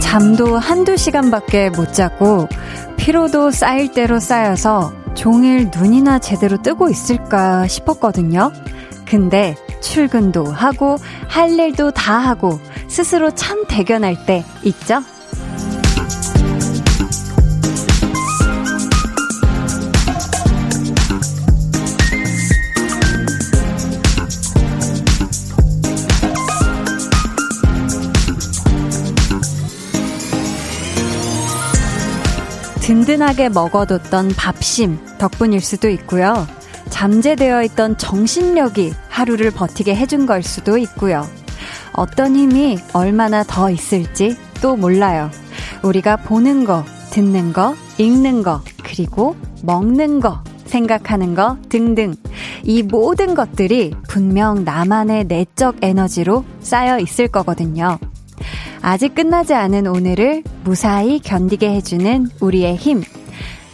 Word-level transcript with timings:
잠도 0.00 0.58
한두 0.58 0.96
시간밖에 0.96 1.70
못 1.70 1.94
자고 1.94 2.48
피로도 2.96 3.52
쌓일 3.52 3.92
대로 3.92 4.18
쌓여서 4.18 4.92
종일 5.14 5.70
눈이나 5.72 6.18
제대로 6.18 6.60
뜨고 6.60 6.88
있을까 6.88 7.68
싶었거든요. 7.68 8.52
근데 9.06 9.54
출근도 9.80 10.46
하고 10.46 10.96
할 11.28 11.58
일도 11.58 11.92
다 11.92 12.18
하고 12.18 12.58
스스로 12.88 13.30
참 13.34 13.64
대견할 13.68 14.26
때 14.26 14.44
있죠? 14.64 15.00
든든하게 33.10 33.48
먹어뒀던 33.48 34.34
밥심 34.36 34.96
덕분일 35.18 35.60
수도 35.60 35.88
있고요. 35.88 36.46
잠재되어 36.90 37.64
있던 37.64 37.98
정신력이 37.98 38.92
하루를 39.08 39.50
버티게 39.50 39.96
해준 39.96 40.26
걸 40.26 40.44
수도 40.44 40.78
있고요. 40.78 41.26
어떤 41.92 42.36
힘이 42.36 42.78
얼마나 42.92 43.42
더 43.42 43.68
있을지 43.68 44.36
또 44.62 44.76
몰라요. 44.76 45.28
우리가 45.82 46.18
보는 46.18 46.64
거, 46.64 46.84
듣는 47.10 47.52
거, 47.52 47.74
읽는 47.98 48.44
거, 48.44 48.62
그리고 48.84 49.34
먹는 49.64 50.20
거, 50.20 50.44
생각하는 50.66 51.34
거 51.34 51.58
등등. 51.68 52.14
이 52.62 52.84
모든 52.84 53.34
것들이 53.34 53.92
분명 54.08 54.62
나만의 54.64 55.24
내적 55.24 55.78
에너지로 55.82 56.44
쌓여 56.60 57.00
있을 57.00 57.26
거거든요. 57.26 57.98
아직 58.82 59.14
끝나지 59.14 59.54
않은 59.54 59.86
오늘을 59.86 60.42
무사히 60.64 61.20
견디게 61.20 61.68
해주는 61.74 62.28
우리의 62.40 62.76
힘. 62.76 63.02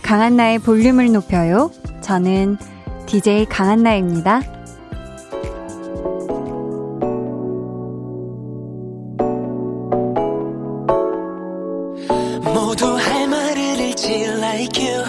강한나의 0.02 0.58
볼륨을 0.60 1.12
높여요. 1.12 1.70
저는 2.00 2.56
DJ 3.06 3.46
강한나입니다. 3.46 4.42
모두 12.54 12.86
할 12.96 13.28
말을 13.28 13.80
잃지 13.80 14.12
like 14.24 14.88
you 14.88 15.04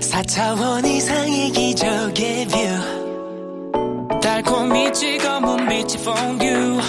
4차원 0.00 0.86
이상의 0.86 1.50
기적의 1.50 2.46
뷰 2.48 4.20
달콤이 4.20 4.92
찍어문 4.92 5.68
빛이 5.68 5.94
for 6.00 6.18
you 6.40 6.80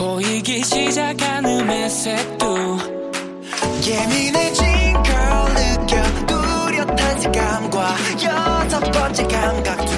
보이기 0.00 0.64
시작하는 0.64 1.66
매색도 1.66 2.46
예민해진 3.86 4.94
걸 4.94 5.04
느껴 5.54 6.02
뚜렷한 6.26 7.20
색감과 7.20 7.94
여섯 8.24 8.80
번째 8.92 9.28
감각 9.28 9.90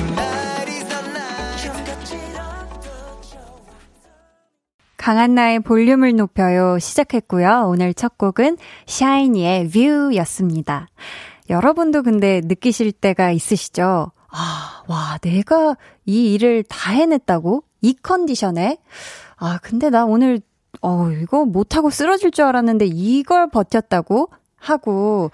강한나의 4.97 5.61
볼륨을 5.61 6.17
높여요 6.17 6.81
시작했고요. 6.81 7.67
오늘 7.69 7.95
첫 7.95 8.19
곡은 8.19 8.57
샤이니의 8.87 9.69
뷰였습니다. 9.69 10.89
여러분도 11.49 12.03
근데 12.03 12.41
느끼실 12.43 12.91
때가 12.91 13.31
있으시죠? 13.31 14.11
아, 14.31 14.83
와, 14.89 15.19
내가 15.23 15.77
이 16.07 16.33
일을 16.33 16.65
다 16.65 16.91
해냈다고? 16.91 17.63
이 17.83 17.95
컨디션에? 18.03 18.79
아, 19.43 19.59
근데 19.61 19.91
나 19.91 20.05
오늘, 20.05 20.41
어, 20.83 21.11
이거 21.11 21.45
못하고 21.45 21.91
쓰러질 21.91 22.31
줄 22.31 22.45
알았는데 22.45 22.87
이걸 22.87 23.51
버텼다고 23.51 24.29
하고 24.57 25.33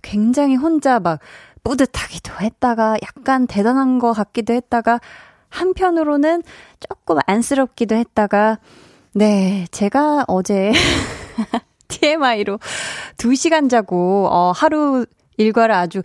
굉장히 0.00 0.56
혼자 0.56 0.98
막 0.98 1.20
뿌듯하기도 1.62 2.32
했다가 2.40 2.96
약간 3.02 3.46
대단한 3.46 3.98
것 3.98 4.14
같기도 4.14 4.54
했다가 4.54 4.98
한편으로는 5.50 6.42
조금 6.80 7.18
안쓰럽기도 7.26 7.96
했다가 7.96 8.58
네, 9.12 9.66
제가 9.70 10.24
어제 10.26 10.72
TMI로 11.88 12.58
2시간 13.18 13.68
자고 13.68 14.26
어 14.30 14.52
하루 14.52 15.04
일과를 15.36 15.74
아주 15.74 16.02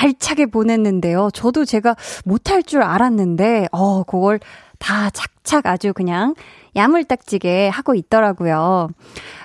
알차게 0.00 0.46
보냈는데요. 0.46 1.28
저도 1.32 1.64
제가 1.64 1.94
못할 2.24 2.64
줄 2.64 2.82
알았는데 2.82 3.68
어 3.70 4.02
그걸 4.02 4.40
다 4.84 5.08
착착 5.08 5.64
아주 5.64 5.94
그냥 5.94 6.34
야물딱지게 6.76 7.68
하고 7.68 7.94
있더라고요. 7.94 8.90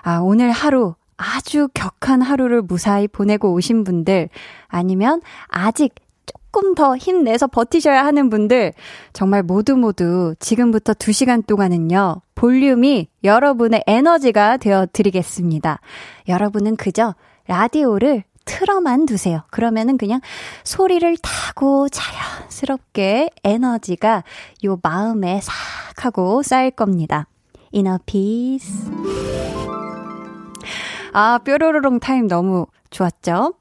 아, 0.01 0.19
오늘 0.21 0.51
하루 0.51 0.95
아주 1.15 1.69
격한 1.73 2.21
하루를 2.21 2.61
무사히 2.61 3.07
보내고 3.07 3.53
오신 3.53 3.85
분들 3.85 4.27
아니면 4.67 5.21
아직 5.47 5.95
조금 6.25 6.75
더 6.75 6.97
힘내서 6.97 7.47
버티셔야 7.47 8.03
하는 8.03 8.29
분들 8.29 8.73
정말 9.13 9.41
모두 9.41 9.77
모두 9.77 10.35
지금부터 10.39 10.91
2시간 10.93 11.47
동안은요. 11.47 12.21
볼륨이 12.35 13.07
여러분의 13.23 13.83
에너지가 13.87 14.57
되어 14.57 14.87
드리겠습니다. 14.91 15.79
여러분은 16.27 16.75
그저 16.75 17.15
라디오를 17.47 18.23
틀어만 18.49 19.05
두세요. 19.05 19.43
그러면은 19.51 19.95
그냥 19.97 20.21
소리를 20.63 21.15
타고 21.21 21.87
자연스럽게 21.87 23.29
에너지가 23.43 24.23
요 24.65 24.79
마음에 24.81 25.39
싹 25.41 25.53
하고 26.03 26.41
쌓일 26.41 26.71
겁니다. 26.71 27.27
inner 27.71 27.99
peace. 28.07 28.89
아, 31.13 31.37
뾰로로롱 31.43 31.99
타임 31.99 32.27
너무 32.27 32.65
좋았죠? 32.89 33.53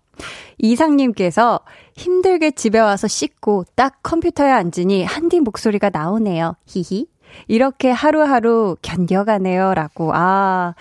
이상님께서 0.56 1.60
힘들게 1.94 2.52
집에 2.52 2.78
와서 2.78 3.06
씻고 3.06 3.64
딱 3.74 3.98
컴퓨터에 4.02 4.50
앉으니 4.50 5.04
한디 5.04 5.40
목소리가 5.40 5.90
나오네요. 5.90 6.56
히히. 6.66 7.08
이렇게 7.46 7.90
하루하루 7.90 8.76
견뎌가네요. 8.80 9.74
라고. 9.74 10.12
아, 10.14 10.74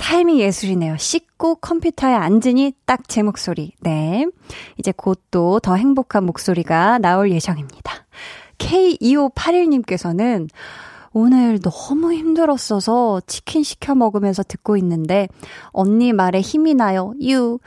타이밍 0.00 0.38
예술이네요. 0.38 0.96
씻고 0.96 1.56
컴퓨터에 1.56 2.14
앉으니 2.14 2.72
딱 2.86 3.02
제 3.08 3.22
목소리. 3.22 3.72
네. 3.80 4.26
이제 4.78 4.92
곧 4.96 5.20
또 5.30 5.60
더 5.60 5.74
행복한 5.76 6.24
목소리가 6.24 6.98
나올 6.98 7.30
예정입니다. 7.30 7.92
K2581님께서는 8.58 10.48
오늘 11.12 11.58
너무 11.60 12.12
힘들었어서 12.12 13.20
치킨 13.26 13.62
시켜 13.62 13.94
먹으면서 13.94 14.42
듣고 14.44 14.76
있는데 14.76 15.28
언니 15.72 16.12
말에 16.12 16.40
힘이 16.40 16.74
나요. 16.74 17.12
유. 17.22 17.58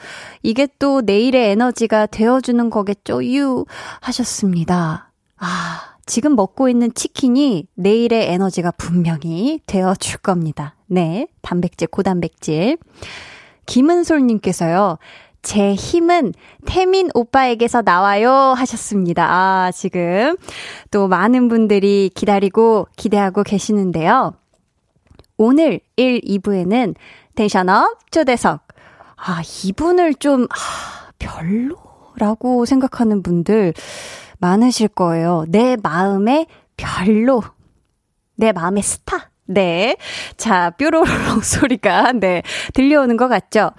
이게 0.43 0.67
또 0.79 1.01
내일의 1.01 1.51
에너지가 1.51 2.05
되어주는 2.07 2.69
거겠죠. 2.69 3.23
유. 3.25 3.65
하셨습니다. 4.01 5.11
아. 5.37 5.92
지금 6.05 6.35
먹고 6.35 6.67
있는 6.67 6.93
치킨이 6.93 7.67
내일의 7.75 8.31
에너지가 8.31 8.71
분명히 8.71 9.59
되어줄 9.65 10.19
겁니다. 10.19 10.75
네. 10.87 11.27
단백질, 11.41 11.87
고단백질. 11.87 12.77
김은솔님께서요. 13.65 14.97
제 15.41 15.73
힘은 15.73 16.33
태민 16.65 17.09
오빠에게서 17.13 17.81
나와요 17.81 18.31
하셨습니다. 18.31 19.27
아, 19.29 19.71
지금 19.71 20.37
또 20.89 21.07
많은 21.07 21.49
분들이 21.49 22.09
기다리고 22.13 22.87
기대하고 22.95 23.43
계시는데요. 23.43 24.33
오늘 25.37 25.81
1, 25.97 26.21
2부에는 26.21 26.95
텐션업 27.35 28.11
초대석. 28.11 28.61
아, 29.17 29.41
이분을 29.65 30.15
좀, 30.15 30.47
아, 30.49 31.11
별로라고 31.19 32.65
생각하는 32.65 33.23
분들 33.23 33.73
많으실 34.43 34.89
거예요. 34.89 35.45
내 35.47 35.77
마음의 35.81 36.47
별로. 36.75 37.41
내 38.35 38.51
마음의 38.51 38.83
스타. 38.83 39.29
네. 39.45 39.95
자, 40.35 40.71
뾰로롱 40.71 41.05
소리가, 41.41 42.11
네, 42.13 42.41
들려오는 42.73 43.15
것 43.15 43.27
같죠? 43.29 43.71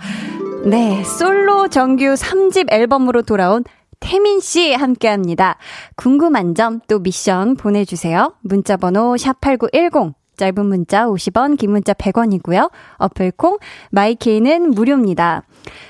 네, 0.64 1.02
솔로 1.04 1.68
정규 1.68 2.04
3집 2.14 2.72
앨범으로 2.72 3.22
돌아온 3.22 3.64
태민 4.00 4.40
씨 4.40 4.72
함께 4.74 5.08
합니다. 5.08 5.56
궁금한 5.96 6.54
점 6.54 6.80
또 6.88 6.98
미션 6.98 7.56
보내주세요. 7.56 8.34
문자번호 8.42 9.16
샵8910. 9.16 10.14
짧은 10.36 10.66
문자 10.66 11.06
50원, 11.06 11.58
긴 11.58 11.72
문자 11.72 11.92
100원이고요. 11.92 12.70
어플콩, 12.98 13.58
마이케이는 13.90 14.70
무료입니다. 14.70 15.44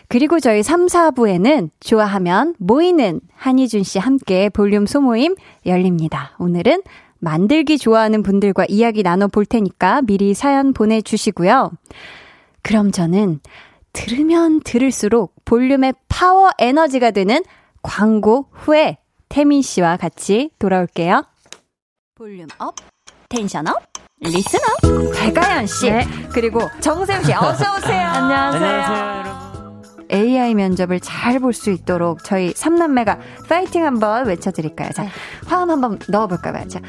그리고 0.08 0.40
저희 0.40 0.62
3, 0.62 0.86
4부에는 0.86 1.70
좋아하면 1.80 2.54
모이는 2.58 3.20
한희준 3.34 3.82
씨 3.82 3.98
함께 3.98 4.48
볼륨 4.48 4.86
소모임 4.86 5.34
열립니다. 5.66 6.36
오늘은 6.38 6.82
만들기 7.18 7.78
좋아하는 7.78 8.22
분들과 8.22 8.66
이야기 8.68 9.02
나눠볼 9.02 9.46
테니까 9.46 10.02
미리 10.02 10.34
사연 10.34 10.72
보내주시고요. 10.72 11.72
그럼 12.62 12.92
저는 12.92 13.40
들으면 13.92 14.60
들을수록 14.60 15.34
볼륨의 15.44 15.94
파워 16.08 16.50
에너지가 16.58 17.12
되는 17.12 17.42
광고 17.82 18.46
후에 18.52 18.98
태민 19.28 19.62
씨와 19.62 19.96
같이 19.96 20.50
돌아올게요. 20.58 21.24
volume 22.14 22.46
up, 22.58 22.74
tension 23.28 23.66
up, 23.68 23.82
up. 24.22 25.12
배가연 25.14 25.66
씨, 25.66 25.90
네. 25.90 26.06
그리고 26.32 26.60
정세훈 26.80 27.24
씨, 27.24 27.32
어서 27.32 27.76
오세요. 27.76 28.08
안녕하세요. 28.14 28.64
안녕하세요, 28.64 29.08
여러분. 29.18 29.44
AI 30.10 30.54
면접을 30.54 31.00
잘 31.00 31.40
볼 31.40 31.52
수 31.52 31.70
있도록 31.70 32.22
저희 32.24 32.52
3남매가 32.52 33.18
파이팅 33.48 33.84
한번 33.84 34.26
외쳐드릴까요? 34.26 34.90
자, 34.92 35.02
네. 35.02 35.08
화음 35.46 35.70
한번 35.70 35.98
넣어볼까요? 36.08 36.68
자, 36.68 36.80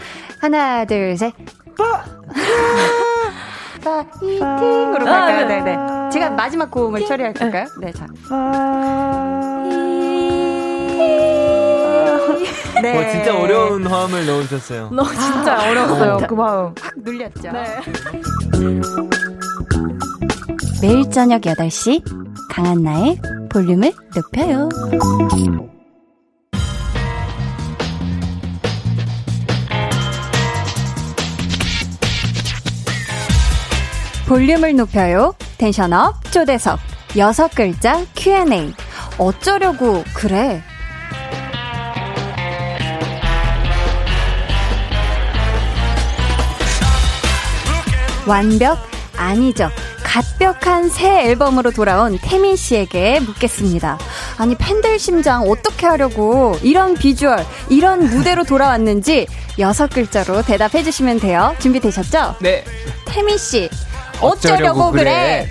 하나, 0.41 0.85
둘, 0.85 1.17
셋. 1.17 1.33
파이팅으로 3.83 5.05
갈까요? 5.05 5.47
네네. 5.47 5.75
네. 5.75 6.09
제가 6.11 6.29
마지막 6.31 6.69
고음을 6.71 7.05
처리할까요? 7.05 7.65
네, 7.81 7.91
자. 7.91 8.07
네. 12.81 12.97
와, 12.97 13.09
진짜 13.11 13.37
어려운 13.37 13.85
화음을 13.85 14.25
넣으셨어요. 14.25 14.89
너 14.91 15.03
진짜 15.05 15.57
아, 15.57 15.69
어려웠어요, 15.69 16.27
그 16.27 16.35
화음. 16.35 16.73
확 16.79 16.93
눌렸죠? 16.97 17.51
네. 17.51 17.79
매일 20.81 21.09
저녁 21.09 21.41
8시, 21.41 22.03
강한나의 22.51 23.19
볼륨을 23.49 23.93
높여요. 24.15 24.69
볼륨을 34.27 34.75
높여요. 34.75 35.35
텐션업 35.57 36.31
초대석 36.31 36.79
여섯 37.17 37.49
글자 37.55 38.03
Q&A 38.15 38.73
어쩌려고 39.17 40.03
그래? 40.13 40.61
완벽 48.27 48.77
아니죠. 49.17 49.69
갓벽한 50.03 50.89
새 50.89 51.25
앨범으로 51.25 51.71
돌아온 51.71 52.17
태민 52.19 52.55
씨에게 52.55 53.19
묻겠습니다. 53.21 53.97
아니 54.37 54.55
팬들 54.55 54.99
심장 54.99 55.43
어떻게 55.43 55.85
하려고 55.87 56.57
이런 56.61 56.95
비주얼, 56.95 57.45
이런 57.69 58.09
무대로 58.09 58.43
돌아왔는지 58.45 59.27
여섯 59.59 59.89
글자로 59.89 60.41
대답해 60.43 60.83
주시면 60.83 61.19
돼요. 61.19 61.55
준비되셨죠? 61.59 62.35
네. 62.39 62.63
태민 63.05 63.37
씨 63.37 63.69
어쩌려고, 64.21 64.91
그래? 64.91 65.03
그래? 65.03 65.49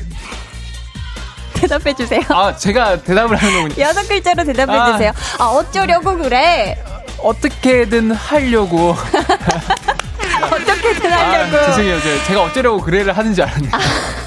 대답해 1.55 1.95
주세요. 1.95 2.21
아, 2.29 2.55
제가 2.57 3.03
대답을 3.03 3.37
하는 3.37 3.63
거군요. 3.69 3.83
여섯 3.83 4.07
글자로 4.09 4.45
대답해 4.45 4.79
아. 4.79 4.93
주세요. 4.93 5.13
아, 5.39 5.45
어쩌려고 5.47 6.17
그래? 6.17 6.83
어떻게든 7.19 8.13
하려고. 8.13 8.95
어떻게든 10.47 11.13
하려고. 11.13 11.57
아, 11.57 11.67
죄송해요. 11.67 11.99
제가 12.27 12.43
어쩌려고 12.43 12.81
그래를 12.81 13.17
하는 13.17 13.35
줄 13.35 13.45
알았네요. 13.45 13.71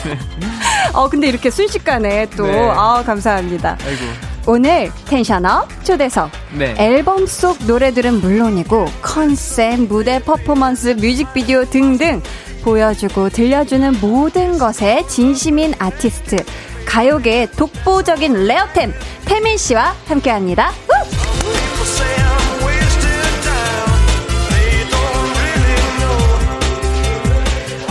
네. 0.06 0.20
어, 0.94 1.10
근데 1.10 1.28
이렇게 1.28 1.50
순식간에 1.50 2.28
또, 2.36 2.46
네. 2.46 2.70
아, 2.74 3.04
감사합니다. 3.06 3.78
아이고. 3.86 4.38
오늘 4.50 4.90
tension 5.06 5.67
up 5.67 5.84
초대석 5.84 6.32
네. 6.54 6.74
앨범 6.78 7.28
속 7.28 7.58
노래들은 7.66 8.22
물론이고 8.22 8.86
컨셉, 9.02 9.82
무대 9.82 10.20
퍼포먼스, 10.20 10.96
뮤직비디오 10.98 11.66
등등 11.66 12.22
보여주고 12.64 13.30
들려주는 13.30 14.00
모든 14.00 14.58
것에 14.58 15.04
진심인 15.08 15.74
아티스트 15.80 16.38
가요계의 16.86 17.52
독보적인 17.52 18.46
레어템 18.46 18.94
태민 19.26 19.58
씨와 19.58 19.94
함께합니다. 20.08 20.72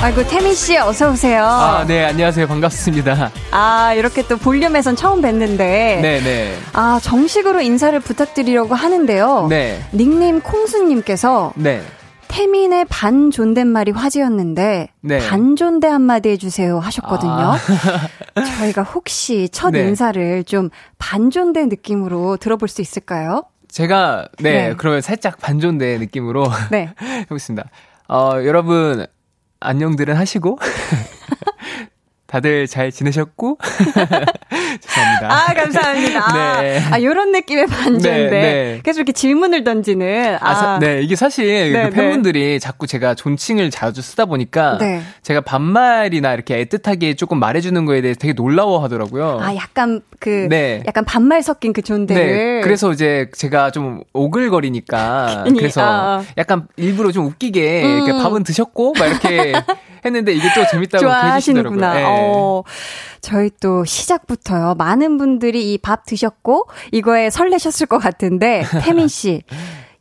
아이고 0.07 0.23
태민 0.29 0.55
씨 0.55 0.77
어서 0.79 1.11
오세요. 1.11 1.45
아, 1.45 1.85
네, 1.85 2.05
안녕하세요. 2.05 2.47
반갑습니다. 2.47 3.33
아, 3.51 3.93
이렇게 3.95 4.23
또 4.29 4.37
볼륨에선 4.37 4.95
처음 4.95 5.21
뵀는데 5.21 5.57
네, 5.59 6.21
네. 6.21 6.57
아, 6.75 7.01
정식으로 7.03 7.61
인사를 7.61 7.99
부탁드리려고 7.99 8.77
하는데요. 8.77 9.49
네. 9.51 9.83
닉네임 9.93 10.41
콩수 10.41 10.85
님께서 10.85 11.53
네. 11.57 11.83
태민의 12.29 12.85
반 12.89 13.33
존댓말이 13.33 13.91
화제였는데 13.91 14.91
네. 15.01 15.29
반 15.29 15.57
존대 15.57 15.89
한마디 15.89 16.29
해주세요 16.29 16.79
하셨거든요. 16.79 17.33
아. 17.33 17.59
저희가 18.61 18.85
혹시 18.85 19.49
첫 19.51 19.71
네. 19.71 19.81
인사를 19.81 20.45
좀 20.45 20.71
반 20.99 21.31
존대 21.31 21.67
느낌으로 21.67 22.37
들어볼 22.37 22.69
수 22.69 22.81
있을까요? 22.81 23.43
제가 23.69 24.29
네, 24.39 24.69
네. 24.69 24.75
그러면 24.77 25.01
살짝 25.01 25.39
반 25.41 25.59
존대 25.59 25.99
느낌으로 25.99 26.47
네. 26.71 26.91
해보겠습니다. 27.23 27.69
어, 28.09 28.35
여러분 28.45 29.05
안녕들은 29.67 30.15
하시고 30.15 30.59
다들 32.29 32.69
잘 32.69 32.93
지내셨고 32.93 33.59
죄송합니다. 34.81 35.33
아 35.33 35.55
감사합니다. 35.55 36.33
네. 36.63 36.83
아 36.91 37.01
요런 37.01 37.33
느낌의 37.33 37.67
반전인데 37.67 38.31
네, 38.31 38.41
네. 38.41 38.81
계속 38.83 39.01
이렇게 39.01 39.13
질문을 39.13 39.65
던지는. 39.65 40.37
아, 40.41 40.51
아 40.51 40.55
사, 40.55 40.79
네 40.79 41.01
이게 41.03 41.17
사실 41.17 41.73
그 41.73 41.77
네, 41.77 41.85
네. 41.85 41.91
팬분들이 41.91 42.61
자꾸 42.61 42.87
제가 42.87 43.15
존칭을 43.15 43.71
자주 43.71 44.03
쓰다 44.03 44.27
보니까 44.27 44.79
네. 44.79 45.03
제가 45.23 45.41
반말이나 45.41 46.35
이렇게 46.35 46.65
애틋하게 46.65 47.17
조금 47.17 47.39
말해주는 47.39 47.85
거에 47.85 48.01
대해서 48.01 48.19
되게 48.19 48.33
놀라워 48.33 48.83
하더라고요. 48.83 49.39
아 49.41 49.55
약간 49.55 50.01
그 50.19 50.49
약간 50.87 51.05
반말 51.05 51.43
섞인 51.43 51.73
그 51.73 51.83
존대를. 51.83 52.61
그래서 52.63 52.93
이제 52.93 53.31
제가 53.37 53.71
좀 53.71 54.03
오글거리니까 54.13 55.45
그래서 55.57 55.83
아. 55.83 56.25
약간 56.39 56.67
일부러 56.77 57.13
좀 57.13 57.27
웃기게 57.27 57.85
음. 57.85 57.89
이렇게 57.97 58.13
밥은 58.13 58.43
드셨고 58.43 58.95
막 58.99 59.07
이렇게 59.07 59.53
했는데 60.05 60.33
이게 60.33 60.49
또 60.55 60.65
재밌다고 60.71 61.03
좋아하시는구나. 61.03 61.95
네. 61.95 62.05
어, 62.07 62.63
저희 63.21 63.51
또 63.61 63.85
시작부터요. 63.85 64.66
많은 64.75 65.19
분들이 65.19 65.73
이 65.73 65.79
밥 65.79 66.05
드셨고 66.07 66.67
이거에 66.93 67.31
설레셨을 67.31 67.87
것 67.87 67.99
같은데 67.99 68.63
태민 68.83 69.09
씨 69.09 69.43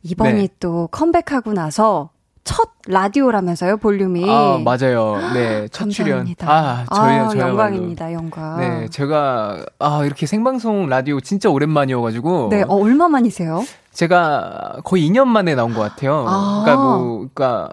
이번이 0.02 0.32
네. 0.34 0.48
또 0.60 0.88
컴백하고 0.90 1.52
나서 1.52 2.10
첫 2.44 2.70
라디오라면서요, 2.86 3.78
볼륨이. 3.78 4.24
아, 4.30 4.60
맞아요. 4.64 5.16
네, 5.34 5.66
첫 5.72 5.90
출연. 5.90 6.32
아, 6.42 6.84
저희 6.94 7.14
아, 7.16 7.28
영광입니다, 7.48 8.12
영광. 8.12 8.60
네, 8.60 8.88
제가 8.88 9.66
아, 9.80 10.04
이렇게 10.04 10.26
생방송 10.26 10.88
라디오 10.88 11.18
진짜 11.20 11.50
오랜만이어 11.50 12.00
가지고 12.00 12.48
네, 12.52 12.62
어, 12.62 12.74
얼마 12.76 13.08
만이세요? 13.08 13.64
제가 13.92 14.76
거의 14.84 15.08
2년 15.10 15.26
만에 15.26 15.56
나온 15.56 15.74
것 15.74 15.80
같아요. 15.80 16.24
아. 16.28 16.62
그러니까 16.64 16.84
뭐 16.86 17.28
그러니까 17.34 17.68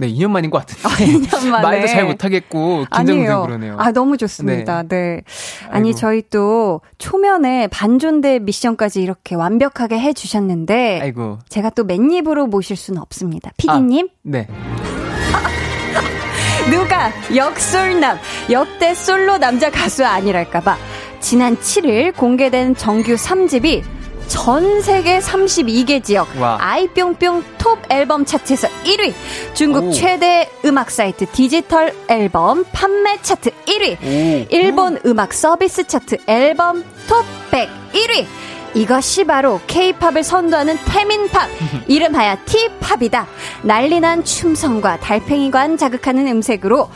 네, 0.00 0.06
2년 0.12 0.30
만인 0.30 0.50
것 0.50 0.58
같은데. 0.58 0.82
아, 0.84 0.90
2년 0.90 1.48
만에. 1.48 1.62
말도 1.62 1.86
잘 1.88 2.04
못하겠고, 2.06 2.84
긴장도 2.94 3.42
그러네요. 3.42 3.76
아, 3.78 3.90
너무 3.90 4.16
좋습니다. 4.16 4.84
네. 4.84 4.88
네. 4.88 5.22
아니, 5.70 5.88
아이고. 5.88 5.98
저희 5.98 6.22
또 6.30 6.80
초면에 6.98 7.66
반존대 7.66 8.38
미션까지 8.38 9.02
이렇게 9.02 9.34
완벽하게 9.34 9.98
해주셨는데. 9.98 11.00
아이고. 11.02 11.40
제가 11.48 11.70
또 11.70 11.82
맨입으로 11.82 12.46
모실 12.46 12.76
수는 12.76 13.02
없습니다. 13.02 13.50
피디님. 13.56 14.06
아, 14.06 14.10
네. 14.22 14.46
누가 16.70 17.10
역솔남, 17.34 18.18
역대 18.50 18.94
솔로 18.94 19.38
남자 19.38 19.70
가수 19.70 20.06
아니랄까봐. 20.06 20.76
지난 21.20 21.56
7일 21.56 22.14
공개된 22.16 22.76
정규 22.76 23.14
3집이 23.14 23.82
전 24.28 24.82
세계 24.82 25.18
32개 25.18 26.04
지역 26.04 26.28
와. 26.38 26.58
아이뿅뿅 26.60 27.42
톱 27.58 27.78
앨범 27.90 28.24
차트에서 28.24 28.68
1위. 28.84 29.12
중국 29.54 29.84
오. 29.84 29.92
최대 29.92 30.48
음악 30.64 30.90
사이트 30.90 31.26
디지털 31.26 31.92
앨범 32.08 32.64
판매 32.72 33.20
차트 33.22 33.50
1위. 33.66 33.96
오. 34.02 34.46
일본 34.50 35.00
음악 35.06 35.32
서비스 35.32 35.86
차트 35.86 36.18
앨범 36.26 36.84
톱 37.08 37.24
100 37.50 37.68
1위. 37.92 38.26
이것이 38.74 39.24
바로 39.24 39.60
케이팝을 39.66 40.22
선도하는 40.22 40.76
태민팝. 40.84 41.48
이름하여 41.88 42.36
티팝이다. 42.44 43.26
난리난 43.62 44.24
춤성과 44.24 45.00
달팽이관 45.00 45.78
자극하는 45.78 46.26
음색으로 46.28 46.90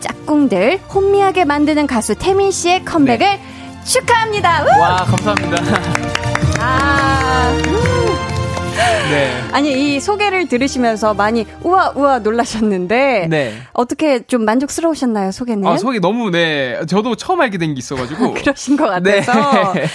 짝꿍들 0.00 0.80
혼미하게 0.94 1.46
만드는 1.46 1.86
가수 1.86 2.14
태민 2.14 2.50
씨의 2.50 2.84
컴백을 2.84 3.18
네. 3.26 3.42
축하합니다. 3.84 4.64
와, 4.78 4.96
감사합니다. 5.04 6.33
아. 6.64 7.52
네. 9.10 9.40
아니 9.52 9.94
이 9.94 10.00
소개를 10.00 10.48
들으시면서 10.48 11.14
많이 11.14 11.46
우와 11.62 11.92
우와 11.94 12.18
놀라셨는데 12.20 13.28
네. 13.30 13.54
어떻게 13.72 14.20
좀 14.20 14.44
만족스러우셨나요 14.44 15.30
소개는? 15.30 15.66
아 15.68 15.76
소개 15.76 15.98
너무 16.00 16.30
네 16.30 16.80
저도 16.86 17.14
처음 17.14 17.40
알게 17.40 17.58
된 17.58 17.74
게 17.74 17.78
있어가지고 17.78 18.32
그러신 18.42 18.76
것 18.76 18.86
같아서 18.86 19.72
네. 19.74 19.86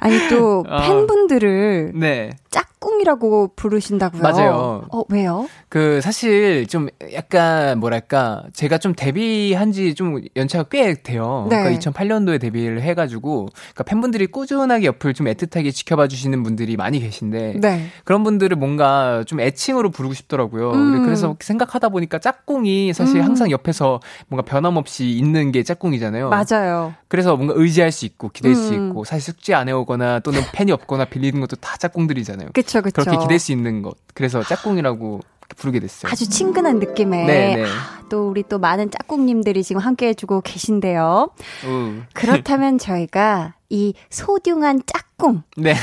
아니 0.00 0.28
또 0.28 0.64
아. 0.68 0.82
팬분들을 0.82 1.92
네. 1.94 2.30
짝꿍이라고 2.52 3.52
부르신다고요? 3.56 4.22
맞아요. 4.22 4.84
어, 4.92 5.02
왜요? 5.08 5.48
그 5.68 6.00
사실 6.02 6.66
좀 6.68 6.88
약간 7.14 7.80
뭐랄까 7.80 8.44
제가 8.52 8.78
좀 8.78 8.94
데뷔한 8.94 9.72
지 9.72 9.94
좀 9.94 10.20
연차가 10.36 10.64
꽤 10.70 10.94
돼요. 10.94 11.46
네. 11.50 11.56
그러니까 11.62 11.90
2008년도에 11.90 12.40
데뷔를 12.40 12.82
해 12.82 12.94
가지고 12.94 13.48
그러니까 13.54 13.84
팬분들이 13.84 14.26
꾸준하게 14.26 14.86
옆을 14.86 15.12
좀 15.14 15.26
애틋하게 15.26 15.72
지켜봐 15.72 16.08
주시는 16.08 16.42
분들이 16.42 16.76
많이 16.76 17.00
계신데 17.00 17.54
네. 17.60 17.86
그런 18.04 18.22
분들을 18.24 18.56
뭔가 18.56 19.24
좀 19.26 19.40
애칭으로 19.40 19.90
부르고 19.90 20.14
싶더라고요. 20.14 20.72
음. 20.72 21.04
그래서 21.04 21.36
생각하다 21.40 21.88
보니까 21.90 22.18
짝꿍이 22.18 22.92
사실 22.92 23.16
음. 23.20 23.24
항상 23.24 23.50
옆에서 23.50 24.00
뭔가 24.28 24.44
변함없이 24.48 25.10
있는 25.10 25.52
게 25.52 25.62
짝꿍이잖아요. 25.62 26.30
맞아요. 26.30 26.94
그래서 27.08 27.36
뭔가 27.36 27.54
의지할 27.56 27.92
수 27.92 28.04
있고 28.06 28.28
기댈 28.30 28.52
음. 28.52 28.54
수 28.54 28.74
있고 28.74 29.04
사실 29.04 29.22
숙제 29.32 29.54
안 29.54 29.68
해오거나 29.68 30.20
또는 30.20 30.40
팬이 30.52 30.72
없거나 30.72 31.04
빌리는 31.06 31.38
것도 31.40 31.56
다 31.56 31.76
짝꿍들이잖아요. 31.76 32.41
그렇죠, 32.52 32.80
그렇죠. 32.82 33.02
그렇게 33.02 33.18
기댈 33.18 33.38
수 33.38 33.52
있는 33.52 33.82
것. 33.82 33.94
그래서 34.14 34.42
짝꿍이라고 34.42 35.20
부르게 35.56 35.80
됐어요. 35.80 36.10
아주 36.10 36.28
친근한 36.30 36.78
느낌의 36.78 37.26
네, 37.26 37.56
네. 37.56 37.64
아, 37.64 38.02
또 38.08 38.30
우리 38.30 38.42
또 38.48 38.58
많은 38.58 38.90
짝꿍님들이 38.90 39.62
지금 39.62 39.82
함께 39.82 40.08
해주고 40.08 40.40
계신데요. 40.40 41.30
우. 41.66 42.00
그렇다면 42.14 42.78
저희가 42.80 43.54
이 43.68 43.92
소중한 44.08 44.80
짝꿍 44.86 45.42
네. 45.58 45.74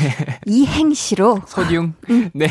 이행시로 0.48 1.42
소중 1.48 1.94
음. 2.10 2.30
네 2.34 2.48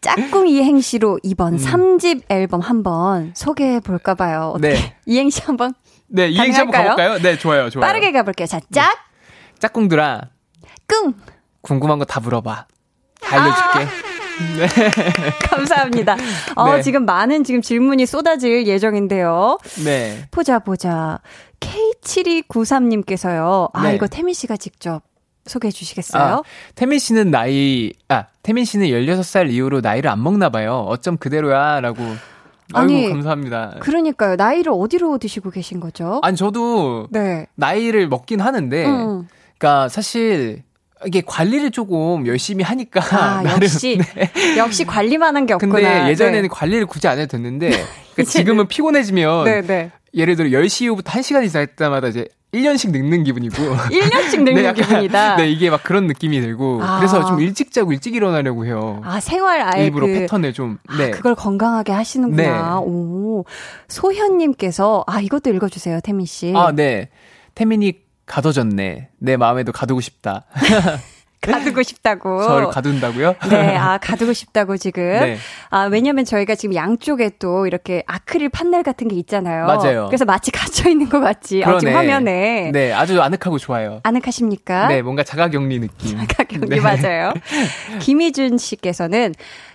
짝꿍 0.00 0.48
이행시로 0.48 1.18
이번 1.22 1.54
음. 1.54 1.58
3집 1.58 2.22
앨범 2.30 2.60
한번 2.60 3.32
소개해 3.34 3.80
볼까 3.80 4.14
봐요. 4.14 4.52
어떻게 4.54 4.74
네. 4.74 4.96
이행시 5.06 5.42
한번 5.42 5.74
네 6.06 6.28
이행시 6.28 6.58
한번 6.58 6.82
가볼까요? 6.82 7.18
네 7.18 7.36
좋아요 7.38 7.68
좋아요. 7.70 7.86
빠르게 7.86 8.10
가볼게요. 8.12 8.46
자 8.46 8.60
짝. 8.72 8.94
짝꿍들아. 9.58 10.22
꿍. 10.88 11.14
궁금한 11.62 11.98
거 11.98 12.04
다 12.04 12.20
물어봐. 12.20 12.66
다 13.24 13.42
알려줄게. 13.42 14.00
아~ 14.00 14.04
네. 14.58 14.66
감사합니다. 15.48 16.16
어, 16.56 16.74
네. 16.74 16.82
지금 16.82 17.04
많은 17.04 17.44
지금 17.44 17.62
질문이 17.62 18.04
쏟아질 18.06 18.66
예정인데요. 18.66 19.58
네. 19.84 20.26
보자, 20.30 20.58
보자. 20.58 21.20
K7293님께서요. 21.60 23.70
아, 23.72 23.82
네. 23.84 23.94
이거 23.94 24.08
태민 24.08 24.34
씨가 24.34 24.56
직접 24.56 25.02
소개해 25.46 25.70
주시겠어요? 25.70 26.22
아, 26.22 26.42
태민 26.74 26.98
씨는 26.98 27.30
나이, 27.30 27.92
아, 28.08 28.24
태민 28.42 28.64
씨는 28.64 28.88
16살 28.88 29.52
이후로 29.52 29.82
나이를 29.82 30.10
안 30.10 30.20
먹나 30.22 30.48
봐요. 30.48 30.84
어쩜 30.88 31.16
그대로야. 31.16 31.80
라고. 31.80 32.02
아니, 32.72 33.04
아이고, 33.04 33.10
감사합니다. 33.10 33.76
그러니까요. 33.80 34.36
나이를 34.36 34.72
어디로 34.74 35.18
드시고 35.18 35.50
계신 35.50 35.80
거죠? 35.80 36.20
아니, 36.22 36.36
저도 36.36 37.08
네. 37.10 37.46
나이를 37.54 38.08
먹긴 38.08 38.40
하는데, 38.40 38.86
음. 38.86 39.28
그러니까 39.58 39.88
사실 39.88 40.62
이게 41.06 41.22
관리를 41.24 41.70
조금 41.70 42.26
열심히 42.26 42.64
하니까 42.64 43.00
아, 43.16 43.42
나름, 43.44 43.62
역시 43.62 43.98
네. 44.14 44.30
역시 44.56 44.84
관리만 44.84 45.36
한 45.36 45.46
게 45.46 45.54
없구나. 45.54 45.72
근데 45.72 46.08
예전에는 46.10 46.42
네. 46.42 46.48
관리를 46.48 46.86
굳이 46.86 47.06
안 47.08 47.18
해도 47.18 47.36
됐는데 47.36 47.70
그러니까 48.14 48.22
지금은 48.30 48.66
피곤해지면 48.68 49.44
네, 49.44 49.60
네. 49.62 49.90
예를 50.14 50.36
들어 50.36 50.48
10시 50.48 50.84
이후부터 50.84 51.10
1시간 51.12 51.44
이상 51.44 51.62
했다마다 51.62 52.08
이제 52.08 52.26
1년씩 52.54 52.92
늙는 52.92 53.24
기분이고 53.24 53.56
1년씩 53.90 54.36
늙는 54.44 54.54
네, 54.62 54.64
약간, 54.64 54.84
기분이다. 54.84 55.36
네, 55.36 55.50
이게 55.50 55.70
막 55.70 55.82
그런 55.82 56.06
느낌이 56.06 56.40
들고 56.40 56.80
아. 56.82 56.98
그래서 56.98 57.24
좀 57.26 57.40
일찍 57.40 57.72
자고 57.72 57.92
일찍 57.92 58.14
일어나려고 58.14 58.64
해요. 58.64 59.00
아, 59.04 59.18
생활 59.18 59.60
아예 59.60 59.86
일부러 59.86 60.06
그, 60.06 60.12
패턴을 60.12 60.52
좀 60.52 60.78
아, 60.88 60.96
네. 60.96 61.06
아, 61.06 61.10
그걸 61.10 61.34
건강하게 61.34 61.90
하시는구나. 61.92 62.42
네. 62.42 62.80
오. 62.86 63.44
소현 63.88 64.38
님께서 64.38 65.02
아, 65.08 65.20
이것도 65.20 65.50
읽어 65.50 65.68
주세요, 65.68 65.98
태민 66.02 66.26
씨. 66.26 66.52
아, 66.54 66.70
네. 66.72 67.08
태민이 67.56 68.03
가둬졌네. 68.26 69.10
내 69.18 69.36
마음에도 69.36 69.72
가두고 69.72 70.00
싶다. 70.00 70.44
가두고 71.44 71.82
싶다고. 71.82 72.42
저를 72.44 72.68
가둔다고요? 72.68 73.34
네, 73.50 73.76
아, 73.76 73.98
가두고 73.98 74.32
싶다고 74.32 74.76
지금. 74.76 75.02
네. 75.02 75.36
아, 75.70 75.82
왜냐면 75.84 76.24
저희가 76.24 76.54
지금 76.54 76.74
양쪽에 76.74 77.32
또 77.38 77.66
이렇게 77.66 78.02
아크릴 78.06 78.48
판넬 78.48 78.82
같은 78.82 79.08
게 79.08 79.16
있잖아요. 79.16 79.66
맞아요. 79.66 80.06
그래서 80.06 80.24
마치 80.24 80.50
갇혀 80.52 80.88
있는 80.88 81.08
것 81.08 81.20
같지. 81.20 81.62
어, 81.62 81.78
지금 81.78 81.94
화면에. 81.94 82.70
네, 82.72 82.92
아주 82.92 83.20
아늑하고 83.20 83.58
좋아요. 83.58 84.00
아늑하십니까? 84.04 84.88
네, 84.88 85.02
뭔가 85.02 85.22
자가격리 85.22 85.80
느낌. 85.80 86.18
자가격리 86.18 86.68
네. 86.68 86.80
맞아요. 86.80 87.34
김희준 88.00 88.58
씨께서는 88.58 89.34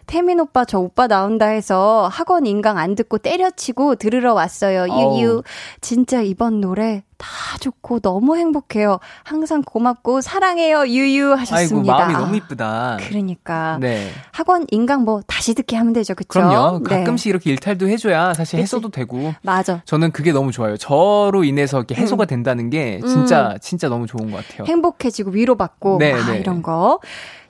태민 0.10 0.40
오빠 0.40 0.66
저 0.66 0.80
오빠 0.80 1.06
나온다 1.06 1.46
해서 1.46 2.10
학원 2.12 2.48
인강 2.48 2.80
안 2.80 2.96
듣고 2.96 3.20
때려치고 3.20 3.94
들으러 3.94 4.34
왔어요. 4.34 4.88
유유. 4.88 5.44
진짜 5.82 6.24
이번 6.24 6.62
노래 6.62 7.04
다 7.18 7.28
좋고 7.60 8.00
너무 8.00 8.36
행복해요. 8.36 8.98
항상 9.24 9.62
고맙고 9.62 10.22
사랑해요. 10.22 10.88
유유 10.88 11.34
하셨습니다. 11.34 11.94
아이고 11.94 12.08
마음이 12.08 12.14
너무 12.14 12.36
이쁘다. 12.38 12.98
그러니까 13.02 13.78
네. 13.80 14.10
학원 14.32 14.66
인강 14.72 15.04
뭐 15.04 15.22
다시 15.28 15.54
듣게 15.54 15.76
하면 15.76 15.94
되죠. 15.94 16.16
그렇죠? 16.16 16.28
그럼요. 16.28 16.80
네. 16.90 16.98
가끔씩 16.98 17.26
네. 17.26 17.30
이렇게 17.30 17.52
일탈도 17.52 17.88
해줘야 17.88 18.34
사실 18.34 18.58
그치? 18.58 18.64
해소도 18.64 18.90
되고. 18.90 19.36
맞아. 19.44 19.84
저는 19.86 20.12
그게 20.12 20.32
너무 20.32 20.52
좋아요. 20.52 20.76
저로 20.78 21.44
인해서 21.44 21.78
이렇게 21.78 21.94
해소가 21.94 22.24
음. 22.24 22.28
된다는 22.28 22.72
게 22.72 23.00
진짜 23.06 23.52
음. 23.52 23.58
진짜 23.62 23.90
너무 23.90 24.08
좋은 24.08 24.32
것 24.32 24.38
같아요. 24.38 24.66
행복해지고 24.66 25.30
위로받고 25.30 25.98
네, 26.00 26.14
아, 26.14 26.32
네. 26.32 26.40
이런 26.40 26.64
거. 26.64 27.00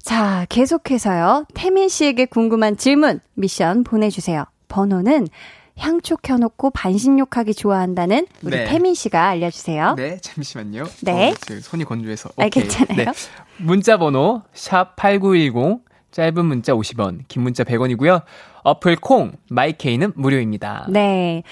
자, 0.03 0.45
계속해서요. 0.49 1.45
태민 1.53 1.89
씨에게 1.89 2.25
궁금한 2.25 2.77
질문, 2.77 3.19
미션 3.35 3.83
보내주세요. 3.83 4.45
번호는 4.67 5.27
향초 5.77 6.17
켜놓고 6.17 6.71
반신욕하기 6.71 7.53
좋아한다는 7.53 8.27
우리 8.43 8.57
네. 8.57 8.65
태민 8.65 8.93
씨가 8.93 9.27
알려주세요. 9.29 9.95
네, 9.95 10.17
잠시만요. 10.21 10.83
네. 11.03 11.31
어, 11.31 11.59
손이 11.61 11.85
건조해서. 11.85 12.29
아, 12.37 12.49
괜찮아요. 12.49 13.05
네. 13.05 13.11
문자 13.57 13.97
번호 13.97 14.41
샵8910 14.53 15.81
짧은 16.11 16.45
문자 16.45 16.73
50원, 16.73 17.19
긴 17.27 17.43
문자 17.43 17.63
100원이고요. 17.63 18.23
어플 18.63 18.97
콩, 18.97 19.33
마이케이는 19.49 20.13
무료입니다. 20.15 20.87
네. 20.89 21.43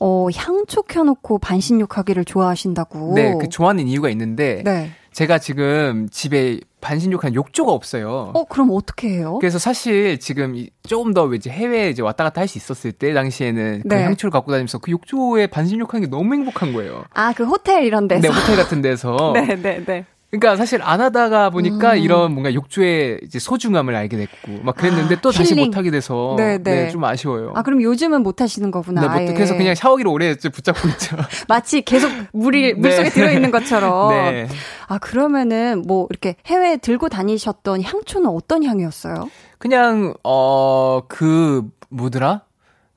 어, 0.00 0.26
향초 0.34 0.82
켜놓고 0.82 1.38
반신욕하기를 1.38 2.24
좋아하신다고. 2.24 3.14
네, 3.14 3.34
그 3.40 3.48
좋아하는 3.48 3.86
이유가 3.86 4.10
있는데 4.10 4.62
네. 4.64 4.90
제가 5.12 5.38
지금 5.38 6.08
집에 6.10 6.58
반신욕한 6.80 7.34
욕조가 7.34 7.70
없어요. 7.70 8.32
어, 8.34 8.44
그럼 8.44 8.70
어떻게 8.72 9.08
해요? 9.10 9.38
그래서 9.40 9.58
사실 9.58 10.18
지금 10.18 10.66
조금 10.82 11.14
더 11.14 11.32
이제 11.34 11.48
해외에 11.50 11.90
이제 11.90 12.02
왔다 12.02 12.24
갔다 12.24 12.40
할 12.40 12.48
수 12.48 12.58
있었을 12.58 12.92
때 12.92 13.12
당시에는 13.14 13.82
그 13.82 13.88
네. 13.88 13.96
그 13.96 14.02
향초를 14.02 14.30
갖고 14.30 14.50
다니면서 14.50 14.78
그 14.78 14.90
욕조에 14.90 15.46
반신욕하는 15.46 16.06
게 16.06 16.10
너무 16.10 16.34
행복한 16.34 16.72
거예요. 16.72 17.04
아, 17.14 17.32
그 17.34 17.44
호텔 17.44 17.84
이런 17.84 18.08
데서. 18.08 18.20
네, 18.20 18.28
호텔 18.28 18.56
같은 18.56 18.82
데서. 18.82 19.32
네, 19.34 19.54
네, 19.56 19.84
네. 19.84 20.04
그러니까 20.32 20.56
사실 20.56 20.80
안 20.82 21.02
하다가 21.02 21.50
보니까 21.50 21.92
음. 21.92 21.98
이런 21.98 22.32
뭔가 22.32 22.54
욕조의 22.54 23.20
이제 23.22 23.38
소중함을 23.38 23.94
알게 23.94 24.16
됐고 24.16 24.62
막 24.62 24.74
그랬는데 24.74 25.16
아, 25.16 25.20
또 25.20 25.30
다시 25.30 25.54
못 25.54 25.76
하게 25.76 25.90
돼서 25.90 26.36
네, 26.38 26.56
네. 26.56 26.84
네, 26.84 26.88
좀 26.88 27.04
아쉬워요. 27.04 27.52
아 27.54 27.62
그럼 27.62 27.82
요즘은 27.82 28.22
못 28.22 28.40
하시는 28.40 28.70
거구나. 28.70 29.14
네, 29.14 29.26
못, 29.26 29.34
그래서 29.34 29.54
그냥 29.54 29.74
샤워기를 29.74 30.10
오래 30.10 30.34
붙잡고 30.34 30.88
있죠. 30.88 31.18
마치 31.48 31.82
계속 31.82 32.10
물이 32.32 32.62
네. 32.62 32.80
물속에 32.80 33.10
들어 33.10 33.30
있는 33.30 33.50
것처럼. 33.50 34.08
네. 34.08 34.48
아 34.88 34.96
그러면은 34.96 35.82
뭐 35.86 36.06
이렇게 36.08 36.36
해외에 36.46 36.78
들고 36.78 37.10
다니셨던 37.10 37.82
향초는 37.82 38.30
어떤 38.30 38.64
향이었어요? 38.64 39.28
그냥 39.58 40.14
어 40.24 41.02
그 41.08 41.68
뭐더라? 41.90 42.40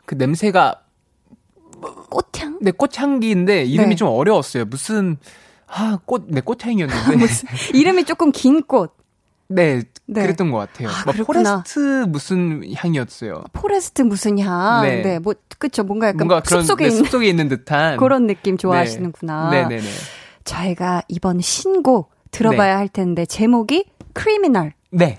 그 0.06 0.15
냄새가 0.15 0.84
꽃향? 2.10 2.60
네, 2.62 2.72
꽃향기인데 2.72 3.65
이름이 3.65 3.89
네. 3.89 3.96
좀 3.96 4.08
어려웠어요. 4.08 4.63
무슨 4.63 5.18
아, 5.67 5.98
꽃, 6.05 6.25
네, 6.27 6.41
꽃향이었는데. 6.41 7.15
무슨, 7.17 7.48
이름이 7.74 8.05
조금 8.05 8.31
긴 8.31 8.62
꽃. 8.63 8.95
네, 9.48 9.84
네. 10.07 10.22
그랬던 10.24 10.50
것 10.51 10.57
같아요. 10.57 10.89
아, 10.89 11.03
막 11.05 11.15
forest 11.25 12.05
무슨 12.07 12.63
향이었어요. 12.74 13.43
forest 13.53 14.01
무슨 14.01 14.39
향. 14.39 14.81
네, 14.84 15.01
네 15.03 15.19
뭐 15.19 15.36
그쵸 15.60 15.84
뭔가 15.84 16.07
약간 16.07 16.17
뭔가 16.27 16.41
그런, 16.41 16.62
숲속에 16.63 16.86
네, 16.86 16.89
있는 16.89 17.03
숲속에 17.05 17.27
있는 17.27 17.48
듯한 17.50 17.98
그런 18.01 18.25
느낌 18.27 18.57
좋아하시는구나. 18.57 19.50
네, 19.51 19.65
네, 19.67 19.77
네. 19.77 19.89
저희가 20.45 21.03
이번 21.07 21.41
신곡 21.41 22.12
들어봐야 22.31 22.74
네. 22.74 22.77
할 22.77 22.88
텐데 22.88 23.25
제목이 23.25 23.86
criminal. 24.13 24.74
네. 24.91 25.17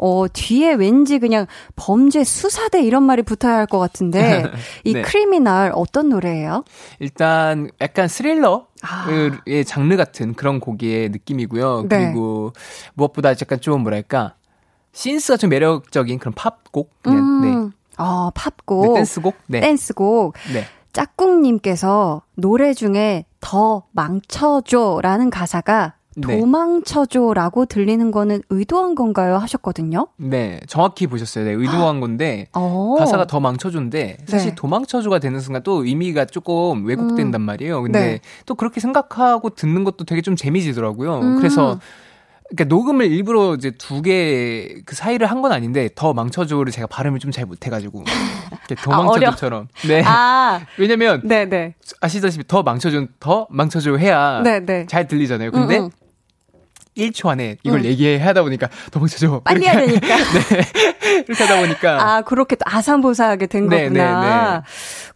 어, 0.00 0.26
뒤에 0.32 0.74
왠지 0.74 1.18
그냥 1.18 1.46
범죄 1.74 2.22
수사대 2.22 2.80
이런 2.82 3.02
말이 3.02 3.22
붙어야 3.22 3.56
할 3.56 3.66
것 3.66 3.80
같은데, 3.80 4.44
이 4.84 4.92
네. 4.92 5.02
criminal 5.02 5.72
어떤 5.74 6.08
노래예요? 6.08 6.62
일단 7.00 7.68
약간 7.80 8.06
스릴러 8.06 8.67
의 9.46 9.60
아. 9.60 9.64
장르 9.64 9.96
같은 9.96 10.34
그런 10.34 10.60
곡의 10.60 11.10
느낌이고요. 11.10 11.86
네. 11.88 12.06
그리고 12.06 12.52
무엇보다 12.94 13.30
약간 13.30 13.60
좀 13.60 13.82
뭐랄까, 13.82 14.34
신스가 14.92 15.36
좀 15.36 15.50
매력적인 15.50 16.18
그런 16.18 16.32
팝곡? 16.34 17.02
그냥, 17.02 17.18
음. 17.18 17.40
네. 17.70 17.76
아, 17.96 18.30
팝곡. 18.34 18.94
네, 18.94 18.94
댄스곡? 18.94 19.34
네. 19.46 19.60
댄스곡. 19.60 20.34
네. 20.52 20.64
짝꿍님께서 20.92 22.22
노래 22.34 22.74
중에 22.74 23.24
더 23.40 23.84
망쳐줘라는 23.92 25.30
가사가 25.30 25.94
네. 26.26 26.38
도망쳐줘라고 26.38 27.66
들리는 27.66 28.10
거는 28.10 28.42
의도한 28.50 28.94
건가요? 28.94 29.36
하셨거든요. 29.36 30.08
네, 30.16 30.60
정확히 30.66 31.06
보셨어요. 31.06 31.44
네, 31.44 31.52
의도한 31.52 32.00
건데 32.00 32.48
오. 32.56 32.94
어. 32.94 32.94
가사가 32.98 33.26
더 33.26 33.40
망쳐줘인데 33.40 34.18
사실 34.26 34.50
네. 34.50 34.54
도망쳐줘가 34.54 35.18
되는 35.18 35.40
순간 35.40 35.62
또 35.62 35.84
의미가 35.84 36.26
조금 36.26 36.84
왜곡된단 36.86 37.40
음. 37.40 37.42
말이에요. 37.44 37.82
근데 37.82 38.00
네. 38.00 38.20
또 38.46 38.54
그렇게 38.54 38.80
생각하고 38.80 39.50
듣는 39.50 39.84
것도 39.84 40.04
되게 40.04 40.22
좀 40.22 40.36
재미지더라고요. 40.36 41.20
음. 41.20 41.36
그래서 41.36 41.78
그러니까 42.50 42.74
녹음을 42.74 43.04
일부러 43.06 43.54
이제 43.54 43.70
두 43.72 44.00
개 44.02 44.80
그 44.86 44.94
사이를 44.96 45.26
한 45.30 45.42
건 45.42 45.52
아닌데 45.52 45.88
더 45.94 46.14
망쳐줘를 46.14 46.72
제가 46.72 46.86
발음을 46.86 47.18
좀 47.20 47.30
잘 47.30 47.44
못해가지고 47.44 48.04
더 48.82 48.90
아, 48.92 49.02
망쳐줘처럼. 49.02 49.68
네. 49.86 50.02
아, 50.04 50.60
왜냐면 50.78 51.20
네네. 51.24 51.46
네. 51.50 51.74
아시다시피 52.00 52.44
더 52.48 52.62
망쳐줘 52.62 53.06
더 53.20 53.46
망쳐줘 53.50 53.96
해야 53.96 54.40
네네. 54.42 54.66
네. 54.66 54.86
잘 54.86 55.06
들리잖아요. 55.06 55.50
근데 55.52 55.78
음, 55.78 55.84
음. 55.84 55.90
1초 56.98 57.28
안에 57.28 57.56
이걸 57.62 57.80
응. 57.80 57.84
얘기해야 57.84 58.26
하다 58.26 58.42
보니까 58.42 58.68
너무 58.90 59.08
쳐줘. 59.08 59.40
빨리 59.44 59.64
해야 59.66 59.76
되니까. 59.76 60.06
네. 60.16 61.22
이렇게 61.26 61.44
하다 61.44 61.60
보니까. 61.60 62.02
아, 62.02 62.22
그렇게 62.22 62.56
또 62.56 62.62
아산보사하게 62.66 63.46
된 63.46 63.68
네, 63.68 63.84
거구나. 63.84 64.20
네, 64.20 64.56
네. 64.58 64.62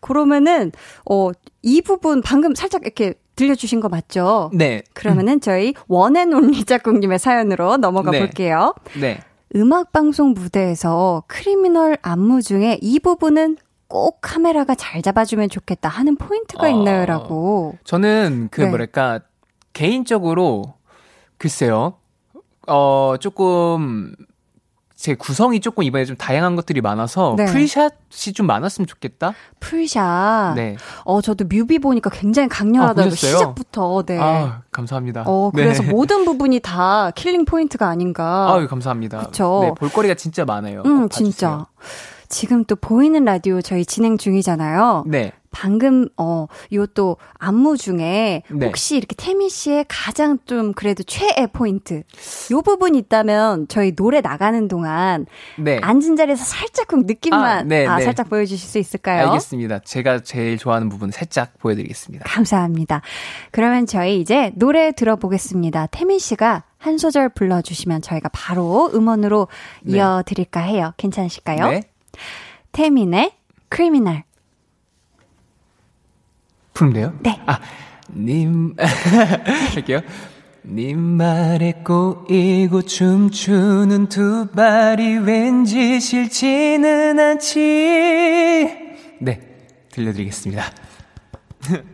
그러면은, 0.00 0.72
어, 1.10 1.30
이 1.62 1.82
부분 1.82 2.22
방금 2.22 2.54
살짝 2.54 2.82
이렇게 2.82 3.14
들려주신 3.36 3.80
거 3.80 3.88
맞죠? 3.88 4.50
네. 4.54 4.82
그러면은 4.94 5.40
저희 5.40 5.74
one 5.88 6.11
and 6.11 6.34
only 6.34 6.64
짝꿍님의 6.64 7.18
사연으로 7.18 7.76
넘어가 7.78 8.10
네. 8.10 8.18
볼게요. 8.20 8.74
네. 9.00 9.20
음악방송 9.54 10.32
무대에서 10.32 11.24
criminal 11.26 11.98
안무 12.02 12.42
중에 12.42 12.78
이 12.80 12.98
부분은 12.98 13.56
꼭 13.88 14.18
카메라가 14.22 14.74
잘 14.74 15.02
잡아주면 15.02 15.50
좋겠다 15.50 15.88
하는 15.88 16.16
포인트가 16.16 16.66
어, 16.66 16.70
있나요? 16.70 17.04
라고. 17.04 17.76
저는 17.84 18.48
그 18.50 18.62
네. 18.62 18.68
뭐랄까, 18.68 19.20
개인적으로 19.74 20.74
글쎄요. 21.42 21.94
어, 22.68 23.16
조금 23.18 24.14
제 24.94 25.16
구성이 25.16 25.58
조금 25.58 25.82
이번에 25.82 26.04
좀 26.04 26.16
다양한 26.16 26.54
것들이 26.54 26.80
많아서 26.80 27.34
네. 27.36 27.46
full 27.46 27.85
shot이 27.85 28.32
좀 28.32 28.46
많았으면 28.46 28.86
좋겠다. 28.86 29.34
full 29.58 30.01
shot. 30.01 30.54
네. 30.54 30.76
어 31.04 31.20
저도 31.20 31.46
뮤비 31.46 31.80
보니까 31.80 32.08
굉장히 32.10 32.48
강렬하다고 32.48 33.08
아, 33.08 33.10
시작부터. 33.10 34.04
네. 34.06 34.16
아 34.20 34.62
감사합니다. 34.70 35.24
어 35.26 35.50
그래서 35.52 35.82
네. 35.82 35.90
모든 35.90 36.24
부분이 36.24 36.60
다 36.60 37.10
killing 37.16 37.44
point가 37.44 37.88
아닌가. 37.88 38.52
아 38.52 38.64
감사합니다. 38.68 39.18
그렇죠. 39.18 39.60
네, 39.64 39.72
볼거리가 39.76 40.14
진짜 40.14 40.44
많아요. 40.44 40.82
음 40.86 41.08
진짜. 41.08 41.66
지금 42.32 42.64
또 42.64 42.76
보이는 42.76 43.22
라디오 43.24 43.60
저희 43.60 43.84
진행 43.84 44.16
중이잖아요. 44.18 45.04
네. 45.06 45.32
방금 45.54 46.08
어 46.16 46.46
요 46.72 46.86
또 46.94 47.18
안무 47.34 47.76
중에 47.76 48.42
네. 48.50 48.66
혹시 48.66 48.96
이렇게 48.96 49.14
태민 49.14 49.50
씨의 49.50 49.84
가장 49.86 50.38
좀 50.46 50.72
그래도 50.72 51.02
최애 51.02 51.48
포인트 51.52 52.02
요 52.50 52.62
부분 52.62 52.94
있다면 52.94 53.68
저희 53.68 53.94
노래 53.94 54.22
나가는 54.22 54.66
동안 54.68 55.26
네. 55.58 55.78
앉은 55.82 56.16
자리에서 56.16 56.42
살짝 56.42 56.88
그 56.88 56.96
느낌만 56.96 57.42
아, 57.44 57.62
네, 57.64 57.86
아, 57.86 57.98
네. 57.98 58.04
살짝 58.04 58.30
보여주실 58.30 58.66
수 58.66 58.78
있을까요? 58.78 59.28
알겠습니다. 59.28 59.80
제가 59.80 60.20
제일 60.20 60.56
좋아하는 60.56 60.88
부분 60.88 61.10
살짝 61.10 61.58
보여드리겠습니다. 61.58 62.24
감사합니다. 62.26 63.02
그러면 63.50 63.84
저희 63.86 64.20
이제 64.20 64.52
노래 64.54 64.92
들어보겠습니다. 64.92 65.88
태민 65.90 66.18
씨가 66.18 66.64
한 66.78 66.96
소절 66.98 67.28
불러주시면 67.28 68.00
저희가 68.00 68.30
바로 68.32 68.90
음원으로 68.94 69.48
네. 69.82 69.98
이어드릴까 69.98 70.60
해요. 70.60 70.94
괜찮으실까요? 70.96 71.68
네. 71.70 71.82
태민의 72.72 73.32
크리미널 73.68 74.24
부르면 76.74 76.94
돼요? 76.94 77.18
네. 77.22 77.40
아, 77.46 77.60
님, 78.14 78.74
할게요. 79.74 80.00
님 80.64 80.98
말에 80.98 81.82
꼬이고 81.84 82.82
춤추는 82.82 84.08
두 84.08 84.46
발이 84.54 85.18
왠지 85.18 86.00
싫지는 86.00 87.18
않지. 87.18 87.58
네, 89.20 89.40
들려드리겠습니다. 89.90 90.62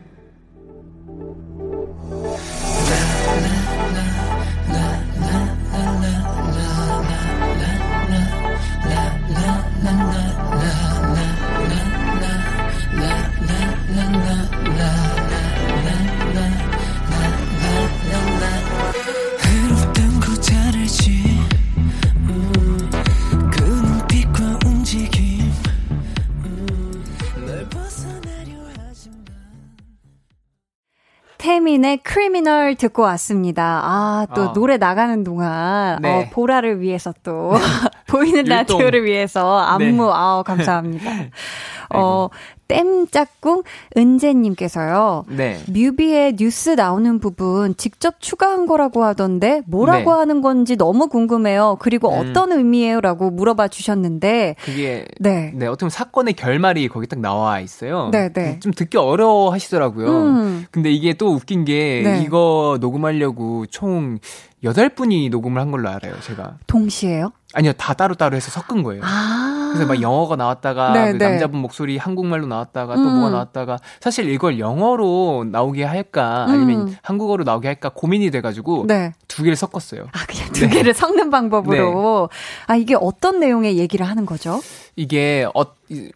태민의 31.39 31.99
크리미널 31.99 32.75
듣고 32.75 33.03
왔습니다. 33.03 33.81
아, 33.85 34.27
또 34.35 34.43
어. 34.43 34.53
노래 34.53 34.77
나가는 34.77 35.23
동안 35.23 36.03
네. 36.03 36.27
어, 36.27 36.31
보라를 36.31 36.81
위해서 36.81 37.15
또 37.23 37.53
보이는 38.09 38.45
라디오를 38.45 39.05
위해서 39.05 39.59
안무 39.59 40.05
네. 40.05 40.11
아, 40.13 40.43
감사합니다. 40.45 41.11
어, 41.95 42.29
땜짝꿍 42.69 43.63
은재님께서요. 43.97 45.25
네. 45.29 45.59
뮤비에 45.69 46.33
뉴스 46.37 46.71
나오는 46.71 47.19
부분 47.19 47.77
직접 47.77 48.21
추가한 48.21 48.67
거라고 48.67 49.05
하던데 49.05 49.63
뭐라고 49.67 50.13
네. 50.13 50.19
하는 50.19 50.43
건지 50.43 50.77
너무 50.77 51.09
궁금해요. 51.09 51.77
그리고 51.81 52.11
음. 52.11 52.31
어떤 52.31 52.53
의미예요라고 52.53 53.31
물어봐 53.31 53.69
주셨는데 53.69 54.57
그게 54.63 55.07
네. 55.19 55.53
네, 55.55 55.67
어떻게 55.67 55.85
보면 55.85 55.91
사건의 55.91 56.35
결말이 56.35 56.89
거기 56.89 57.07
딱 57.07 57.21
나와 57.21 57.61
있어요. 57.61 58.11
네, 58.13 58.29
네. 58.33 58.61
좀 58.61 58.73
듣기 58.73 58.99
어려워 58.99 59.51
하시더라고요. 59.51 60.09
음. 60.09 60.67
근데 60.71 60.91
이게 60.91 61.15
또 61.15 61.29
웃긴 61.33 61.65
게 61.65 62.03
네. 62.05 62.23
이거 62.23 62.79
녹음하려고 62.81 63.67
총 63.67 64.19
8분이 64.63 65.31
녹음을 65.31 65.61
한 65.61 65.71
걸로 65.71 65.89
알아요, 65.89 66.21
제가. 66.21 66.59
동시에요? 66.67 67.33
아니요, 67.55 67.73
다 67.73 67.95
따로따로 67.95 68.37
해서 68.37 68.51
섞은 68.51 68.83
거예요. 68.83 69.03
아. 69.05 69.71
그래서 69.73 69.87
막 69.87 70.01
영어가 70.01 70.37
나왔다가 70.37 70.93
네, 70.93 71.13
그 71.13 71.19
네. 71.19 71.29
남자분 71.31 71.61
목소리 71.61 71.99
한국말로 71.99 72.47
나왔다가 72.47 72.95
또 72.95 73.03
음. 73.03 73.15
뭐가 73.15 73.31
나왔다가 73.31 73.79
사실 74.01 74.29
이걸 74.31 74.59
영어로 74.59 75.47
나오게 75.51 75.85
할까 75.85 76.47
아니면 76.49 76.89
음. 76.89 76.97
한국어로 77.03 77.45
나오게 77.45 77.69
할까 77.69 77.91
고민이 77.91 78.31
돼가지고 78.31 78.87
네. 78.87 79.13
두 79.29 79.43
개를 79.43 79.57
섞었어요. 79.57 80.07
아 80.13 80.27
그냥 80.27 80.53
두 80.53 80.67
네. 80.67 80.77
개를 80.77 80.95
섞는 80.95 81.31
방법으로. 81.31 82.29
네. 82.31 82.37
아 82.67 82.77
이게 82.77 82.97
어떤 82.99 83.41
내용의 83.41 83.79
얘기를 83.79 84.07
하는 84.07 84.27
거죠? 84.27 84.61
이게 84.97 85.47
어 85.55 85.65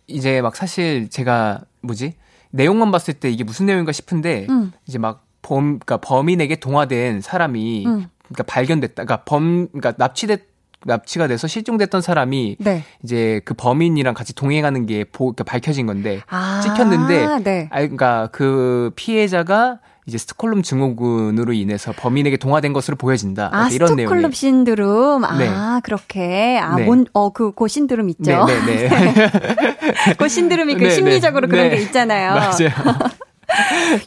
이제 0.06 0.40
막 0.40 0.56
사실 0.56 1.08
제가 1.10 1.60
뭐지 1.82 2.14
내용만 2.50 2.90
봤을 2.90 3.14
때 3.14 3.30
이게 3.30 3.44
무슨 3.44 3.66
내용인가 3.66 3.92
싶은데 3.92 4.46
음. 4.50 4.72
이제 4.86 4.98
막 4.98 5.24
범, 5.42 5.78
그러니까 5.78 5.96
범인에게 5.98 6.56
동화된 6.56 7.20
사람이 7.20 7.86
음. 7.86 8.06
그러니까 8.24 8.42
발견됐다. 8.44 9.04
그러니까 9.04 9.24
범, 9.24 9.68
그러니까 9.68 9.94
납치됐 9.96 10.51
납치가 10.84 11.26
돼서 11.26 11.46
실종됐던 11.46 12.00
사람이 12.00 12.56
네. 12.58 12.82
이제 13.02 13.40
그 13.44 13.54
범인이랑 13.54 14.14
같이 14.14 14.34
동행하는 14.34 14.86
게 14.86 15.04
보, 15.04 15.26
그러니까 15.26 15.44
밝혀진 15.44 15.86
건데 15.86 16.20
아, 16.28 16.60
찍혔는데 16.62 17.38
네. 17.44 17.68
아 17.70 17.76
그러니까 17.80 18.28
그 18.32 18.90
피해자가 18.96 19.78
이제 20.06 20.18
스톡홀름 20.18 20.62
증후군으로 20.62 21.52
인해서 21.52 21.92
범인에게 21.92 22.36
동화된 22.36 22.72
것으로 22.72 22.96
보여진다. 22.96 23.50
아, 23.52 23.68
이런 23.70 23.90
스톡홀름 23.90 24.16
내용이. 24.16 24.34
신드롬. 24.34 25.24
아, 25.24 25.38
네. 25.38 25.48
그렇게. 25.84 26.58
아, 26.60 26.74
네. 26.74 26.84
뭔, 26.84 27.06
어, 27.12 27.30
그, 27.30 27.52
고 27.52 27.68
신드롬 27.68 28.08
있죠. 28.10 28.44
네, 28.44 28.60
네, 28.66 28.88
네. 28.88 30.14
고 30.18 30.26
신드롬이 30.26 30.74
그 30.74 30.80
네, 30.80 30.88
네. 30.88 30.90
심리적으로 30.90 31.46
그런 31.46 31.70
게 31.70 31.76
있잖아요. 31.76 32.34
맞아요. 32.34 32.70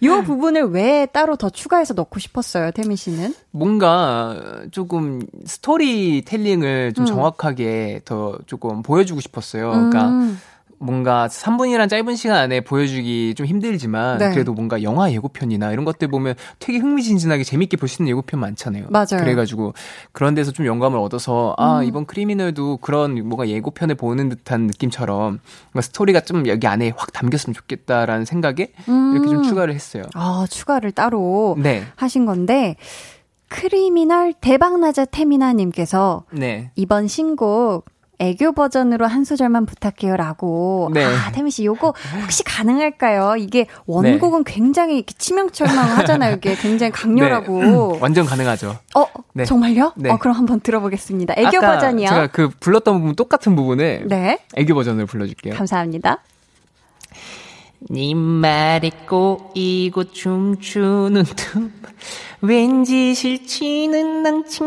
이 0.02 0.08
부분을 0.26 0.64
왜 0.72 1.06
따로 1.08 1.36
더 1.36 1.50
추가해서 1.50 1.94
넣고 1.94 2.20
싶었어요, 2.20 2.72
태민 2.72 2.96
씨는? 2.96 3.34
뭔가 3.52 4.64
조금 4.72 5.22
스토리텔링을 5.46 6.94
좀 6.94 7.04
음. 7.04 7.06
정확하게 7.06 8.02
더 8.06 8.38
조금 8.46 8.82
보여주고 8.82 9.22
싶었어요. 9.22 9.72
그러니까 9.72 10.10
음. 10.10 10.40
뭔가 10.80 11.28
3분이란 11.28 11.90
짧은 11.90 12.16
시간 12.16 12.38
안에 12.38 12.62
보여주기 12.62 13.34
좀 13.36 13.46
힘들지만 13.46 14.18
네. 14.18 14.32
그래도 14.32 14.54
뭔가 14.54 14.84
영화 14.84 15.12
예고편이나 15.12 15.72
이런 15.72 15.86
것들 15.86 16.08
보면 16.10 16.36
되게 16.60 16.80
흥미진진하게 16.80 17.44
재밌게 17.44 17.78
볼 17.78 17.88
수 17.88 18.02
있는 18.02 18.12
예고편 18.12 18.40
많잖아요. 18.40 18.86
맞아요. 18.90 19.18
그래가지고 19.20 19.74
그런 20.12 20.36
데서 20.36 20.52
좀 20.52 20.66
영감을 20.66 21.00
얻어서 21.00 21.54
아 21.58 21.80
음. 21.80 21.84
이번 21.86 22.06
크리미널도 22.06 22.78
그런 22.78 23.16
뭔가 23.28 23.48
예고편을 23.48 23.96
보는 23.96 24.30
듯한 24.30 24.62
느낌처럼 24.68 25.40
스토리가 25.80 26.22
좀 26.22 26.48
여기 26.48 26.68
안에 26.68 26.92
확 26.98 27.14
담겼으면 27.14 27.54
좋겠다라는 27.54 28.26
생각에 28.26 28.72
음. 28.90 29.14
이렇게 29.14 29.30
좀 29.30 29.44
추가를 29.44 29.74
했어요. 29.74 30.04
아 30.14 30.46
추가를 30.50 30.92
따로 30.92 31.56
네. 31.60 31.84
하신 31.96 32.26
건데 32.26 32.76
크리미널 33.48 34.34
대박나자 34.34 35.06
태미나님께서 35.06 36.24
네. 36.32 36.72
이번 36.76 37.08
신곡 37.08 37.86
애교 38.20 38.54
버전으로 38.54 39.08
한 39.08 39.24
소절만 39.24 39.66
부탁해요라고. 39.66 40.92
네. 40.94 41.06
아, 41.06 41.32
태민 41.32 41.52
씨, 41.52 41.66
요거 41.66 41.94
혹시 42.22 42.44
가능할까요? 42.44 43.36
이게 43.38 43.68
원곡은 43.86 44.44
네. 44.44 44.54
굉장히 44.54 44.98
이렇게 44.98 45.14
치명철망하잖아요. 45.18 46.36
이게 46.38 46.56
굉장히 46.56 46.92
강렬하고. 46.92 47.94
네. 47.94 48.00
완전 48.02 48.26
가능하죠. 48.26 48.78
어, 48.96 49.06
네. 49.34 49.46
정말요? 49.46 49.94
네. 49.98 50.10
어, 50.10 50.18
그럼 50.18 50.36
한번 50.36 50.60
들어보겠습니다. 50.60 51.36
애교 51.38 51.60
버전이요. 51.60 52.08
제가 52.08 52.28
그 52.28 52.50
불렀던 52.60 53.00
부분 53.00 53.16
똑같은 53.16 53.56
부분을 53.56 54.06
네. 54.08 54.40
애교 54.56 54.74
버전을 54.74 55.06
불러 55.06 55.26
줄게요. 55.26 55.56
감사합니다. 55.56 56.20
네 57.88 58.16
말에 58.16 58.90
꼬이고 59.08 60.06
춤추는 60.06 61.24
틈 61.36 61.72
왠지 62.42 63.16
싫지는 63.16 64.26
않지 64.26 64.62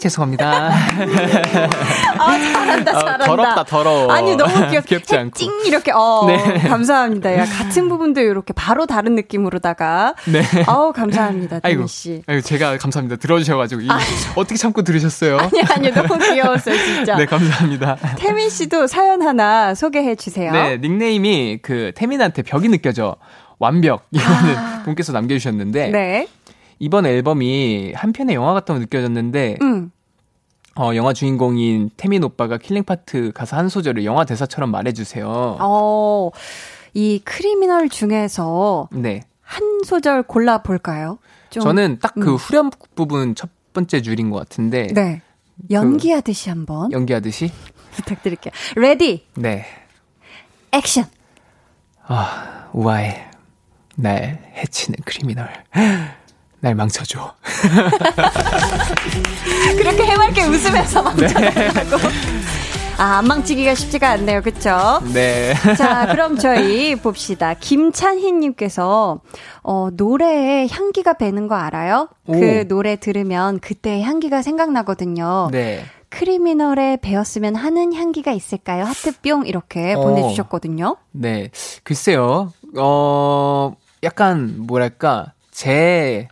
죄송합니다. 0.00 0.70
아 2.18 2.38
잘한다 2.38 2.90
어, 2.90 3.00
잘한다. 3.00 3.24
어, 3.24 3.26
더럽다 3.26 3.64
더러워. 3.64 4.10
아니 4.12 4.36
너무 4.36 4.52
귀엽, 4.70 4.84
귀엽지 4.86 5.16
않고. 5.16 5.38
찡 5.38 5.50
이렇게 5.66 5.92
어 5.94 6.24
네. 6.26 6.36
감사합니다. 6.68 7.36
야 7.36 7.44
같은 7.44 7.88
부분도 7.88 8.20
이렇게 8.20 8.52
바로 8.52 8.86
다른 8.86 9.14
느낌으로다가. 9.14 10.14
네. 10.26 10.42
아우 10.66 10.92
감사합니다 10.92 11.60
태민 11.60 11.86
씨. 11.86 12.22
아이고 12.26 12.42
제가 12.42 12.78
감사합니다. 12.78 13.16
들어주셔가지고 13.16 13.82
아. 13.88 13.98
어떻게 14.36 14.56
참고 14.56 14.82
들으셨어요? 14.82 15.38
아니 15.40 15.62
아니 15.62 15.90
너무 15.92 16.18
귀여웠어요 16.18 16.76
진짜. 16.76 17.16
네 17.16 17.26
감사합니다. 17.26 17.96
태민 18.16 18.48
씨도 18.50 18.86
사연 18.86 19.22
하나 19.22 19.74
소개해 19.74 20.14
주세요. 20.16 20.52
네 20.52 20.78
닉네임이 20.78 21.60
그 21.62 21.92
태민한테 21.94 22.42
벽이 22.42 22.68
느껴져. 22.68 23.16
완벽이라는 23.62 24.56
아. 24.56 24.82
분께서 24.86 25.12
남겨주셨는데 25.12 25.90
네. 25.90 26.26
이번 26.80 27.06
앨범이 27.06 27.92
한 27.94 28.12
편의 28.12 28.34
영화 28.34 28.52
같다고 28.54 28.80
느껴졌는데 28.80 29.58
음. 29.62 29.92
어, 30.76 30.94
영화 30.94 31.12
주인공인 31.12 31.90
태민 31.96 32.24
오빠가 32.24 32.56
killing 32.56 32.84
part 32.84 33.32
가사 33.32 33.58
한 33.58 33.68
소절을 33.68 34.04
영화 34.04 34.24
대사처럼 34.24 34.70
말해주세요. 34.70 35.58
어, 35.60 36.30
이 36.94 37.20
criminal 37.22 37.90
중에서 37.90 38.88
네. 38.92 39.20
한 39.42 39.82
소절 39.84 40.22
골라 40.22 40.62
볼까요? 40.62 41.18
저는 41.50 41.98
딱그 42.00 42.30
음. 42.30 42.36
후렴 42.36 42.70
부분 42.94 43.34
첫 43.34 43.50
번째 43.74 44.00
줄인 44.00 44.30
것 44.30 44.38
같은데. 44.38 44.86
네. 44.94 45.20
그 45.60 45.74
연기하듯이 45.74 46.44
그, 46.46 46.50
한번. 46.50 46.92
연기하듯이? 46.92 47.52
부탁드릴게요. 47.92 48.52
ready. 48.76 49.26
네. 49.34 49.66
액션. 50.72 51.04
아, 52.06 52.68
우아해. 52.72 53.28
날 53.96 54.50
해치는 54.56 54.96
criminal. 55.04 55.52
날 56.60 56.74
망쳐줘. 56.74 57.34
그렇게 59.78 60.04
해맑게 60.04 60.44
웃으면서 60.44 61.02
망쳐달라고. 61.02 61.96
네. 61.96 62.02
아, 62.98 63.16
안 63.16 63.26
망치기가 63.28 63.74
쉽지가 63.74 64.10
않네요. 64.10 64.42
그쵸? 64.42 65.00
네. 65.14 65.54
자, 65.78 66.06
그럼 66.10 66.36
저희 66.36 66.96
봅시다. 66.96 67.54
김찬희님께서, 67.54 69.20
어, 69.62 69.88
노래에 69.94 70.66
향기가 70.70 71.14
배는 71.14 71.48
거 71.48 71.54
알아요? 71.54 72.08
오. 72.26 72.32
그 72.32 72.68
노래 72.68 72.96
들으면 72.96 73.58
그때 73.60 74.02
향기가 74.02 74.42
생각나거든요. 74.42 75.48
네. 75.50 75.82
크리미널에 76.10 76.98
배웠으면 77.00 77.54
하는 77.54 77.94
향기가 77.94 78.32
있을까요? 78.32 78.84
하트뿅 78.84 79.46
이렇게 79.46 79.94
어. 79.94 80.00
보내주셨거든요. 80.02 80.96
네. 81.12 81.48
글쎄요. 81.84 82.52
어, 82.76 83.72
약간, 84.02 84.56
뭐랄까, 84.66 85.32
제 85.50 86.28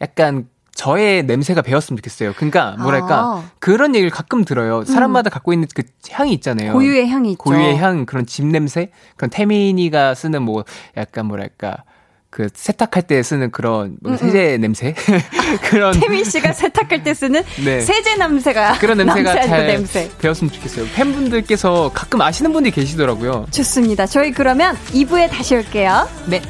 약간 0.00 0.48
저의 0.74 1.22
냄새가 1.22 1.62
배웠으면 1.62 1.98
좋겠어요. 1.98 2.32
그러니까 2.34 2.72
뭐랄까 2.80 3.18
아. 3.20 3.44
그런 3.60 3.94
얘기를 3.94 4.10
가끔 4.10 4.44
들어요. 4.44 4.84
사람마다 4.84 5.30
음. 5.30 5.32
갖고 5.32 5.52
있는 5.52 5.68
그 5.74 5.82
향이 6.10 6.32
있잖아요. 6.34 6.72
고유의 6.72 7.08
향이 7.08 7.32
있죠. 7.32 7.38
고유의 7.44 7.76
향 7.78 8.06
그런 8.06 8.26
집 8.26 8.44
냄새. 8.46 8.90
그런 9.16 9.30
태민이가 9.30 10.14
쓰는 10.14 10.42
뭐 10.42 10.64
약간 10.96 11.26
뭐랄까 11.26 11.84
그 12.30 12.48
세탁할 12.52 13.04
때 13.06 13.22
쓰는 13.22 13.52
그런 13.52 13.96
뭐 14.02 14.10
음, 14.10 14.14
음. 14.14 14.16
세제 14.16 14.58
냄새 14.58 14.92
그런 15.70 15.92
태민 16.00 16.24
씨가 16.24 16.50
세탁할 16.52 17.04
때 17.04 17.14
쓰는 17.14 17.44
네. 17.64 17.80
세제 17.80 18.16
냄새가 18.16 18.78
그런 18.78 18.98
냄새가 18.98 19.46
잘 19.46 19.68
냄새. 19.68 20.10
배웠으면 20.18 20.52
좋겠어요. 20.52 20.86
팬분들께서 20.96 21.92
가끔 21.94 22.20
아시는 22.20 22.52
분들이 22.52 22.74
계시더라고요. 22.74 23.46
좋습니다. 23.52 24.06
저희 24.06 24.32
그러면 24.32 24.74
2부에 24.92 25.30
다시 25.30 25.54
올게요. 25.54 26.08
네. 26.26 26.42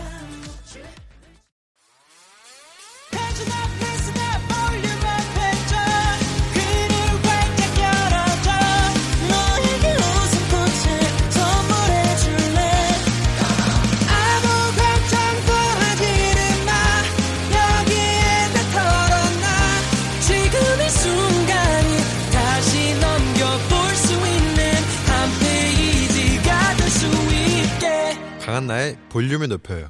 강한나의 28.55 28.97
볼륨을 29.09 29.49
높여요. 29.49 29.89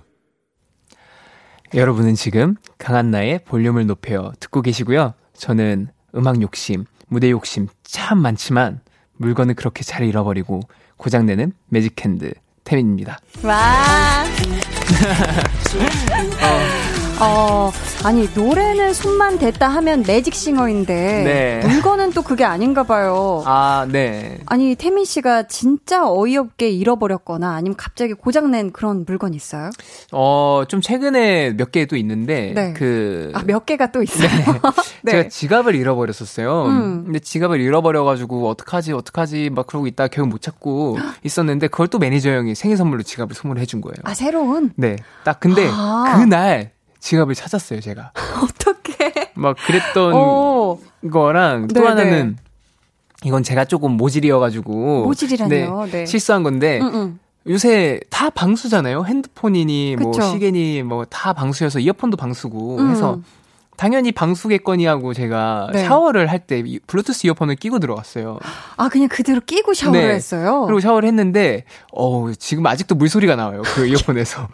여러분은 1.75 2.15
지금 2.15 2.57
강한나의 2.79 3.41
볼륨을 3.45 3.87
높여요 3.87 4.33
듣고 4.41 4.63
계시고요. 4.63 5.13
저는 5.37 5.89
음악 6.15 6.41
욕심, 6.41 6.87
무대 7.07 7.31
욕심 7.31 7.69
참 7.83 8.23
많지만 8.23 8.81
물건을 9.19 9.55
그렇게 9.55 9.85
잘 9.85 10.05
잃어버리고 10.05 10.61
고장내는 10.97 11.53
매직핸드 11.69 12.33
태민입니다. 12.65 13.19
와. 13.43 14.25
어. 16.41 16.94
어, 17.21 17.71
아니 18.05 18.29
노래는 18.35 18.93
손만 18.93 19.39
댔다 19.39 19.69
하면 19.69 20.03
매직싱어인데 20.07 21.63
네. 21.65 21.67
물건은 21.67 22.13
또 22.13 22.23
그게 22.23 22.45
아닌가 22.45 22.83
봐요. 22.83 23.43
아, 23.47 23.87
네. 23.89 24.39
아니 24.47 24.75
태민 24.75 25.05
씨가 25.05 25.45
진짜 25.47 26.07
어이없게 26.11 26.71
잃어버렸거나 26.71 27.55
아니면 27.55 27.77
갑자기 27.77 28.15
고장낸 28.15 28.73
그런 28.73 29.05
물건 29.07 29.33
있어요? 29.33 29.71
어, 30.13 30.65
좀 30.69 30.81
최근에 30.81 31.57
몇 31.57 31.71
개도 31.71 31.97
있는데 31.97 32.53
네. 32.55 32.73
그 32.75 33.31
아, 33.35 33.43
몇 33.47 33.65
개가 33.65 33.93
또 33.93 34.03
있어요. 34.03 34.29
네. 34.29 34.45
네. 35.03 35.13
제가 35.13 35.29
지갑을 35.29 35.77
잃어버렸었어요. 35.77 36.65
음. 36.67 37.05
근데 37.05 37.21
지갑을 37.21 37.61
잃어버려가지고 37.61 38.49
어떡하지 38.49 38.93
어떡하지 38.93 39.51
막 39.55 39.67
그러고 39.67 39.87
있다 39.87 40.09
결국 40.09 40.31
못 40.31 40.43
찾고 40.43 40.99
있었는데 41.23 41.69
그걸 41.69 41.87
또 41.87 41.99
매니저 41.99 42.31
형이 42.31 42.55
생일 42.55 42.77
선물로 42.77 43.03
지갑을 43.03 43.35
선물해 43.35 43.67
준 43.67 43.81
거예요. 43.81 43.95
아 44.03 44.15
새로운? 44.15 44.73
네. 44.77 44.97
딱 45.23 45.39
근데 45.39 45.69
아. 45.71 46.17
그날 46.19 46.74
지갑을 47.05 47.35
찾았어요, 47.35 47.81
제가. 47.81 48.13
어떻게? 48.43 49.31
막 49.35 49.57
그랬던 49.67 50.15
오. 50.15 50.81
거랑 51.13 51.69
또 51.69 51.75
네네. 51.75 51.87
하나는 51.87 52.37
이건 53.25 53.43
제가 53.43 53.67
조금 53.67 53.93
모질이어가지고. 53.93 55.05
모질이라뇨? 55.05 55.85
네, 55.87 55.91
네. 55.91 56.07
실수한 56.07 56.43
건데. 56.43 56.81
음음. 56.81 56.95
음. 56.95 57.19
요새 57.47 58.01
다 58.09 58.31
방수잖아요. 58.31 59.05
핸드폰이니 59.05 59.97
뭐 60.01 60.13
그쵸? 60.13 60.23
시계니 60.33 60.83
뭐 60.83 61.05
다 61.05 61.35
방수여서 61.35 61.79
이어폰도 61.81 62.17
방수고 62.17 62.79
음. 62.79 62.91
해서 62.91 63.21
당연히 63.77 64.13
방수겠거니하고 64.13 65.15
제가 65.15 65.69
네. 65.73 65.85
샤워를 65.85 66.31
할 66.31 66.45
때 66.47 66.63
블루투스 66.87 67.27
이어폰을 67.27 67.57
끼고 67.57 67.79
들어갔어요. 67.79 68.39
아 68.77 68.89
그냥 68.91 69.09
그대로 69.09 69.41
끼고 69.41 69.73
샤워를 69.73 70.09
네. 70.09 70.15
했어요. 70.15 70.65
그리고 70.67 70.81
샤워를 70.81 71.07
했는데 71.09 71.65
어 71.93 72.31
지금 72.39 72.67
아직도 72.67 72.95
물 72.97 73.09
소리가 73.09 73.35
나와요. 73.35 73.63
그 73.65 73.87
이어폰에서 73.89 74.47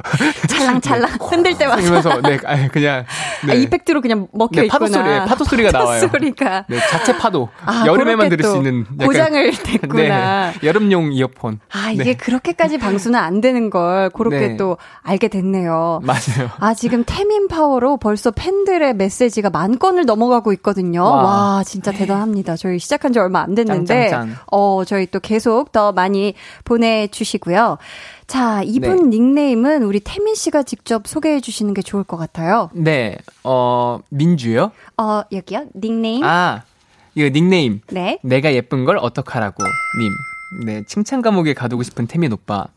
찰랑찰랑 0.49 1.11
네. 1.11 1.19
흔들 1.21 1.59
때마다. 1.59 1.83
그러면서 1.83 2.21
네 2.23 2.39
아니, 2.45 2.69
그냥 2.69 3.05
네. 3.47 3.53
아, 3.53 3.55
이펙트로 3.57 4.01
그냥 4.03 4.29
먹혀 4.33 4.61
네, 4.61 4.67
있구나. 4.67 4.79
파도 4.79 4.93
소리, 4.93 5.05
네, 5.05 5.19
파도 5.27 5.45
소리가 5.45 5.71
파도 5.73 5.85
나와요. 5.85 6.01
소리가. 6.09 6.65
네, 6.69 6.79
자체 6.89 7.17
파도. 7.19 7.49
아, 7.67 7.85
여름에만 7.87 8.29
들을 8.29 8.45
수 8.45 8.57
있는 8.57 8.87
약간, 8.95 9.07
고장을 9.07 9.53
냈구나. 9.73 10.53
네, 10.53 10.59
여름용 10.63 11.13
이어폰. 11.13 11.59
아 11.73 11.91
이게 11.91 12.15
그렇게까지 12.15 12.79
방수는 12.79 13.19
안 13.19 13.41
되는 13.41 13.69
걸 13.71 14.11
그렇게 14.11 14.57
또 14.57 14.77
알게 15.03 15.27
됐네요. 15.29 16.01
맞아요. 16.05 16.51
아 16.61 16.75
지금 16.75 17.03
태민 17.05 17.49
파워로 17.49 17.97
벌써 17.97 18.31
팬들의 18.31 18.95
메 18.95 19.09
시지가 19.11 19.51
만 19.51 19.79
건을 19.79 20.07
넘어가고 20.07 20.53
있거든요. 20.55 21.03
와, 21.03 21.57
와 21.57 21.65
진짜 21.65 21.93
대단합니다. 21.93 22.57
저희 22.57 22.79
시작한 22.79 23.13
지 23.13 23.19
얼마 23.19 23.41
안 23.41 23.55
됐는데, 23.55 24.09
짱짱짱. 24.09 24.37
어, 24.51 24.85
저희 24.87 25.07
또 25.07 25.21
계속 25.21 25.73
더 25.73 25.93
많이 25.93 26.35
보내주시고요. 26.65 27.79
자, 28.27 28.63
이분 28.63 29.11
네. 29.11 29.19
닉네임은 29.19 29.83
우리 29.83 30.01
태민 30.01 30.35
씨가 30.35 30.63
직접 30.63 31.07
소개해 31.07 31.41
주시는 31.41 31.75
게 31.75 31.83
좋을 31.83 32.05
것 32.05 32.17
같아요. 32.17 32.71
네, 32.73 33.19
어, 33.45 33.99
민주요? 34.09 34.71
어, 34.97 35.23
여기요? 35.33 35.67
닉네임? 35.75 36.25
아, 36.25 36.63
이거 37.15 37.29
닉네임. 37.29 37.81
네. 37.91 38.19
내가 38.23 38.55
예쁜 38.55 38.85
걸 38.85 38.99
어떡하라고, 38.99 39.65
님. 39.99 40.13
네, 40.65 40.83
칭찬 40.87 41.23
감옥에 41.23 41.55
가두고 41.55 41.83
싶은 41.83 42.07
태민 42.07 42.33
오빠. 42.33 42.69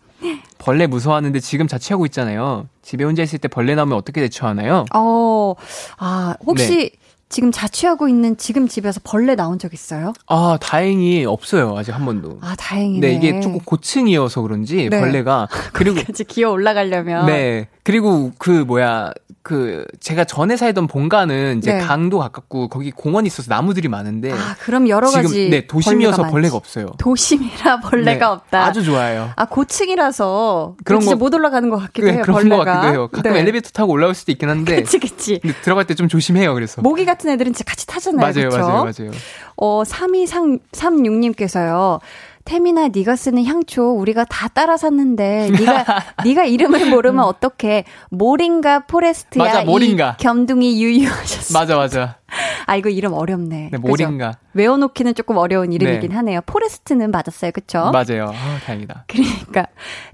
벌레 0.57 0.87
무서워하는데 0.87 1.39
지금 1.39 1.67
자취하고 1.67 2.05
있잖아요. 2.07 2.67
집에 2.81 3.03
혼자 3.03 3.23
있을 3.23 3.39
때 3.39 3.47
벌레 3.47 3.75
나오면 3.75 3.97
어떻게 3.97 4.21
대처하나요? 4.21 4.85
어, 4.93 5.55
아, 5.97 6.35
혹시 6.45 6.75
네. 6.75 6.91
지금 7.33 7.51
자취하고 7.51 8.07
있는 8.07 8.37
지금 8.37 8.67
집에서 8.67 9.01
벌레 9.03 9.33
나온 9.35 9.57
적 9.57 9.73
있어요? 9.73 10.13
아, 10.27 10.59
다행히 10.61 11.25
없어요. 11.25 11.75
아직 11.75 11.91
한 11.91 12.05
번도. 12.05 12.37
아, 12.41 12.55
다행이네. 12.55 13.07
네, 13.07 13.13
이게 13.15 13.39
조금 13.41 13.59
고층이어서 13.59 14.41
그런지 14.41 14.87
네. 14.87 14.99
벌레가 14.99 15.47
그리고 15.73 15.99
같이 15.99 16.23
기어 16.25 16.51
올라가려면 16.51 17.25
네. 17.25 17.67
그리고 17.83 18.31
그 18.37 18.49
뭐야 18.49 19.11
그 19.41 19.83
제가 19.99 20.23
전에 20.23 20.55
살던 20.55 20.87
본가는 20.87 21.57
이제 21.57 21.73
네. 21.73 21.79
강도 21.79 22.19
가깝고 22.19 22.69
거기 22.69 22.91
공원이 22.91 23.27
있어서 23.27 23.53
나무들이 23.53 23.89
많은데 23.89 24.31
아 24.31 24.55
그럼 24.61 24.87
여러 24.87 25.07
지금, 25.07 25.23
가지 25.23 25.49
네 25.49 25.67
도심이어서 25.67 26.15
벌레가, 26.17 26.31
벌레가 26.31 26.55
없어요. 26.55 26.91
도심이라 26.97 27.81
벌레가 27.81 28.19
네, 28.19 28.23
없다. 28.23 28.63
아주 28.65 28.85
좋아요. 28.85 29.31
아 29.35 29.43
고층이라서 29.45 30.75
그런 30.85 31.03
거, 31.03 31.15
못 31.17 31.33
올라가는 31.33 31.69
것 31.69 31.75
같기도 31.77 32.07
네, 32.07 32.13
해요. 32.13 32.21
그런 32.23 32.35
벌레가. 32.37 32.57
것 32.57 32.63
같기도 32.63 32.93
해요. 32.93 33.09
가끔 33.11 33.33
네. 33.33 33.39
엘리베이터 33.41 33.69
타고 33.71 33.91
올라올 33.91 34.13
수도 34.15 34.31
있긴 34.31 34.49
한데. 34.49 34.77
그치 34.81 34.99
그치. 34.99 35.41
들어갈 35.63 35.83
때 35.85 35.93
좀 35.93 36.07
조심해요. 36.07 36.53
그래서 36.53 36.81
모기 36.81 37.03
같은 37.05 37.29
애들은 37.31 37.53
같이 37.65 37.85
타잖아요. 37.85 38.21
맞아요, 38.21 38.49
그쵸? 38.49 38.57
맞아요, 38.59 38.83
맞아요. 38.85 39.11
어 39.57 39.83
3236님께서요. 39.83 41.99
태민아 42.45 42.89
네가 42.89 43.15
쓰는 43.15 43.45
향초 43.45 43.91
우리가 43.97 44.25
다 44.25 44.47
따라 44.49 44.75
샀는데 44.75 45.49
네가 45.51 45.85
네가 46.25 46.43
이름을 46.45 46.89
모르면 46.89 47.23
어떡해? 47.23 47.85
moringa 48.09 48.79
forest야. 48.85 49.43
맞아, 49.43 49.63
moringa. 49.63 50.17
겸둥이 50.19 50.83
유유하셨어. 50.83 51.57
맞아 51.57 51.77
맞아. 51.77 52.17
아 52.65 52.75
이거 52.75 52.89
이름 52.89 53.13
어렵네. 53.13 53.69
네, 53.71 53.77
moringa. 53.77 54.27
그죠? 54.31 54.39
외워놓기는 54.53 55.15
조금 55.15 55.37
어려운 55.37 55.71
이름이긴 55.71 56.09
네. 56.09 56.15
하네요. 56.15 56.41
forest는 56.45 57.11
맞았어요. 57.11 57.51
그쵸? 57.51 57.91
맞아요. 57.91 58.25
아, 58.33 58.59
다행이다. 58.65 59.05
그러니까 59.07 59.67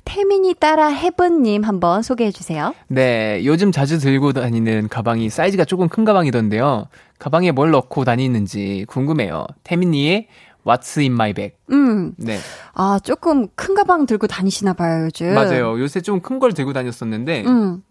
태민이 0.06 0.54
따라 0.54 0.88
heaven님 0.88 1.64
한번 1.64 2.04
소개해 2.04 2.32
주세요. 2.32 2.74
네 2.88 3.42
요즘 3.46 3.72
자주 3.72 3.98
들고 4.00 4.34
다니는 4.34 4.88
가방이 4.90 5.30
사이즈가 5.30 5.66
조금 5.66 5.90
큰 5.90 6.06
가방이던데요. 6.06 6.88
가방에 7.18 7.52
뭘 7.52 7.72
넣고 7.72 8.06
다니는지 8.06 8.86
궁금해요. 8.88 9.46
태민이의 9.64 10.28
What's 10.70 11.00
in 11.00 11.14
my 11.14 11.34
bag? 11.34 11.56
음. 11.72 12.14
네. 12.18 12.38
아, 12.74 13.00
조금 13.04 13.48
큰 13.56 13.74
가방 13.76 14.06
들고 14.06 14.28
다니시나 14.28 14.74
봐요, 14.74 15.06
요즘. 15.06 15.34
맞아요. 15.34 15.80
요새 15.80 16.02
좀 16.02 16.22
큰 16.22 16.40
걸 16.40 16.54
들고 16.54 16.74
다녔었는데, 16.74 17.46
음. 17.46 17.82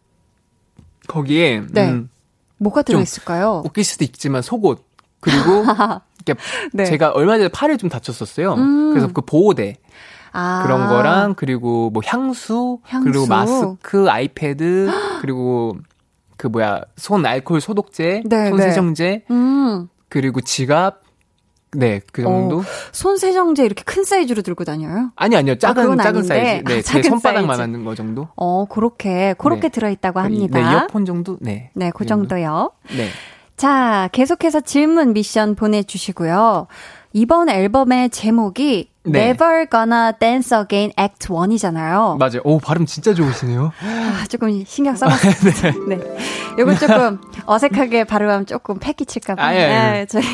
거기에, 1.09 1.63
네. 1.71 1.91
음, 1.91 2.11
뭐가 2.59 2.83
들어있을까요? 2.83 3.63
웃길 3.65 3.85
수도 3.85 4.05
있지만 4.05 4.43
속옷, 4.43 4.85
그리고, 5.21 5.65
네. 6.75 6.85
제가 6.85 7.11
얼마 7.13 7.39
전에 7.39 7.49
팔을 7.49 7.79
좀 7.79 7.89
다쳤었어요. 7.89 8.55
음. 8.55 8.91
그래서 8.91 9.11
그 9.13 9.23
보호대. 9.23 9.77
아. 10.33 10.63
그런 10.65 10.89
거랑, 10.89 11.35
그리고 11.35 11.89
뭐 11.91 12.03
향수, 12.05 12.79
향수. 12.85 13.11
그리고 13.11 13.27
마스크, 13.27 14.11
아이패드, 14.11 14.91
그리고 15.23 15.77
그 16.37 16.47
뭐야, 16.47 16.83
손 16.97 17.25
알코올 17.25 17.61
소독제, 17.63 18.23
네, 18.27 18.49
손 18.51 18.59
네. 18.59 18.63
세정제, 18.65 19.25
네. 19.29 19.87
그리고 20.11 20.41
지갑, 20.43 21.03
네, 21.73 22.01
그 22.13 22.23
정도. 22.23 22.59
어, 22.59 22.63
손 22.93 23.17
세정제 23.19 23.65
이렇게 23.65 23.83
큰 23.85 24.05
사이즈로 24.05 24.43
들고 24.43 24.65
다녀요? 24.65 25.11
아니 25.17 25.37
아니요, 25.37 25.59
작은 25.59 26.01
아, 26.01 26.03
작은 26.03 26.23
사이즈. 26.23 26.65
네, 26.65 26.79
아, 26.79 26.83
제 26.83 27.03
손바닥만 27.03 27.61
하는 27.61 27.85
거 27.85 27.95
정도. 27.95 28.29
어, 28.37 28.65
그렇게 28.67 29.35
그렇게 29.39 29.63
네. 29.63 29.69
들어 29.69 29.91
있다고 29.91 30.21
합니다. 30.21 30.59
네, 30.59 30.73
이어폰 30.73 31.05
정도. 31.05 31.37
네. 31.41 31.71
네, 31.75 31.91
그 31.95 32.07
정도요. 32.07 32.73
네. 32.97 33.09
자, 33.57 34.09
계속해서 34.13 34.61
질문 34.61 35.13
미션 35.13 35.57
보내 35.57 35.83
주시고요. 35.83 36.69
이번 37.13 37.49
앨범의 37.49 38.11
제목이 38.11 38.91
네. 39.11 39.31
Never 39.31 39.67
Gonna 39.71 40.13
Dance 40.19 40.57
Again 40.57 40.93
Act 40.99 41.29
1이잖아요. 41.29 42.19
맞아요. 42.19 42.41
오, 42.45 42.59
발음 42.59 42.87
진짜 42.87 43.15
좋으시네요. 43.15 43.73
아, 43.83 44.25
조금 44.29 44.65
신경 44.65 44.97
써봤습니다. 44.97 45.71
네. 45.89 45.97
네. 45.97 46.19
요거 46.59 46.75
조금 46.77 47.21
어색하게 47.47 48.05
발음하면 48.05 48.47
조금 48.47 48.79
패기 48.79 49.07
칠까봐. 49.07 49.43
아, 49.43 49.55
예, 49.55 49.59
예. 49.59 49.67
네, 49.69 50.07
저희. 50.07 50.25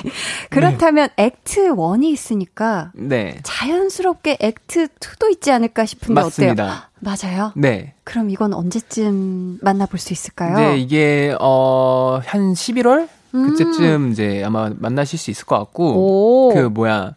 그렇다면 0.50 1.08
네. 1.16 1.24
액트 1.24 1.74
1이 1.74 2.04
있으니까. 2.04 2.90
네. 2.94 3.38
자연스럽게 3.42 4.38
액트 4.40 4.88
2도 5.00 5.30
있지 5.32 5.52
않을까 5.52 5.84
싶은데 5.84 6.20
맞습니다. 6.20 6.64
어때요? 6.64 6.84
맞아요? 7.00 7.52
네. 7.56 7.94
그럼 8.04 8.30
이건 8.30 8.54
언제쯤 8.54 9.58
만나볼 9.60 9.98
수 9.98 10.12
있을까요? 10.12 10.56
네, 10.56 10.78
이게, 10.78 11.34
어, 11.40 12.20
한 12.24 12.54
11월? 12.54 13.08
그때쯤 13.32 13.84
음. 13.84 14.12
이제 14.12 14.42
아마 14.44 14.70
만나실 14.74 15.18
수 15.18 15.30
있을 15.30 15.44
것 15.44 15.58
같고. 15.58 16.48
오. 16.50 16.54
그 16.54 16.60
뭐야. 16.68 17.14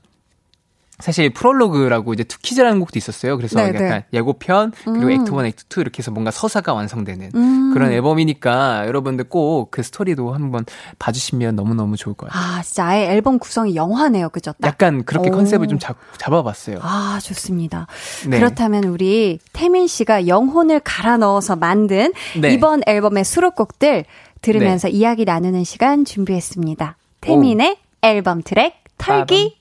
사실 1.00 1.32
프롤로그라고 1.32 2.14
이제 2.14 2.24
2 2.24 2.29
kids라는 2.29 2.80
곡도 2.80 2.98
있었어요. 2.98 3.38
그래서. 3.38 3.60
약간 3.60 3.74
네. 3.78 4.06
예고편 4.14 4.72
그리고 4.84 5.06
음. 5.06 5.12
act 5.12 5.32
1, 5.32 5.46
act 5.46 5.80
2 5.80 5.82
이렇게 5.82 6.00
해서 6.00 6.12
뭔가 6.12 6.32
서사가 6.32 6.74
완성되는 6.74 7.32
음. 7.36 7.74
그런 7.74 7.92
앨범이니까 7.92 8.88
여러분들 8.88 9.26
꼭 9.26 9.68
그 9.72 9.84
스토리도 9.84 10.34
한번 10.34 10.66
봐주시면 11.00 11.56
너무너무 11.56 11.98
좋을 11.98 12.16
것 12.16 12.30
같아요. 12.30 12.58
아 12.58 12.62
진짜 12.64 12.86
아예 12.88 13.08
앨범 13.12 13.40
구성이 13.40 13.76
영화네요. 13.76 14.30
그죠? 14.30 14.54
딱. 14.60 14.68
약간 14.68 15.04
그렇게 15.04 15.30
오. 15.30 15.34
컨셉을 15.34 15.68
좀 15.68 15.80
잡, 15.80 15.98
잡아봤어요. 16.18 16.80
아 16.82 17.20
좋습니다. 17.22 17.88
네. 18.28 18.40
그렇다면 18.40 18.86
우리 18.86 19.40
태민 19.54 19.88
씨가 19.88 20.28
영혼을 20.28 20.80
갈아 20.80 21.18
넣어서 21.18 21.56
만든 21.56 22.14
네. 22.40 22.54
이번 22.54 22.82
앨범의 22.88 23.24
수록곡들 23.24 24.06
들으면서 24.42 24.88
네. 24.88 24.94
이야기 24.96 25.26
나누는 25.26 25.64
시간 25.64 26.06
준비했습니다. 26.06 26.98
태민의 27.22 27.72
오. 27.72 28.08
앨범 28.08 28.42
트랙 28.42 28.76
털기 28.98 29.58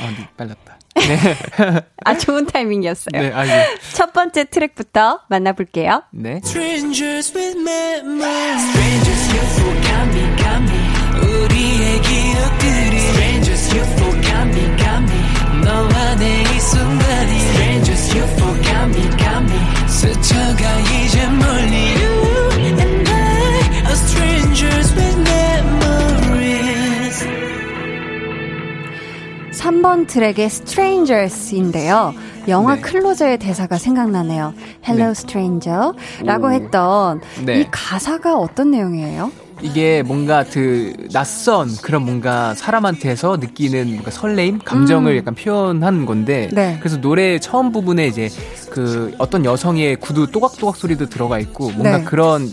아, 0.00 0.10
네, 0.16 0.28
빨랐다. 0.36 0.78
네. 0.94 1.86
아, 2.04 2.16
좋은 2.18 2.46
타이밍이었어요. 2.46 3.20
네, 3.20 3.32
아, 3.32 3.46
예. 3.46 3.66
첫 3.92 4.12
번째 4.12 4.44
트랙부터 4.44 5.20
만나볼게요. 5.28 6.02
네. 6.12 6.40
스쳐가 19.98 20.78
이제 20.80 21.26
멀리 21.26 21.97
3번 29.68 30.06
트랙의 30.06 30.46
Strangers인데요. 30.46 32.14
영화 32.48 32.76
네. 32.76 32.80
클로저의 32.80 33.38
대사가 33.38 33.76
생각나네요. 33.76 34.54
Hello 34.82 35.08
네. 35.08 35.10
Stranger 35.10 35.92
라고 36.24 36.50
했던 36.50 37.20
네. 37.44 37.60
이 37.60 37.66
가사가 37.70 38.38
어떤 38.38 38.70
내용이에요? 38.70 39.30
이게 39.60 40.02
뭔가 40.02 40.44
그 40.44 40.94
낯선 41.12 41.68
그런 41.82 42.04
뭔가 42.04 42.54
사람한테서 42.54 43.38
느끼는 43.38 43.90
뭔가 43.90 44.10
설레임, 44.10 44.60
감정을 44.60 45.12
음. 45.12 45.18
약간 45.18 45.34
표현한 45.34 46.06
건데 46.06 46.48
네. 46.52 46.76
그래서 46.78 46.98
노래 46.98 47.38
처음 47.38 47.70
부분에 47.70 48.06
이제 48.06 48.30
그 48.70 49.14
어떤 49.18 49.44
여성의 49.44 49.96
구두 49.96 50.28
또각또각 50.28 50.76
소리도 50.76 51.10
들어가 51.10 51.38
있고 51.40 51.70
뭔가 51.72 51.98
네. 51.98 52.04
그런 52.04 52.48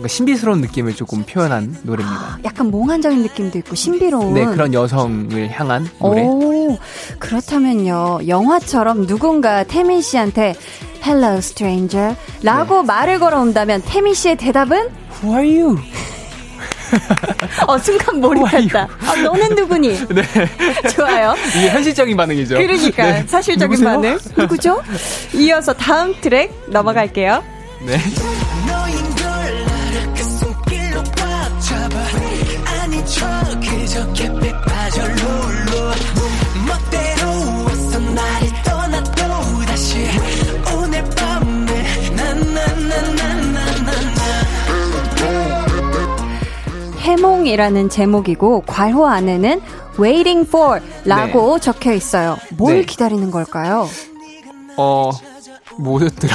뭔가 0.00 0.08
신비스러운 0.08 0.62
느낌을 0.62 0.94
조금 0.94 1.24
표현한 1.24 1.76
노래입니다. 1.82 2.20
아, 2.20 2.38
약간 2.44 2.70
몽환적인 2.70 3.20
느낌도 3.22 3.58
있고 3.58 3.74
신비로운. 3.74 4.32
네, 4.32 4.46
그런 4.46 4.72
여성을 4.72 5.50
향한 5.50 5.88
노래. 5.98 6.22
오, 6.22 6.78
그렇다면요. 7.18 8.20
영화처럼 8.26 9.06
누군가 9.06 9.62
태민 9.62 10.00
씨한테 10.00 10.54
Hello 11.04 11.36
stranger 11.38 12.16
라고 12.42 12.80
네. 12.80 12.86
말을 12.86 13.18
걸어온다면 13.18 13.82
태민 13.82 14.14
씨의 14.14 14.36
대답은 14.36 14.88
Who 15.22 15.36
are 15.36 15.60
you? 15.60 15.78
어, 17.68 17.78
순간 17.78 18.20
몰입했다. 18.20 18.88
아, 19.06 19.16
너는 19.16 19.54
누구니? 19.54 19.98
네. 20.08 20.22
좋아요. 20.94 21.34
이게 21.56 21.68
현실적인 21.68 22.16
반응이죠. 22.16 22.56
그러니까, 22.56 23.04
네. 23.04 23.24
사실적인 23.26 23.78
누구세요? 23.78 24.00
반응. 24.00 24.18
누구죠? 24.36 24.82
이어서 25.34 25.74
다음 25.74 26.14
트랙 26.20 26.52
넘어갈게요. 26.68 27.44
네. 27.86 27.98
해몽이라는 47.40 47.88
제목이고 47.88 48.62
괄호 48.66 49.06
안에는 49.06 49.60
waiting 49.98 50.46
for 50.46 50.80
라고 51.04 51.58
네. 51.58 51.60
적혀 51.60 51.92
있어요. 51.92 52.36
뭘 52.56 52.76
네. 52.76 52.84
기다리는 52.84 53.30
걸까요? 53.30 53.88
어, 54.76 55.10
뭐였더라? 55.78 56.34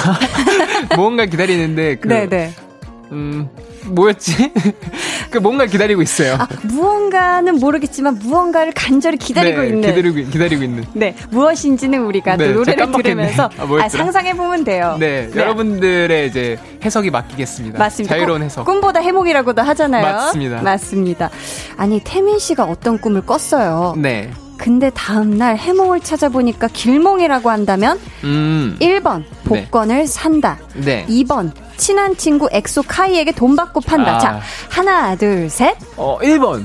뭔가 0.97 1.25
기다리는데 1.25 1.97
그 1.97 2.07
네네. 2.07 2.27
네. 2.27 2.53
음, 3.11 3.49
뭐였지? 3.87 4.51
그 5.29 5.37
뭔가 5.37 5.65
기다리고 5.65 6.01
있어요. 6.01 6.35
아, 6.39 6.47
무언가는 6.63 7.55
모르겠지만 7.55 8.19
무언가를 8.19 8.73
간절히 8.73 9.17
기다리고 9.17 9.61
네, 9.61 9.67
있는. 9.67 9.81
기다리고 9.81 10.29
기다리고 10.31 10.63
있는. 10.63 10.85
네, 10.93 11.15
무엇인지는 11.31 12.03
우리가 12.05 12.37
네, 12.37 12.47
또 12.47 12.59
노래를 12.59 12.91
들으면서 12.91 13.49
아, 13.57 13.67
아, 13.81 13.89
상상해 13.89 14.35
보면 14.35 14.63
돼요. 14.63 14.97
네, 14.99 15.29
네, 15.31 15.39
여러분들의 15.39 16.27
이제 16.27 16.57
해석이 16.83 17.11
맡기겠습니다. 17.11 17.79
맞습니다. 17.79 18.15
자유로운 18.15 18.43
해석. 18.43 18.65
꿈 18.65 18.81
보다 18.81 18.99
해몽이라고도 18.99 19.61
하잖아요. 19.61 20.03
맞습니다. 20.03 20.61
맞습니다. 20.61 21.29
아니 21.77 22.01
태민 22.03 22.39
씨가 22.39 22.63
어떤 22.65 22.99
꿈을 22.99 23.21
꿨어요. 23.21 23.95
네. 23.97 24.31
근데 24.57 24.89
다음날 24.89 25.57
해몽을 25.57 25.99
찾아보니까 25.99 26.67
길몽이라고 26.69 27.49
한다면 27.49 27.99
음. 28.23 28.77
1번 28.79 29.23
복권을 29.43 29.97
네. 29.97 30.05
산다. 30.05 30.57
네. 30.75 31.05
2번 31.09 31.51
친한 31.77 32.15
친구 32.17 32.47
엑소 32.51 32.83
카이에게 32.87 33.31
돈 33.31 33.55
받고 33.55 33.81
판다. 33.81 34.15
아. 34.15 34.19
자, 34.19 34.39
하나, 34.69 35.15
둘, 35.15 35.49
셋. 35.49 35.75
어, 35.97 36.17
1번. 36.21 36.63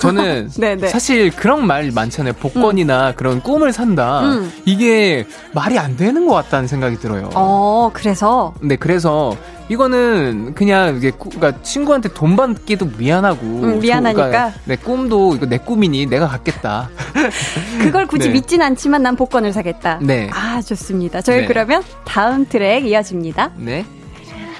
저는 0.00 0.50
네, 0.58 0.76
네. 0.76 0.88
사실 0.88 1.30
그런 1.30 1.66
말 1.66 1.90
많잖아요. 1.90 2.34
복권이나 2.34 3.10
음. 3.10 3.12
그런 3.16 3.40
꿈을 3.40 3.72
산다. 3.72 4.22
음. 4.22 4.52
이게 4.64 5.26
말이 5.52 5.78
안 5.78 5.96
되는 5.96 6.26
것 6.26 6.34
같다는 6.34 6.66
생각이 6.66 6.96
들어요. 6.98 7.30
어, 7.34 7.90
그래서? 7.92 8.54
네, 8.60 8.76
그래서 8.76 9.36
이거는 9.68 10.54
그냥 10.54 10.96
이게 10.96 11.10
그러니까 11.10 11.62
친구한테 11.62 12.10
돈 12.12 12.36
받기도 12.36 12.86
미안하고 12.98 13.40
음, 13.46 13.80
미안하니까 13.80 14.28
그러니까 14.28 14.52
내 14.64 14.76
꿈도 14.76 15.34
이거 15.34 15.46
내 15.46 15.56
꿈이니 15.58 16.06
내가 16.06 16.28
갖겠다. 16.28 16.90
그걸 17.80 18.06
굳이 18.06 18.28
네. 18.28 18.34
믿진 18.34 18.60
않지만 18.60 19.02
난 19.02 19.16
복권을 19.16 19.52
사겠다. 19.52 20.00
네. 20.02 20.28
아 20.32 20.60
좋습니다. 20.60 21.22
저희 21.22 21.40
네. 21.42 21.46
그러면 21.46 21.82
다음 22.04 22.44
트랙 22.46 22.86
이어집니다. 22.86 23.52
네. 23.56 23.86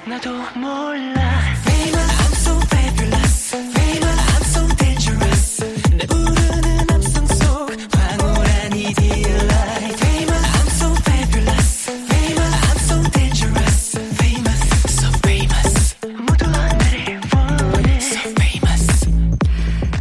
나도 0.07 0.29
몰라. 0.55 1.34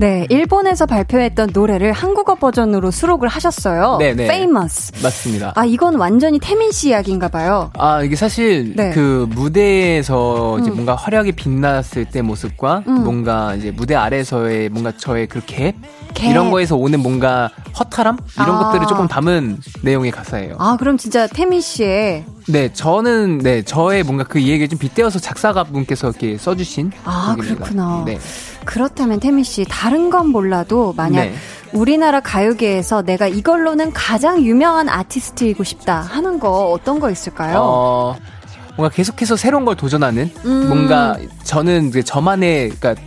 네, 0.00 0.26
일본에서 0.28 0.86
발표했던 0.86 1.50
노래를 1.52 1.92
한국어 1.92 2.34
버전으로 2.34 2.90
수록을 2.90 3.28
하셨어요. 3.28 3.96
네, 3.98 4.14
네. 4.14 4.24
Famous. 4.24 4.92
맞습니다. 5.02 5.52
아, 5.54 5.64
이건 5.64 5.94
완전히 5.96 6.38
태민 6.38 6.72
씨 6.72 6.88
이야기인가 6.88 7.28
봐요. 7.28 7.70
아, 7.78 8.02
이게 8.02 8.16
사실 8.16 8.74
네. 8.76 8.90
그 8.90 9.28
무대에서 9.30 10.58
이제 10.60 10.70
음. 10.70 10.74
뭔가 10.74 10.94
화려하게 10.94 11.32
빛났을 11.32 12.06
때 12.06 12.22
모습과 12.22 12.84
음. 12.86 13.04
뭔가 13.04 13.54
이제 13.54 13.70
무대 13.70 13.94
아래서의 13.94 14.68
뭔가 14.68 14.92
저의 14.96 15.26
그 15.26 15.40
갭? 15.40 15.74
갭. 16.14 16.30
이런 16.30 16.50
거에서 16.50 16.76
오는 16.76 17.00
뭔가 17.00 17.50
허탈함? 17.78 18.18
이런 18.36 18.50
아. 18.50 18.58
것들을 18.58 18.86
조금 18.86 19.06
담은 19.08 19.58
내용의 19.82 20.10
가사예요. 20.10 20.56
아, 20.58 20.76
그럼 20.78 20.96
진짜 20.96 21.26
태민 21.26 21.60
씨의 21.60 22.24
네, 22.46 22.72
저는 22.72 23.38
네 23.38 23.62
저의 23.62 24.02
뭔가 24.02 24.24
그 24.24 24.38
이야기를 24.38 24.68
좀 24.68 24.78
빗대어서 24.78 25.18
작사가 25.18 25.64
분께서 25.64 26.10
이렇게 26.10 26.36
써주신. 26.36 26.92
아 27.04 27.34
곡입니다. 27.36 27.54
그렇구나. 27.64 28.02
네. 28.04 28.18
그렇다면 28.64 29.20
태민 29.20 29.44
씨 29.44 29.64
다른 29.68 30.10
건 30.10 30.28
몰라도 30.28 30.92
만약 30.96 31.24
네. 31.24 31.34
우리나라 31.72 32.20
가요계에서 32.20 33.02
내가 33.02 33.26
이걸로는 33.26 33.92
가장 33.92 34.42
유명한 34.42 34.88
아티스트이고 34.88 35.64
싶다 35.64 36.00
하는 36.00 36.38
거 36.38 36.70
어떤 36.70 37.00
거 37.00 37.10
있을까요? 37.10 37.58
어, 37.60 38.16
뭔가 38.76 38.94
계속해서 38.94 39.36
새로운 39.36 39.64
걸 39.64 39.74
도전하는 39.76 40.30
음. 40.44 40.68
뭔가 40.68 41.16
저는 41.42 41.88
이제 41.88 42.02
저만의 42.02 42.70
그러니까 42.70 43.02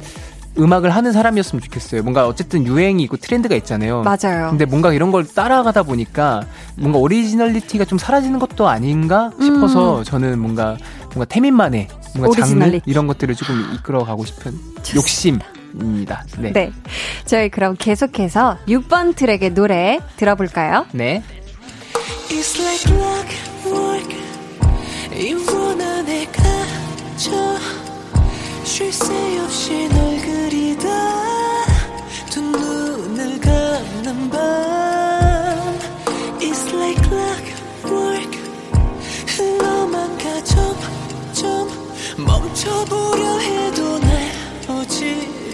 음악을 0.60 0.90
하는 0.90 1.12
사람이었으면 1.12 1.62
좋겠어요. 1.62 2.02
뭔가 2.04 2.28
어쨌든 2.28 2.66
유행이 2.66 3.04
있고 3.04 3.18
트렌드가 3.18 3.56
있잖아요. 3.56 4.02
맞아요. 4.04 4.50
근데 4.50 4.66
뭔가 4.66 4.92
이런 4.92 5.12
걸 5.12 5.26
따라가다 5.26 5.84
보니까 5.84 6.44
뭔가 6.76 7.00
originality가 7.00 7.86
좀 7.86 7.98
사라지는 7.98 8.40
것도 8.40 8.68
아닌가 8.68 9.32
싶어서 9.40 10.00
음. 10.00 10.04
저는 10.04 10.40
뭔가 10.40 10.78
뭔가 11.14 11.26
태민만의 11.26 11.88
뭔가 12.16 12.46
장르 12.46 12.80
이런 12.86 13.08
것들을 13.08 13.36
조금 13.36 13.74
이끌어가고 13.76 14.26
싶은 14.26 14.54
좋습니다. 14.84 14.96
욕심입니다. 14.96 16.26
네. 16.40 16.52
네. 16.52 16.72
저희 17.26 17.50
그럼 17.50 17.76
계속해서 17.78 18.58
6번 18.68 19.16
트랙의 19.16 19.54
노래 19.54 20.00
들어볼까요? 20.18 20.86
네. 20.94 21.24
쉴새 28.78 29.40
없이 29.40 29.90
널 29.90 30.18
그리다 30.22 30.88
두 32.30 32.42
눈을 32.42 33.40
감는 33.40 34.30
밤 34.30 35.80
It's 36.40 36.72
like 36.76 37.02
clockwork 37.10 38.38
흘러만 39.26 40.16
가 40.20 40.44
점점 40.44 41.87
멈춰보려 42.18 43.40
해도 43.40 44.00
날 44.00 44.32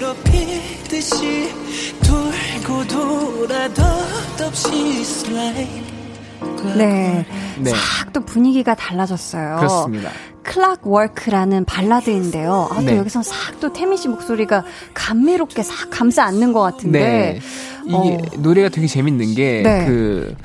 어지럽히듯이 0.04 1.49
돌고 2.04 2.88
돌아 2.88 3.67
덧없이 3.73 5.02
slide 5.02 5.84
네. 6.78 7.26
네. 7.60 7.71
싹또 7.71 8.21
분위기가 8.26 8.73
달라졌어요. 8.76 9.58
그렇습니다. 9.58 10.10
클락워크라는 10.43 11.65
발라드인데요. 11.65 12.69
아, 12.71 12.76
또 12.76 12.82
네. 12.82 12.97
여기서 12.97 13.23
싹 13.23 13.60
또 13.60 13.71
태미 13.71 13.97
씨 13.97 14.08
목소리가 14.10 14.65
감미롭게 14.93 15.63
싹 15.63 15.89
감싸 15.89 16.23
안는 16.26 16.52
것 16.54 16.62
같은데. 16.62 16.99
네. 16.99 17.39
이게 17.86 17.95
어. 17.95 18.17
노래가 18.38 18.69
되게 18.69 18.88
재밌는 18.88 19.36
게, 19.36 19.62
네. 19.63 19.86
그, 19.86 20.36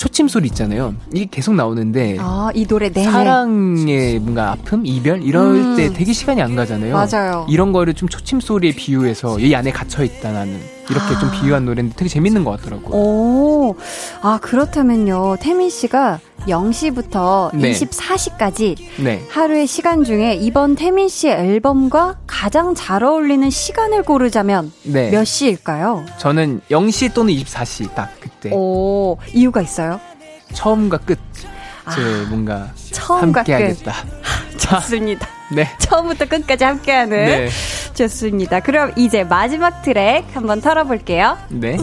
초침 0.00 0.28
소리 0.28 0.46
있잖아요. 0.46 0.94
이게 1.12 1.28
계속 1.30 1.54
나오는데 1.54 2.16
아, 2.20 2.50
이 2.54 2.64
노래 2.64 2.88
네 2.88 3.04
사랑의 3.04 4.18
뭔가 4.18 4.52
아픔, 4.52 4.86
이별 4.86 5.22
이럴 5.22 5.56
음. 5.56 5.76
때 5.76 5.92
되게 5.92 6.14
시간이 6.14 6.40
안 6.40 6.56
가잖아요. 6.56 6.94
맞아요. 6.94 7.46
이런 7.50 7.70
거를 7.70 7.92
좀 7.92 8.08
초침 8.08 8.40
소리에 8.40 8.72
비유해서 8.72 9.38
이 9.38 9.54
안에 9.54 9.70
갇혀 9.72 10.02
있다 10.02 10.32
나는 10.32 10.58
이렇게 10.90 11.14
아. 11.14 11.18
좀 11.18 11.30
비유한 11.30 11.64
노래인데 11.64 11.94
되게 11.96 12.08
재밌는 12.08 12.44
것 12.44 12.50
같더라고요. 12.60 12.90
오, 12.94 13.76
아 14.22 14.38
그렇다면요, 14.42 15.36
태민 15.40 15.70
씨가 15.70 16.18
0시부터 16.48 17.54
네. 17.54 17.72
24시까지 17.72 18.76
네. 19.02 19.24
하루의 19.30 19.66
시간 19.66 20.04
중에 20.04 20.34
이번 20.34 20.74
태민 20.74 21.08
씨의 21.08 21.34
앨범과 21.34 22.20
가장 22.26 22.74
잘 22.74 23.04
어울리는 23.04 23.48
시간을 23.50 24.02
고르자면 24.02 24.72
네. 24.84 25.10
몇 25.10 25.24
시일까요? 25.24 26.04
저는 26.18 26.62
0시 26.70 27.14
또는 27.14 27.34
24시 27.34 27.94
딱 27.94 28.10
그때. 28.20 28.50
오, 28.52 29.16
이유가 29.32 29.60
있어요? 29.60 30.00
처음과 30.54 30.98
끝. 30.98 31.18
제 31.34 31.46
아, 32.02 32.28
뭔가 32.28 32.70
처음과 32.92 33.40
함께 33.40 33.56
끝. 33.58 33.64
하겠다. 33.64 33.94
좋습니다. 34.58 35.28
네. 35.50 35.68
처음부터 35.80 36.26
끝까지 36.26 36.64
함께하는 36.64 37.16
네. 37.16 37.48
좋습니다. 37.94 38.60
그럼 38.60 38.92
이제 38.96 39.24
마지막 39.24 39.82
트랙 39.82 40.24
한번 40.34 40.60
털어볼게요. 40.60 41.36
네. 41.48 41.76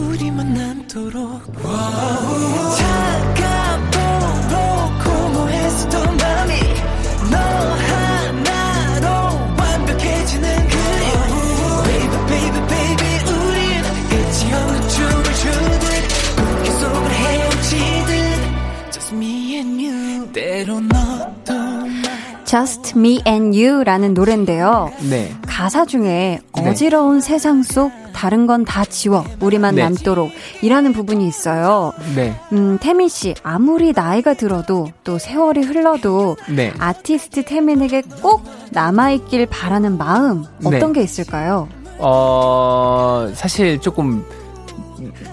Just 22.48 22.98
Me 22.98 23.20
and 23.26 23.54
You라는 23.62 24.14
노래인데요. 24.14 24.90
네. 25.10 25.34
가사 25.46 25.84
중에 25.84 26.40
네. 26.54 26.68
어지러운 26.70 27.20
세상 27.20 27.62
속 27.62 27.92
다른 28.14 28.46
건 28.46 28.64
다 28.64 28.86
지워 28.86 29.22
우리만 29.40 29.74
네. 29.74 29.82
남도록 29.82 30.30
이라는 30.62 30.94
부분이 30.94 31.28
있어요. 31.28 31.92
네. 32.16 32.34
음, 32.52 32.78
태민 32.80 33.08
씨 33.08 33.34
아무리 33.42 33.92
나이가 33.92 34.32
들어도 34.32 34.88
또 35.04 35.18
세월이 35.18 35.60
흘러도 35.60 36.38
네. 36.48 36.72
아티스트 36.78 37.44
태민에게 37.44 38.00
꼭 38.22 38.42
남아 38.70 39.10
있길 39.10 39.44
바라는 39.44 39.98
마음 39.98 40.44
어떤 40.64 40.92
네. 40.92 41.00
게 41.00 41.02
있을까요? 41.02 41.68
어 41.98 43.28
사실 43.34 43.78
조금 43.78 44.24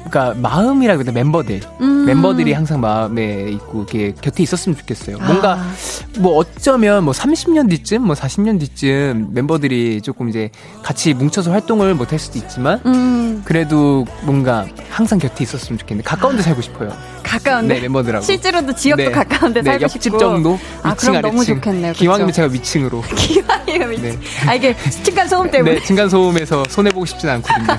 그러니까 0.09 0.39
마음이라 0.39 0.97
그래 0.97 1.11
멤버들 1.11 1.61
음. 1.81 2.05
멤버들이 2.05 2.53
항상 2.53 2.79
마음에 2.79 3.49
있고 3.49 3.79
이렇게 3.79 4.13
곁에 4.21 4.43
있었으면 4.43 4.77
좋겠어요. 4.77 5.17
뭔가 5.19 5.53
아. 5.55 5.73
뭐 6.19 6.37
어쩌면 6.37 7.03
뭐 7.03 7.13
30년 7.13 7.69
뒤쯤 7.69 8.03
뭐 8.03 8.15
40년 8.15 8.59
뒤쯤 8.59 9.29
멤버들이 9.33 10.01
조금 10.01 10.29
이제 10.29 10.49
같이 10.83 11.13
뭉쳐서 11.13 11.51
활동을 11.51 11.93
못 11.95 12.05
할 12.11 12.19
수도 12.19 12.37
있지만 12.37 12.79
음. 12.85 13.41
그래도 13.45 14.05
뭔가 14.23 14.67
항상 14.91 15.17
곁에 15.17 15.43
있었으면 15.43 15.79
좋겠는데 15.79 16.07
가까운 16.07 16.35
데 16.37 16.43
살고 16.43 16.61
싶어요. 16.61 16.93
가까운데 17.39 17.75
네, 17.75 17.81
멤버들하고 17.81 18.25
실제로도 18.25 18.73
지역도 18.75 19.03
네. 19.03 19.11
가까운데 19.11 19.61
네, 19.61 19.71
살고 19.71 19.83
옆집 19.83 20.03
싶고 20.03 20.17
정도 20.17 20.59
아, 20.81 20.91
위층 20.91 21.15
아래층 21.15 21.21
너무 21.21 21.45
좋겠네요. 21.45 21.93
기왕이면 21.93 22.33
제가 22.33 22.47
위층으로 22.51 23.01
기왕이면 23.15 23.91
위층 23.91 24.03
네. 24.03 24.19
아 24.47 24.53
이게 24.55 24.75
층간 25.03 25.27
소음 25.27 25.49
때문에 25.51 25.75
네 25.75 25.83
층간 25.83 26.09
소음에서 26.09 26.63
손해 26.69 26.91
보고 26.91 27.05
싶진 27.05 27.29
않거든요. 27.29 27.67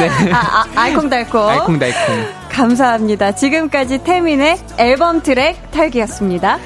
네 0.00 0.32
아, 0.32 0.36
아, 0.36 0.66
알콩달콩 0.74 1.48
알콩달콩 1.48 2.26
감사합니다. 2.50 3.34
지금까지 3.34 3.98
태민의 3.98 4.58
앨범 4.78 5.22
트랙 5.22 5.70
탈기였습니다. 5.70 6.58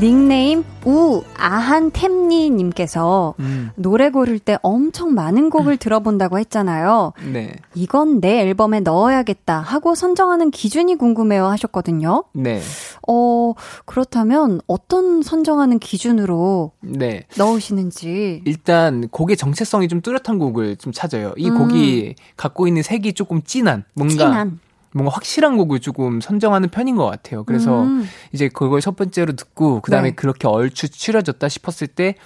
닉네임 0.00 0.64
우 0.84 1.22
아한템니님께서 1.36 3.34
음. 3.40 3.70
노래 3.74 4.10
고를 4.10 4.38
때 4.38 4.56
엄청 4.62 5.12
많은 5.12 5.50
곡을 5.50 5.74
음. 5.74 5.78
들어본다고 5.78 6.38
했잖아요. 6.38 7.12
네. 7.32 7.52
이건 7.74 8.20
내 8.20 8.40
앨범에 8.40 8.80
넣어야겠다 8.80 9.58
하고 9.58 9.94
선정하는 9.96 10.50
기준이 10.50 10.94
궁금해요 10.94 11.46
하셨거든요. 11.46 12.24
네. 12.32 12.60
어 13.08 13.54
그렇다면 13.86 14.60
어떤 14.66 15.22
선정하는 15.22 15.78
기준으로 15.80 16.72
네. 16.80 17.24
넣으시는지 17.36 18.42
일단 18.44 19.08
곡의 19.08 19.36
정체성이 19.36 19.88
좀 19.88 20.00
뚜렷한 20.00 20.38
곡을 20.38 20.76
좀 20.76 20.92
찾아요. 20.92 21.32
이 21.36 21.50
음. 21.50 21.58
곡이 21.58 22.14
갖고 22.36 22.68
있는 22.68 22.82
색이 22.82 23.14
조금 23.14 23.42
진한 23.42 23.84
뭔가 23.94 24.14
진한. 24.14 24.60
뭔가 24.98 25.14
확실한 25.14 25.56
곡을 25.56 25.80
조금 25.80 26.20
선정하는 26.20 26.68
편인 26.68 26.96
것 26.96 27.06
같아요. 27.06 27.44
그래서 27.44 27.84
음. 27.84 28.06
이제 28.32 28.48
그걸 28.48 28.80
첫 28.80 28.96
번째로 28.96 29.34
듣고 29.34 29.80
그 29.80 29.90
다음에 29.90 30.10
네. 30.10 30.14
그렇게 30.14 30.46
얼추 30.46 30.90
추려졌다 30.90 31.48
싶었을 31.48 31.86
때 31.86 32.16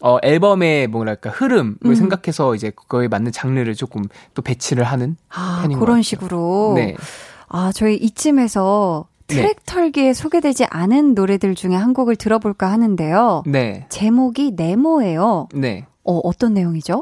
어, 0.00 0.18
앨범의 0.22 0.86
뭐랄까 0.86 1.30
흐름을 1.30 1.76
음. 1.84 1.94
생각해서 1.94 2.54
이제 2.54 2.70
그거에 2.70 3.08
맞는 3.08 3.32
장르를 3.32 3.74
조금 3.74 4.04
또 4.34 4.42
배치를 4.42 4.84
하는 4.84 5.16
아, 5.28 5.60
편인 5.62 5.78
그런 5.78 6.02
식으로. 6.02 6.72
네. 6.76 6.96
아 7.48 7.72
저희 7.74 7.96
이쯤에서 7.96 9.08
네. 9.26 9.34
트랙 9.34 9.66
털기에 9.66 10.14
소개되지 10.14 10.66
않은 10.70 11.14
노래들 11.14 11.54
중에 11.54 11.74
한 11.74 11.92
곡을 11.92 12.16
들어볼까 12.16 12.70
하는데요. 12.70 13.42
네. 13.46 13.86
제목이 13.88 14.52
네모예요. 14.56 15.48
네. 15.54 15.86
어, 16.04 16.18
어떤 16.24 16.54
내용이죠? 16.54 17.00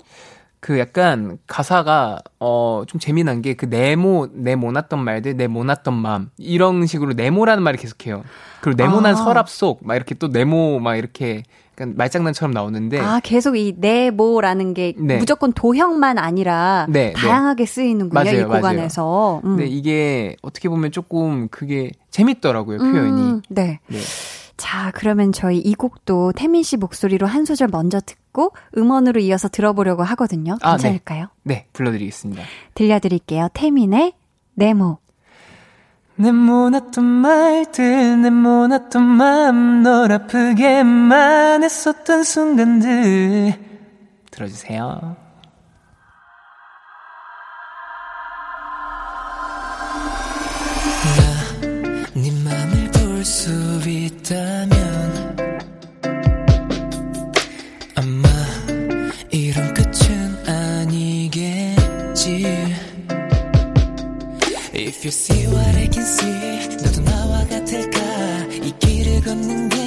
그 0.61 0.79
약간 0.79 1.39
가사가 1.47 2.19
어 2.41 2.85
좀 2.87 2.99
재미난 3.01 3.43
게 3.43 3.55
그 3.55 3.67
네모 3.67 4.29
네모났던 4.33 4.99
말들 5.03 5.37
네모났던 5.37 5.95
마음 5.95 6.31
이런 6.39 6.87
식으로 6.87 7.13
네모라는 7.15 7.63
말을 7.63 7.79
계속해요. 7.79 8.25
그리고 8.61 8.77
네모난 8.83 9.13
아. 9.13 9.17
서랍 9.17 9.49
속 9.49 9.81
막 9.83 9.95
이렇게 9.95 10.15
또 10.15 10.29
네모 10.29 10.81
막 10.81 10.97
이렇게 10.97 11.43
약간 11.75 11.95
말장난처럼 11.97 12.53
나오는데 12.53 12.99
아 13.01 13.21
계속 13.23 13.57
이 13.57 13.75
네모라는 13.79 14.75
게 14.75 14.95
네. 14.97 15.19
무조건 15.19 15.53
도형만 15.53 16.19
아니라 16.19 16.87
네, 16.89 17.09
네. 17.09 17.13
다양하게 17.13 17.65
네. 17.65 17.73
쓰이는군요 17.73 18.13
맞아요, 18.25 18.41
이 18.41 18.45
구간에서. 18.45 19.41
음. 19.45 19.57
근데 19.57 19.67
이게 19.67 20.37
어떻게 20.43 20.69
보면 20.69 20.91
조금 20.93 21.49
그게 21.49 21.93
재밌더라고요 22.11 22.79
표현이. 22.79 23.23
음, 23.23 23.43
네. 23.49 23.79
네. 24.59 24.65
자, 24.65 24.91
그러면 24.95 25.33
저희 25.33 25.59
이 25.59 25.75
곡도 25.75 26.33
태민 26.33 26.63
씨 26.63 26.77
목소리로 26.77 27.27
한 27.27 27.45
소절 27.45 27.69
먼저 27.71 28.01
듣고 28.01 28.53
음원으로 28.77 29.21
이어서 29.21 29.49
들어보려고 29.49 30.03
하거든요. 30.03 30.59
괜찮을까요? 30.59 31.25
아, 31.25 31.31
네. 31.45 31.55
네, 31.55 31.67
불러드리겠습니다. 31.73 32.43
들려드릴게요. 32.75 33.49
태민의 33.55 34.13
네모. 34.55 34.99
네모났던 36.17 37.05
말들, 37.05 38.21
네모났던 38.23 39.03
마음, 39.03 39.83
널 39.85 40.11
아프게만 40.11 41.63
했었던 41.63 42.25
순간들. 42.25 43.55
들어주세요. 44.33 45.28
You 65.09 65.13
see 65.13 65.47
what 65.47 65.75
I 65.75 65.89
can 65.89 66.05
see 66.05 66.69
너도 66.83 67.01
나와 67.01 67.43
같을까 67.47 67.99
이 68.63 68.75
길을 68.79 69.23
걷는 69.23 69.69
게 69.71 69.78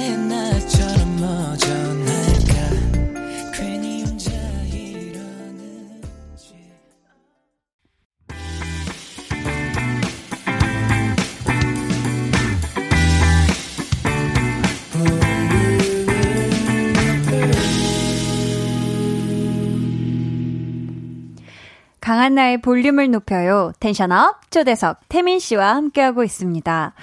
강한나의 22.22 22.62
볼륨을 22.62 23.10
높여요. 23.10 23.72
텐션업 23.80 24.50
초대석 24.50 25.00
태민 25.08 25.40
씨와 25.40 25.74
함께하고 25.74 26.22
있습니다. 26.22 26.94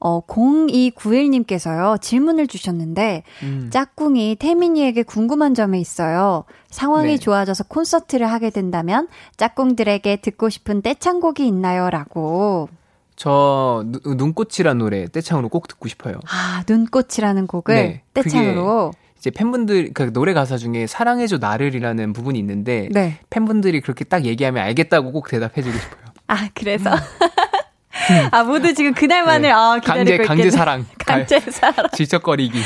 어, 0.00 0.20
0291님께서요, 0.26 2.00
질문을 2.00 2.46
주셨는데, 2.46 3.24
음. 3.42 3.68
짝꿍이 3.70 4.36
태민이에게 4.36 5.02
궁금한 5.02 5.54
점이 5.54 5.80
있어요. 5.80 6.44
상황이 6.70 7.12
네. 7.12 7.18
좋아져서 7.18 7.64
콘서트를 7.64 8.30
하게 8.30 8.50
된다면, 8.50 9.08
짝꿍들에게 9.36 10.16
듣고 10.16 10.48
싶은 10.48 10.80
떼창곡이 10.82 11.46
있나요? 11.46 11.90
라고. 11.90 12.68
저, 13.16 13.84
눈꽃이란 14.04 14.78
노래, 14.78 15.06
떼창으로 15.08 15.48
꼭 15.50 15.68
듣고 15.68 15.88
싶어요. 15.88 16.20
아, 16.26 16.64
눈꽃이라는 16.68 17.46
곡을 17.46 17.74
네, 17.74 18.02
떼창으로. 18.14 18.92
이제 19.24 19.30
팬분들 19.30 19.92
그 19.94 20.12
노래 20.12 20.34
가사 20.34 20.58
중에 20.58 20.86
사랑해줘 20.86 21.38
나를이라는 21.38 22.12
부분이 22.12 22.38
있는데 22.38 22.90
네. 22.92 23.18
팬분들이 23.30 23.80
그렇게 23.80 24.04
딱 24.04 24.26
얘기하면 24.26 24.62
알겠다고 24.62 25.12
꼭 25.12 25.28
대답해주고 25.28 25.78
싶어요. 25.78 26.04
아 26.28 26.50
그래서 26.52 26.90
음. 26.90 28.28
아 28.30 28.44
모두 28.44 28.74
지금 28.74 28.92
그날만을 28.92 29.40
네. 29.40 29.50
아 29.50 29.78
기다리고 29.80 30.24
강제 30.24 30.26
강제 30.26 30.50
사랑 30.50 30.84
강제 31.06 31.40
사랑 31.40 31.88
질척거리기. 31.96 32.58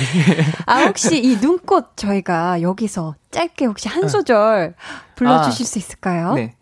아 0.66 0.86
혹시 0.86 1.22
이 1.22 1.36
눈꽃 1.36 1.96
저희가 1.96 2.60
여기서 2.60 3.14
짧게 3.30 3.66
혹시 3.66 3.88
한 3.88 4.02
어. 4.02 4.08
소절 4.08 4.74
불러주실 5.14 5.62
아, 5.62 5.64
수 5.64 5.78
있을까요? 5.78 6.34
네. 6.34 6.56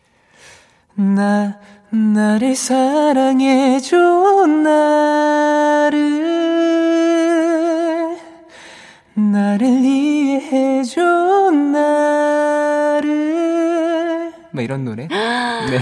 나 0.94 1.58
나를 1.88 2.54
사랑해줘 2.54 3.96
나를 4.46 6.65
나를 9.36 9.66
이해해줘 9.84 11.02
나를 12.96 14.32
뭐 14.50 14.62
이런 14.62 14.84
노래 14.86 15.06
네. 15.12 15.78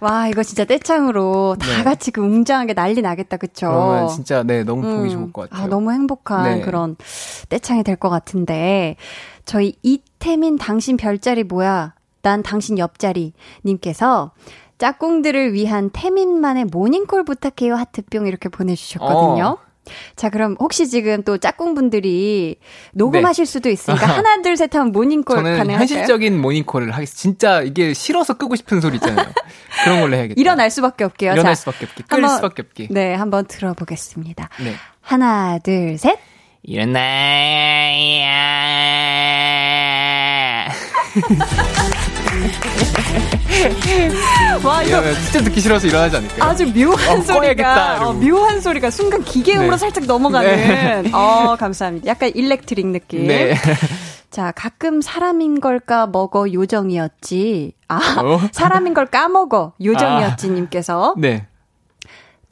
와 0.00 0.26
이거 0.28 0.42
진짜 0.42 0.64
떼창으로 0.64 1.56
다 1.58 1.66
네. 1.78 1.84
같이 1.84 2.10
그 2.10 2.22
웅장하게 2.22 2.72
난리 2.72 3.02
나겠다 3.02 3.36
그쵸? 3.36 3.66
그러면 3.68 4.08
진짜 4.08 4.42
네 4.42 4.64
너무 4.64 4.80
보기 4.82 5.08
음. 5.08 5.10
좋을 5.10 5.32
것 5.32 5.50
같아요. 5.50 5.64
아 5.64 5.68
너무 5.68 5.92
행복한 5.92 6.44
네. 6.44 6.60
그런 6.64 6.96
떼창이 7.50 7.82
될 7.84 7.96
것 7.96 8.08
같은데 8.10 8.96
저희 9.44 9.74
이태민 9.82 10.56
당신 10.56 10.96
별자리 10.96 11.44
뭐야? 11.44 11.94
난 12.22 12.42
당신 12.42 12.78
옆자리 12.78 13.34
님께서 13.66 14.32
짝꿍들을 14.78 15.52
위한 15.52 15.90
태민만의 15.90 16.64
모닝콜 16.66 17.24
부탁해요 17.24 17.74
하트뿅 17.74 18.26
이렇게 18.26 18.48
보내주셨거든요. 18.48 19.58
어. 19.60 19.73
자, 20.16 20.30
그럼 20.30 20.56
혹시 20.58 20.88
지금 20.88 21.22
또 21.22 21.38
짝꿍분들이 21.38 22.56
녹음하실 22.92 23.44
네. 23.46 23.50
수도 23.50 23.68
있으니까 23.68 24.06
하나, 24.06 24.40
둘, 24.42 24.56
셋 24.56 24.74
하면 24.74 24.92
모닝콜 24.92 25.36
저는 25.36 25.56
가능할까요? 25.58 25.78
현실적인 25.78 26.40
모닝콜을 26.40 26.92
하겠습니다. 26.92 27.20
진짜 27.20 27.62
이게 27.62 27.94
싫어서 27.94 28.34
끄고 28.34 28.56
싶은 28.56 28.80
소리 28.80 28.96
있잖아요. 28.96 29.26
그런 29.84 30.00
걸로 30.00 30.16
해야겠다. 30.16 30.40
일어날 30.40 30.70
수밖에 30.70 31.04
없게요. 31.04 31.32
일어날 31.32 31.54
자, 31.54 31.60
수밖에 31.60 31.86
없게. 31.86 32.02
끌 32.08 32.16
한번, 32.22 32.36
수밖에 32.36 32.62
없게. 32.62 32.88
네, 32.90 33.14
한번 33.14 33.46
들어보겠습니다. 33.46 34.48
네. 34.62 34.74
하나, 35.00 35.58
둘, 35.58 35.98
셋. 35.98 36.18
일어나야. 36.62 37.04
와 44.64 44.82
이거 44.82 45.02
진짜 45.14 45.40
듣기 45.42 45.60
싫어서 45.60 45.86
일어나지 45.86 46.16
않을까요? 46.16 46.42
아주 46.50 46.66
묘한 46.72 47.18
어, 47.18 47.22
소리가 47.22 48.08
어, 48.08 48.12
묘한 48.14 48.60
소리가 48.60 48.90
순간 48.90 49.22
기계음으로 49.22 49.70
네. 49.72 49.76
살짝 49.78 50.04
넘어가는. 50.06 50.56
네. 50.56 51.10
어 51.12 51.56
감사합니다. 51.58 52.06
약간 52.06 52.30
일렉트릭 52.34 52.86
느낌. 52.88 53.26
네. 53.26 53.54
자 54.30 54.52
가끔 54.52 55.00
사람인 55.00 55.60
걸 55.60 55.80
까 55.80 56.06
먹어 56.06 56.50
요정이었지. 56.52 57.72
아 57.88 57.98
어? 58.22 58.40
사람인 58.52 58.94
걸 58.94 59.06
까먹어 59.06 59.74
요정이었지님께서. 59.82 61.14
아, 61.16 61.20
네. 61.20 61.46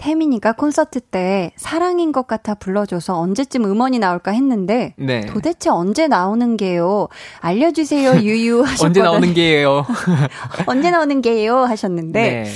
태민이가 0.02 0.54
콘서트 0.54 0.98
때 0.98 1.52
사랑인 1.54 2.10
것 2.10 2.26
같아 2.26 2.54
불러줘서 2.54 3.20
언제쯤 3.20 3.64
음원이 3.64 4.00
나올까 4.00 4.32
했는데 4.32 4.94
네. 4.98 5.20
도대체 5.26 5.70
언제 5.70 6.08
나오는 6.08 6.56
게요? 6.56 7.06
알려주세요 7.38 8.16
유유 8.26 8.62
하셨거든요. 8.62 8.86
언제 8.88 9.02
나오는 9.02 9.34
게요? 9.34 9.86
언제 10.66 10.90
나오는 10.90 11.22
게요 11.22 11.58
하셨는데 11.58 12.20
네. 12.20 12.50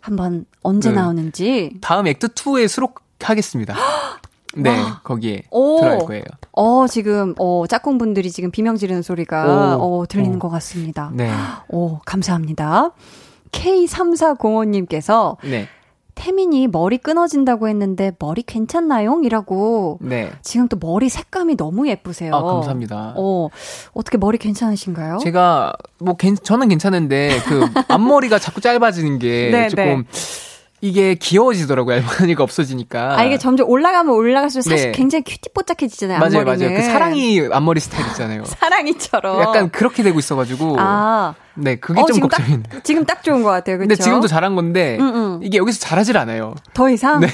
한번 0.00 0.46
언제 0.62 0.90
네. 0.90 0.94
나오는지 0.94 1.72
다음 1.80 2.06
액트 2.06 2.28
2에 2.28 2.68
수록하겠습니다. 2.68 3.74
네, 4.54 4.70
와. 4.70 5.00
거기에 5.02 5.42
오. 5.50 5.80
들어갈 5.80 5.98
거예요. 6.06 6.24
어, 6.52 6.86
지금, 6.88 7.34
어, 7.38 7.66
짝꿍 7.68 7.98
분들이 7.98 8.30
지금 8.30 8.50
비명 8.50 8.76
지르는 8.76 9.02
소리가, 9.02 9.76
오. 9.76 10.00
어, 10.00 10.06
들리는 10.06 10.36
오. 10.36 10.38
것 10.38 10.48
같습니다. 10.48 11.10
네. 11.12 11.30
오, 11.68 11.98
감사합니다. 11.98 12.92
K3405님께서, 13.52 15.36
네. 15.44 15.68
태민이 16.18 16.66
머리 16.66 16.98
끊어진다고 16.98 17.68
했는데 17.68 18.10
머리 18.18 18.42
괜찮나요? 18.42 19.20
이라고. 19.22 19.98
네. 20.00 20.32
지금 20.42 20.66
또 20.66 20.76
머리 20.78 21.08
색감이 21.08 21.56
너무 21.56 21.88
예쁘세요. 21.88 22.34
아, 22.34 22.42
감사합니다. 22.42 23.14
어, 23.16 23.48
어떻게 23.92 24.18
머리 24.18 24.36
괜찮으신가요? 24.36 25.18
제가 25.18 25.72
뭐 25.98 26.16
저는 26.42 26.68
괜찮은데 26.68 27.38
그 27.46 27.60
앞머리가 27.88 28.40
자꾸 28.40 28.60
짧아지는 28.60 29.20
게 29.20 29.50
네, 29.52 29.68
조금 29.68 29.84
네. 29.84 30.04
이게 30.80 31.14
귀여워지더라고요. 31.14 31.96
알머니가 31.96 32.42
없어지니까. 32.42 33.16
아, 33.16 33.24
이게 33.24 33.38
점점 33.38 33.68
올라가면 33.68 34.12
올라갈수록 34.12 34.64
사실 34.64 34.90
네. 34.90 34.92
굉장히 34.92 35.22
큐티뽀짝해지잖아요. 35.22 36.18
맞아요, 36.18 36.40
앞머리는. 36.40 36.68
맞아요. 36.68 36.80
그 36.80 36.82
사랑이 36.84 37.48
앞머리 37.52 37.78
스타일 37.78 38.06
있잖아요. 38.08 38.44
사랑이처럼. 38.44 39.40
약간 39.40 39.70
그렇게 39.70 40.02
되고 40.02 40.18
있어가지고. 40.18 40.76
아. 40.78 41.34
네, 41.58 41.76
그게 41.76 42.00
어, 42.00 42.06
좀 42.06 42.14
지금 42.14 42.28
걱정이네. 42.28 42.62
딱, 42.70 42.84
지금 42.84 43.04
딱 43.04 43.22
좋은 43.22 43.42
것 43.42 43.50
같아요. 43.50 43.78
그렇죠? 43.78 43.88
근데 43.88 44.02
지금도 44.02 44.26
잘한 44.28 44.54
건데 44.54 44.96
음, 45.00 45.14
음. 45.14 45.40
이게 45.42 45.58
여기서 45.58 45.80
잘하질 45.80 46.16
않아요. 46.16 46.54
더 46.74 46.88
이상? 46.88 47.20
네. 47.20 47.28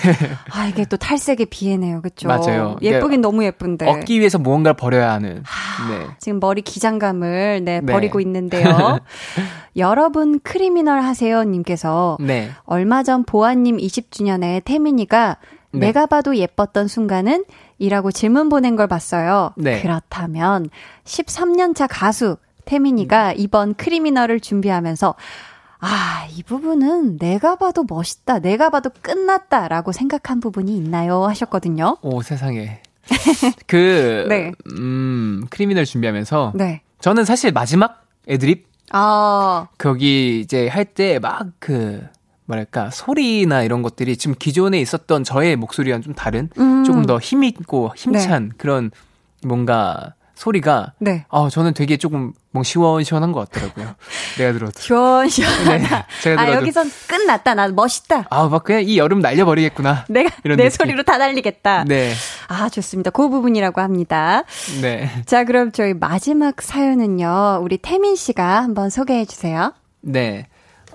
아, 0.50 0.66
이게 0.66 0.84
또 0.84 0.96
탈색의 0.96 1.46
비애네요. 1.46 2.00
그렇죠? 2.00 2.28
맞아요. 2.28 2.76
예쁘긴 2.82 3.20
너무 3.20 3.44
예쁜데. 3.44 3.88
얻기 3.88 4.18
위해서 4.18 4.38
무언가를 4.38 4.76
버려야 4.76 5.12
하는. 5.12 5.42
하, 5.44 5.88
네. 5.88 6.06
지금 6.18 6.40
머리 6.40 6.62
기장감을 6.62 7.62
네, 7.64 7.80
네. 7.80 7.92
버리고 7.92 8.20
있는데요. 8.20 9.00
여러분 9.76 10.38
크리미널 10.40 11.02
하세요 11.02 11.42
님께서 11.42 12.16
네. 12.20 12.50
얼마 12.64 13.02
전 13.02 13.24
보아님 13.24 13.76
20주년에 13.76 14.62
태민이가 14.64 15.38
네. 15.72 15.86
내가 15.86 16.06
봐도 16.06 16.36
예뻤던 16.36 16.86
순간은 16.86 17.44
이라고 17.78 18.12
질문 18.12 18.48
보낸 18.48 18.76
걸 18.76 18.86
봤어요. 18.86 19.52
네. 19.56 19.82
그렇다면 19.82 20.70
13년차 21.04 21.88
가수 21.90 22.36
태민이가 22.64 23.30
음. 23.30 23.34
이번 23.36 23.74
크리미널을 23.74 24.40
준비하면서 24.40 25.14
아, 25.80 26.26
이 26.34 26.42
부분은 26.42 27.18
내가 27.18 27.56
봐도 27.56 27.84
멋있다, 27.86 28.38
내가 28.38 28.70
봐도 28.70 28.88
끝났다 29.02 29.68
라고 29.68 29.92
생각한 29.92 30.40
부분이 30.40 30.74
있나요? 30.76 31.24
하셨거든요. 31.26 31.98
오, 32.00 32.22
세상에. 32.22 32.80
그, 33.66 34.24
네. 34.30 34.52
음, 34.78 35.44
크리미널 35.50 35.84
준비하면서. 35.84 36.52
네. 36.54 36.80
저는 37.00 37.26
사실 37.26 37.52
마지막 37.52 38.06
애드립? 38.28 38.66
아. 38.92 39.66
거기 39.76 40.40
이제 40.40 40.68
할 40.68 40.86
때 40.86 41.18
막 41.18 41.48
그, 41.58 42.02
뭐랄까, 42.46 42.88
소리나 42.90 43.62
이런 43.62 43.82
것들이 43.82 44.16
지금 44.16 44.34
기존에 44.38 44.80
있었던 44.80 45.22
저의 45.22 45.56
목소리와는 45.56 46.02
좀 46.02 46.14
다른, 46.14 46.48
음. 46.58 46.84
조금 46.84 47.04
더 47.04 47.18
힘있고 47.18 47.92
힘찬 47.94 48.48
네. 48.50 48.54
그런 48.56 48.90
뭔가 49.44 50.14
소리가 50.34 50.94
네. 50.98 51.26
아 51.28 51.48
저는 51.50 51.74
되게 51.74 51.96
조금 51.98 52.32
뭐 52.54 52.62
시원시원한 52.62 53.32
것 53.32 53.50
같더라고요. 53.50 53.94
내가 54.38 54.52
들어도 54.52 54.80
시원시원하다. 54.80 55.72
네, 55.74 56.04
제가 56.22 56.40
아, 56.40 56.44
들어도. 56.46 56.52
아 56.52 56.60
여기선 56.62 56.90
끝났다. 57.08 57.54
나 57.54 57.68
멋있다. 57.68 58.26
아 58.30 58.48
막 58.48 58.62
그냥 58.62 58.84
이 58.86 58.96
여름 58.96 59.18
날려버리겠구나. 59.20 60.04
내가 60.08 60.30
내 60.44 60.56
느낌. 60.56 60.70
소리로 60.70 61.02
다 61.02 61.18
날리겠다. 61.18 61.84
네. 61.84 62.12
아 62.48 62.68
좋습니다. 62.68 63.10
그 63.10 63.28
부분이라고 63.28 63.80
합니다. 63.80 64.44
네. 64.80 65.10
자 65.26 65.44
그럼 65.44 65.72
저희 65.72 65.94
마지막 65.94 66.62
사연은요. 66.62 67.58
우리 67.60 67.76
태민 67.76 68.14
씨가 68.14 68.62
한번 68.62 68.88
소개해 68.88 69.24
주세요. 69.24 69.74
네. 70.00 70.46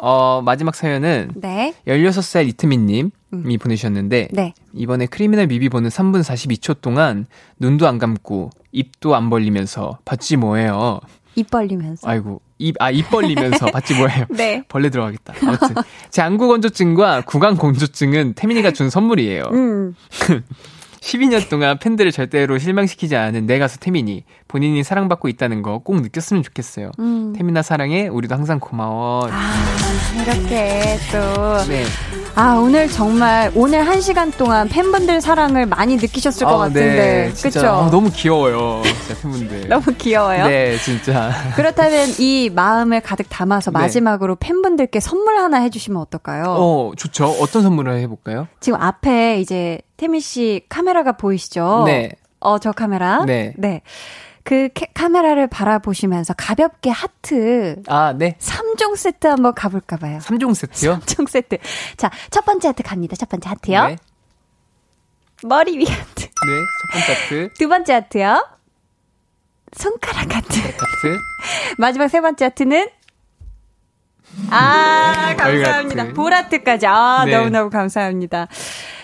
어, 0.02 0.42
마지막 0.46 0.76
사연은 0.76 1.32
네. 1.36 1.74
16살 1.86 2.48
이트민 2.48 2.86
님이 2.86 3.12
음. 3.34 3.44
보내주셨는데 3.60 4.30
네. 4.32 4.54
이번에 4.74 5.08
크리미널 5.08 5.48
미비 5.48 5.68
보는 5.68 5.90
3분 5.90 6.22
42초 6.22 6.80
동안 6.80 7.26
눈도 7.60 7.86
안 7.86 7.98
감고 8.00 8.50
입도 8.72 9.14
안 9.16 9.30
벌리면서 9.30 9.98
봤지 10.06 10.38
뭐예요. 10.38 11.02
입 11.36 11.50
벌리면서. 11.50 12.08
아이고. 12.08 12.42
입, 12.58 12.76
아, 12.80 12.92
입 12.92 13.10
벌리면서 13.10 13.68
봤지 13.72 13.94
뭐예요. 13.96 14.26
네. 14.30 14.64
벌레 14.68 14.90
들어가겠다. 14.90 15.34
아무튼. 15.44 15.76
제 16.10 16.22
안구 16.22 16.48
건조증과 16.48 17.22
구강 17.22 17.56
건조증은 17.56 18.34
태민이가 18.34 18.72
준 18.72 18.90
선물이에요. 18.90 19.44
음. 19.52 19.96
12년 21.02 21.48
동안 21.50 21.80
팬들을 21.80 22.12
절대로 22.12 22.58
실망시키지 22.58 23.16
않은 23.16 23.46
내 23.46 23.58
가수 23.58 23.80
태민이 23.80 24.26
본인이 24.50 24.84
사랑받고 24.84 25.30
있다는 25.30 25.62
거 25.62 25.80
꼭 25.80 26.02
느꼈으면 26.02 26.44
좋겠어요. 26.44 26.92
음. 27.00 27.34
태민아 27.38 27.62
사랑해. 27.62 28.08
우리도 28.10 28.36
항상 28.36 28.60
고마워. 28.60 29.30
아, 29.32 29.54
이렇게 30.22 30.98
또. 31.12 31.64
네. 31.70 31.84
아, 32.36 32.56
오늘 32.56 32.88
정말 32.88 33.52
오늘 33.56 33.86
한 33.88 34.02
시간 34.02 34.32
동안 34.32 34.68
팬분들 34.68 35.22
사랑을 35.22 35.66
많이 35.66 35.96
느끼셨을 35.96 36.46
것 36.46 36.54
아, 36.54 36.58
같은데. 36.58 37.30
네, 37.32 37.32
그쵸? 37.42 37.68
아, 37.68 37.90
너무 37.90 38.10
귀여워요. 38.12 38.82
진짜 38.84 39.22
팬분들. 39.22 39.68
너무 39.70 39.84
귀여워요. 39.98 40.48
네, 40.48 40.78
진짜. 40.78 41.32
그렇다면 41.56 42.10
이 42.20 42.50
마음을 42.54 43.02
가득 43.02 43.28
담아서 43.30 43.72
네. 43.72 43.80
마지막으로 43.80 44.36
팬분들께 44.36 45.00
선물 45.00 45.38
하나 45.38 45.60
해주시면 45.62 46.02
어떨까요? 46.02 46.46
어, 46.58 46.92
좋죠. 46.98 47.26
어떤 47.40 47.62
선물을 47.62 48.00
해볼까요? 48.00 48.48
지금 48.60 48.82
앞에 48.82 49.40
이제 49.40 49.80
태미 49.98 50.20
씨 50.20 50.62
카메라가 50.70 51.14
보이시죠? 51.14 51.84
네. 51.86 52.12
어, 52.40 52.58
저 52.58 52.72
카메라. 52.72 53.24
네. 53.26 53.54
네. 53.58 53.82
그 54.50 54.68
캐, 54.74 54.88
카메라를 54.96 55.46
바라보시면서 55.46 56.34
가볍게 56.34 56.90
하트. 56.90 57.84
아, 57.88 58.16
네. 58.18 58.36
3종 58.40 58.96
세트 58.96 59.28
한번 59.28 59.54
가볼까 59.54 59.98
봐요. 59.98 60.18
3종 60.24 60.56
세트요? 60.56 61.02
3종 61.06 61.30
세트. 61.30 61.60
자, 61.98 62.10
첫 62.32 62.46
번째 62.46 62.70
하트 62.70 62.82
갑니다. 62.82 63.16
첫 63.16 63.30
번째 63.30 63.48
하트요. 63.48 63.86
네. 63.86 63.98
머리 65.44 65.78
위 65.78 65.86
하트. 65.86 66.24
네, 66.24 66.32
첫 66.82 66.94
번째 66.94 67.14
하트. 67.14 67.54
두 67.60 67.70
번째 67.70 67.94
하트요. 67.94 68.48
손가락 69.74 70.36
하트. 70.36 70.60
하트. 70.60 71.20
마지막 71.78 72.08
세 72.08 72.20
번째 72.20 72.46
하트는 72.46 72.90
아, 74.50 75.36
감사합니다. 75.38 76.14
볼하트까지. 76.14 76.88
아, 76.88 77.24
네. 77.26 77.38
너무너무 77.38 77.70
감사합니다. 77.70 78.48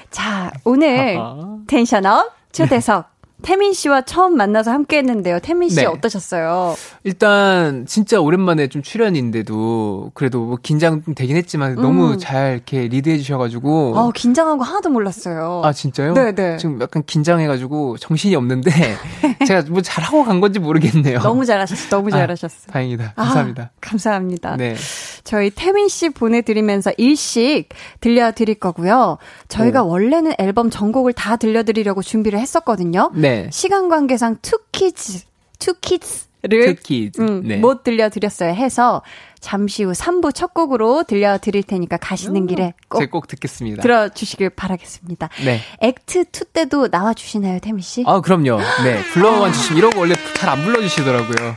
자, 0.10 0.52
오늘 0.64 1.20
tension 1.68 2.19
up 2.19 2.34
초대석 2.52 3.14
태민 3.46 3.74
씨와 3.74 4.02
처음 4.02 4.36
만나서 4.38 4.72
함께 4.72 4.98
했는데요. 4.98 5.38
태민 5.39 5.70
씨 5.70 5.76
네. 5.76 5.86
어떠셨어요? 5.86 6.76
일단 7.04 7.86
진짜 7.86 8.20
오랜만에 8.20 8.70
좀 8.70 8.82
출연인데도 8.82 10.10
그래도 10.16 10.43
뭐 10.43 10.58
긴장 10.60 11.04
좀 11.04 11.14
되긴 11.14 11.38
했지만 11.38 11.78
음. 11.78 11.82
너무 11.84 12.18
잘 12.18 12.54
이렇게 12.54 12.88
리드해 12.88 13.20
주셔가지고 13.20 13.93
아 14.00 14.10
긴장한 14.16 14.58
거 14.58 14.64
하나도 14.64 14.89
몰랐어요. 14.89 15.62
아 15.64 15.72
진짜요? 15.74 16.16
네네. 16.16 16.32
네. 16.34 16.58
지금 16.58 16.82
약간 16.82 17.04
긴장해가지고 17.06 17.98
정신이 17.98 18.36
없는데 18.36 18.72
제가 19.46 19.64
뭐 19.70 19.84
잘하고 19.84 20.24
간 20.24 20.41
건지 20.41 20.58
모르겠네요. 20.58 21.20
너무 21.20 21.46
잘하셨어. 21.46 21.89
너무 21.89 22.08
아, 22.08 22.18
잘하셨어. 22.18 22.70
아, 22.70 22.72
다행이다. 22.72 23.14
감사합니다. 23.16 23.64
아, 23.64 23.70
감사합니다. 23.80 24.58
네. 24.58 24.76
저희 25.24 25.50
태민 25.50 25.88
씨 25.88 26.10
보내드리면서 26.10 26.93
일식 26.97 27.70
들려드릴 28.00 28.56
거고요. 28.56 29.18
저희가 29.50 29.84
오. 29.84 29.89
원래는 29.89 30.34
앨범 30.38 30.70
전곡을 30.70 31.14
다 31.14 31.36
들려드리려고 31.36 32.02
준비를 32.02 32.39
했었거든요. 32.39 33.12
네. 33.14 33.35
시간 33.52 33.90
관계상 33.90 34.38
Two 34.41 34.72
Kids, 34.72 35.24
Two 35.60 35.92
Kids를 35.92 36.78
음, 37.20 37.42
네. 37.48 37.58
못 37.58 37.84
들려드렸어요 37.84 38.54
해서 38.54 39.02
잠시 39.40 39.84
후 39.84 39.92
3부 39.92 40.34
첫 40.34 40.54
곡으로 40.56 41.04
들려드릴 41.04 41.64
테니까 41.64 41.98
가시는 41.98 42.42
음, 42.44 42.48
길에 42.48 42.74
꼭, 42.90 43.10
꼭 43.12 43.28
듣겠습니다. 43.28 43.82
들어주시길 43.84 44.50
바라겠습니다. 44.52 45.30
네. 45.46 45.60
액트 45.82 46.22
2 46.32 46.46
때도 46.52 46.88
나와주시나요, 46.92 47.60
태미 47.60 47.82
씨? 47.84 48.04
아, 48.08 48.22
그럼요. 48.22 48.58
네. 48.84 49.04
불러만 49.14 49.54
주시면 49.54 49.78
이러고 49.78 50.00
원래 50.00 50.16
잘 50.36 50.50
안 50.50 50.64
불러주시더라고요. 50.64 51.56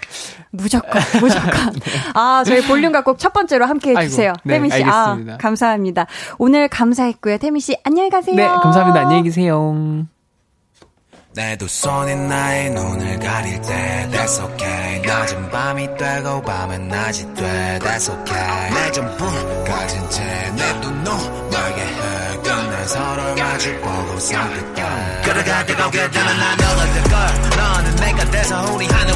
무조건, 0.50 1.00
무조건. 1.20 1.72
네. 1.72 1.80
아, 2.14 2.42
저희 2.44 2.60
볼륨과 2.62 3.04
꼭 3.04 3.16
첫 3.18 3.32
번째로 3.32 3.64
함께 3.66 3.94
해주세요. 3.96 4.30
아이고, 4.30 4.40
네, 4.44 4.54
태미 4.54 4.70
씨. 4.70 4.82
아, 4.84 5.04
알겠습니다. 5.10 5.34
아, 5.34 5.36
감사합니다. 5.38 6.06
오늘 6.38 6.68
감사했고요. 6.68 7.38
태미 7.38 7.60
씨, 7.60 7.76
안녕히 7.84 8.10
가세요. 8.10 8.36
네, 8.36 8.46
감사합니다. 8.46 9.00
안녕히 9.00 9.22
계세요. 9.22 10.06
내 11.38 11.56
두 11.56 11.68
손이 11.68 12.16
나의 12.16 12.70
눈을 12.70 13.16
가릴 13.20 13.62
때 13.62 14.08
That's 14.10 14.42
okay. 14.42 15.00
낮은 15.06 15.50
밤이 15.50 15.86
되고 15.96 16.42
밤은 16.42 16.88
낮이 16.88 17.32
돼. 17.34 17.78
That's 17.80 18.10
okay. 18.10 18.70
내 18.74 18.90
전부 18.90 19.24
가진 19.64 20.10
채내두 20.10 20.90
너에게 20.90 21.80
해 21.80 22.36
끝난 22.42 22.88
서로를 22.88 23.36
마주 23.36 23.80
보고 23.80 24.18
선택해. 24.18 24.82
그래가 25.22 25.64
뜨겁게 25.64 26.10
되는 26.10 26.38
난 26.38 26.56
너는 26.58 27.04
걸. 27.04 27.50
너는 27.56 27.96
내가 27.96 28.30
돼서 28.32 28.74
우리 28.74 28.86
하늘 28.88 29.07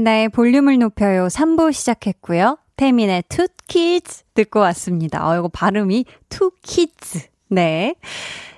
한나의 0.00 0.30
볼륨을 0.30 0.78
높여요 0.78 1.26
3부 1.26 1.74
시작했고요. 1.74 2.56
태민의 2.76 3.24
Two 3.28 3.46
Kids 3.68 4.22
듣고 4.32 4.60
왔습니다. 4.60 5.28
어, 5.28 5.36
이거 5.36 5.48
발음이 5.48 6.06
Two 6.30 6.52
Kids. 6.62 7.26
네. 7.48 7.94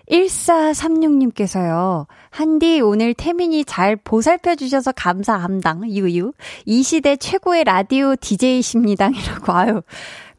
1436님께서요. 0.08 2.06
한디 2.30 2.80
오늘 2.80 3.14
태민이 3.14 3.64
잘 3.64 3.96
보살펴 3.96 4.54
주셔서 4.54 4.92
감사함당. 4.92 5.90
유유. 5.90 6.32
이 6.64 6.82
시대 6.84 7.16
최고의 7.16 7.64
라디오 7.64 8.14
DJ십니다 8.14 9.08
이라고 9.08 9.52
아유. 9.52 9.82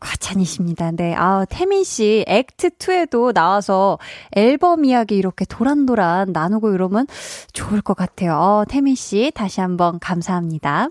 과찬이십니다. 0.04 0.92
네. 0.92 1.16
아, 1.16 1.46
태민 1.50 1.84
씨 1.84 2.26
Act 2.28 2.72
2에도 2.72 3.34
나와서 3.34 3.98
앨범 4.34 4.86
이야기 4.86 5.16
이렇게 5.16 5.46
도란도란 5.46 6.34
나누고 6.34 6.74
이러면 6.74 7.08
좋을 7.54 7.82
것 7.82 7.96
같아요. 7.96 8.36
어, 8.36 8.66
태민 8.68 8.96
씨 8.96 9.32
다시 9.34 9.62
한번 9.62 10.00
감사합니다. 10.00 10.90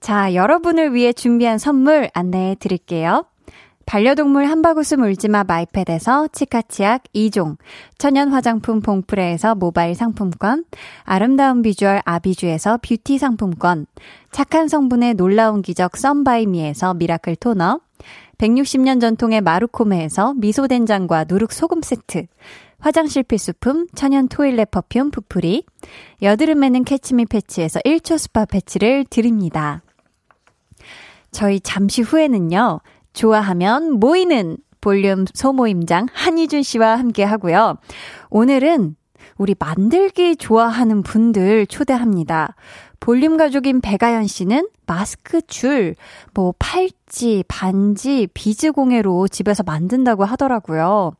자, 0.00 0.34
여러분을 0.34 0.94
위해 0.94 1.12
준비한 1.12 1.58
선물 1.58 2.08
안내해 2.14 2.54
드릴게요. 2.54 3.24
반려동물 3.84 4.46
한바구스 4.46 4.94
물지마 4.94 5.42
마이패드에서 5.44 6.28
치카치약 6.28 7.02
2종, 7.12 7.56
천연 7.98 8.28
화장품 8.28 8.80
봉프레에서 8.80 9.56
모바일 9.56 9.96
상품권, 9.96 10.64
아름다운 11.02 11.60
비주얼 11.62 12.00
아비주에서 12.04 12.78
뷰티 12.82 13.18
상품권, 13.18 13.86
착한 14.30 14.68
성분의 14.68 15.14
놀라운 15.14 15.60
기적 15.60 15.96
썬바이미에서 15.96 16.94
미라클 16.94 17.34
토너, 17.34 17.80
160년 18.40 19.02
전통의 19.02 19.42
마루코메에서 19.42 20.32
미소된장과 20.34 21.26
누룩소금 21.28 21.82
세트, 21.82 22.24
화장실 22.78 23.22
필수품 23.22 23.86
천연 23.94 24.28
toilet 24.28 24.70
perfume 24.70 25.10
푸풀이, 25.10 25.64
여드름에는 26.22 26.84
캐치미 26.84 27.26
패치에서 27.26 27.80
1초 27.80 28.16
스파 28.16 28.46
패치를 28.46 29.04
드립니다. 29.10 29.82
저희 31.30 31.60
잠시 31.60 32.00
후에는요, 32.00 32.80
좋아하면 33.12 34.00
모이는 34.00 34.56
볼륨 34.80 35.26
소모임장 35.34 36.06
한희준 36.10 36.62
씨와 36.62 36.98
함께 36.98 37.22
하고요. 37.22 37.76
오늘은 38.30 38.96
우리 39.36 39.54
만들기 39.58 40.36
좋아하는 40.36 41.02
분들 41.02 41.66
초대합니다. 41.66 42.56
볼륨 43.00 43.36
가족인 43.36 43.82
배가연 43.82 44.26
씨는 44.26 44.68
마스크 44.86 45.42
줄, 45.42 45.94
뭐 46.32 46.54
팔찌, 46.58 46.94
반지, 47.48 48.28
비즈 48.32 48.72
공예로 48.72 49.28
집에서 49.28 49.62
만든다고 49.62 50.24
하더라고요. 50.24 51.12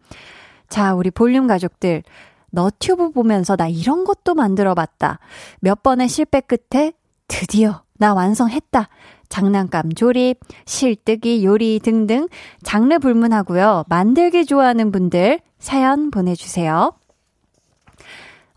자, 0.68 0.94
우리 0.94 1.10
볼륨 1.10 1.46
가족들. 1.46 2.02
너튜브 2.50 3.10
보면서 3.10 3.56
나 3.56 3.68
이런 3.68 4.04
것도 4.04 4.34
만들어 4.34 4.74
봤다. 4.74 5.18
몇 5.60 5.82
번의 5.82 6.08
실패 6.08 6.40
끝에 6.40 6.92
드디어 7.28 7.82
나 7.98 8.14
완성했다. 8.14 8.88
장난감 9.28 9.92
조립, 9.92 10.40
실뜨기, 10.66 11.44
요리 11.44 11.78
등등 11.78 12.28
장르 12.62 12.98
불문하고요. 12.98 13.84
만들기 13.88 14.44
좋아하는 14.46 14.90
분들 14.90 15.40
사연 15.58 16.10
보내주세요. 16.10 16.92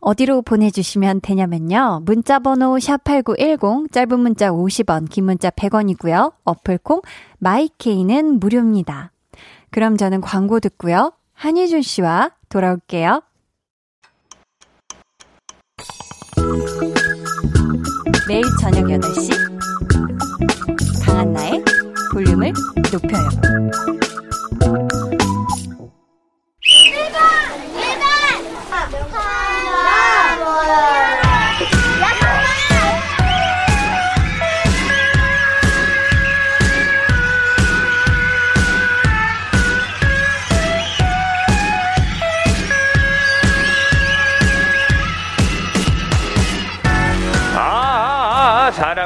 어디로 0.03 0.41
보내주시면 0.41 1.21
되냐면요. 1.21 2.01
문자번호 2.03 2.75
샵8910, 2.75 3.91
짧은 3.91 4.19
문자 4.19 4.49
50원, 4.51 5.09
긴 5.09 5.25
문자 5.25 5.49
100원이고요. 5.49 6.33
어플콩, 6.43 7.01
마이케이는 7.39 8.39
무료입니다. 8.39 9.11
그럼 9.71 9.95
저는 9.95 10.19
광고 10.19 10.59
듣고요. 10.59 11.13
한희준 11.33 11.81
씨와 11.81 12.31
돌아올게요. 12.49 13.21
매일 18.27 18.43
저녁 18.59 18.85
8시 18.85 19.31
강한나의 21.05 21.63
볼륨을 22.11 22.51
높여요. 22.91 23.29
아, 30.45 30.65
사 30.65 31.22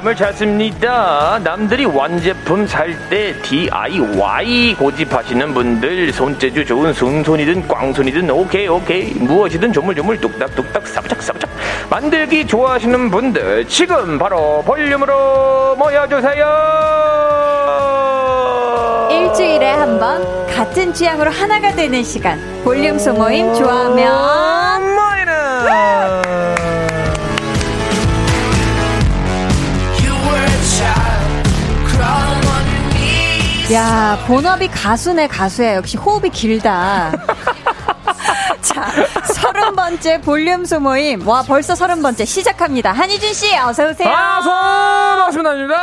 람을 0.08 0.16
찾습니다. 0.16 1.40
남들이 1.44 1.84
완제품 1.86 2.66
살 2.66 2.96
때 3.10 3.34
DIY 3.42 4.76
고집하시는 4.80 5.54
분들, 5.54 6.14
손재주 6.14 6.66
좋은 6.66 6.94
순손이든 6.94 7.68
꽝손이든 7.68 8.30
오케이 8.30 8.68
오케이 8.68 9.14
무엇이든 9.14 9.74
조물조물 9.74 10.20
뚝딱뚝딱 10.22 10.88
사부작 10.88 11.22
사부작 11.22 11.50
만들기 11.90 12.48
좋아하시는 12.48 13.12
분들 13.12 13.68
지금 13.68 14.18
바로 14.18 14.62
볼륨으로 14.66 15.76
모여주세요. 15.76 16.46
일주일에 19.12 19.72
한 19.72 20.00
번 20.00 20.48
같은 20.48 20.94
취향으로 20.94 21.30
하나가 21.32 21.72
되는 21.72 22.04
시간. 22.04 22.40
볼륨 22.64 22.98
소모임 23.00 23.54
좋아하면 23.54 24.96
모이는 24.96 26.47
야, 33.74 34.18
본업이 34.28 34.70
가수네 34.70 35.28
가수야. 35.28 35.76
역시 35.76 35.98
호흡이 35.98 36.30
길다. 36.30 37.12
자, 38.62 38.86
서른 39.26 39.76
번째 39.76 40.22
볼륨 40.22 40.64
소모임. 40.64 41.28
와, 41.28 41.42
벌써 41.42 41.76
서른 41.76 42.02
번째 42.02 42.24
시작합니다. 42.24 42.94
한희준 42.94 43.34
씨, 43.34 43.58
어서 43.58 43.90
오세요. 43.90 44.10
아, 44.10 44.42
소 44.42 44.50
반갑습니다. 44.50 45.76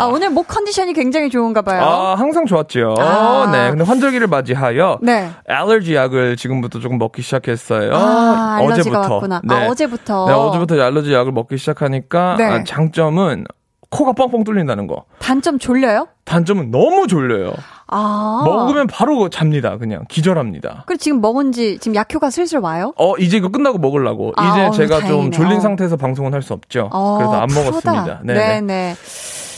아, 0.00 0.04
오늘 0.12 0.30
목 0.30 0.48
컨디션이 0.48 0.94
굉장히 0.94 1.30
좋은가 1.30 1.62
봐요. 1.62 1.80
아, 1.82 2.14
항상 2.16 2.44
좋았죠. 2.44 2.96
아. 2.98 3.48
네. 3.52 3.70
근데 3.70 3.84
환절기를 3.84 4.26
맞이하여 4.26 4.98
네. 5.00 5.30
알러지 5.46 5.94
약을 5.94 6.36
지금부터 6.36 6.80
조금 6.80 6.98
먹기 6.98 7.22
시작했어요. 7.22 7.94
아, 7.94 8.56
알러지가 8.60 8.98
어제부터. 9.00 9.14
왔구나. 9.14 9.40
네. 9.44 9.54
아, 9.54 9.66
어제부터. 9.68 10.26
네, 10.26 10.32
어제부터 10.32 10.82
알러지 10.82 11.12
약을 11.12 11.30
먹기 11.32 11.56
시작하니까 11.56 12.34
네. 12.36 12.44
아, 12.44 12.64
장점은 12.64 13.44
코가 13.90 14.12
뻥뻥 14.12 14.44
뚫린다는 14.44 14.86
거. 14.86 15.04
단점 15.18 15.58
졸려요? 15.58 16.08
단점은 16.24 16.70
너무 16.70 17.06
졸려요. 17.06 17.54
아. 17.86 18.42
먹으면 18.44 18.86
바로 18.86 19.30
잡니다. 19.30 19.78
그냥 19.78 20.04
기절합니다. 20.10 20.82
그리고 20.86 20.98
지금 20.98 21.20
먹은 21.22 21.52
지 21.52 21.78
지금 21.80 21.94
약효가 21.94 22.28
슬슬 22.28 22.58
와요? 22.58 22.92
어, 22.96 23.16
이제 23.16 23.38
이거 23.38 23.48
끝나고 23.48 23.78
먹으려고. 23.78 24.32
아, 24.36 24.50
이제 24.50 24.66
어우, 24.66 24.72
제가 24.72 24.98
좀 25.00 25.08
다행이네요. 25.08 25.30
졸린 25.30 25.60
상태에서 25.60 25.96
방송은 25.96 26.34
할 26.34 26.42
수 26.42 26.52
없죠. 26.52 26.90
어, 26.92 27.16
그래서 27.18 27.32
안 27.40 27.48
프로다. 27.48 27.70
먹었습니다. 27.70 28.20
네. 28.24 28.34
네, 28.34 28.60
네. 28.60 28.60
네. 28.60 28.94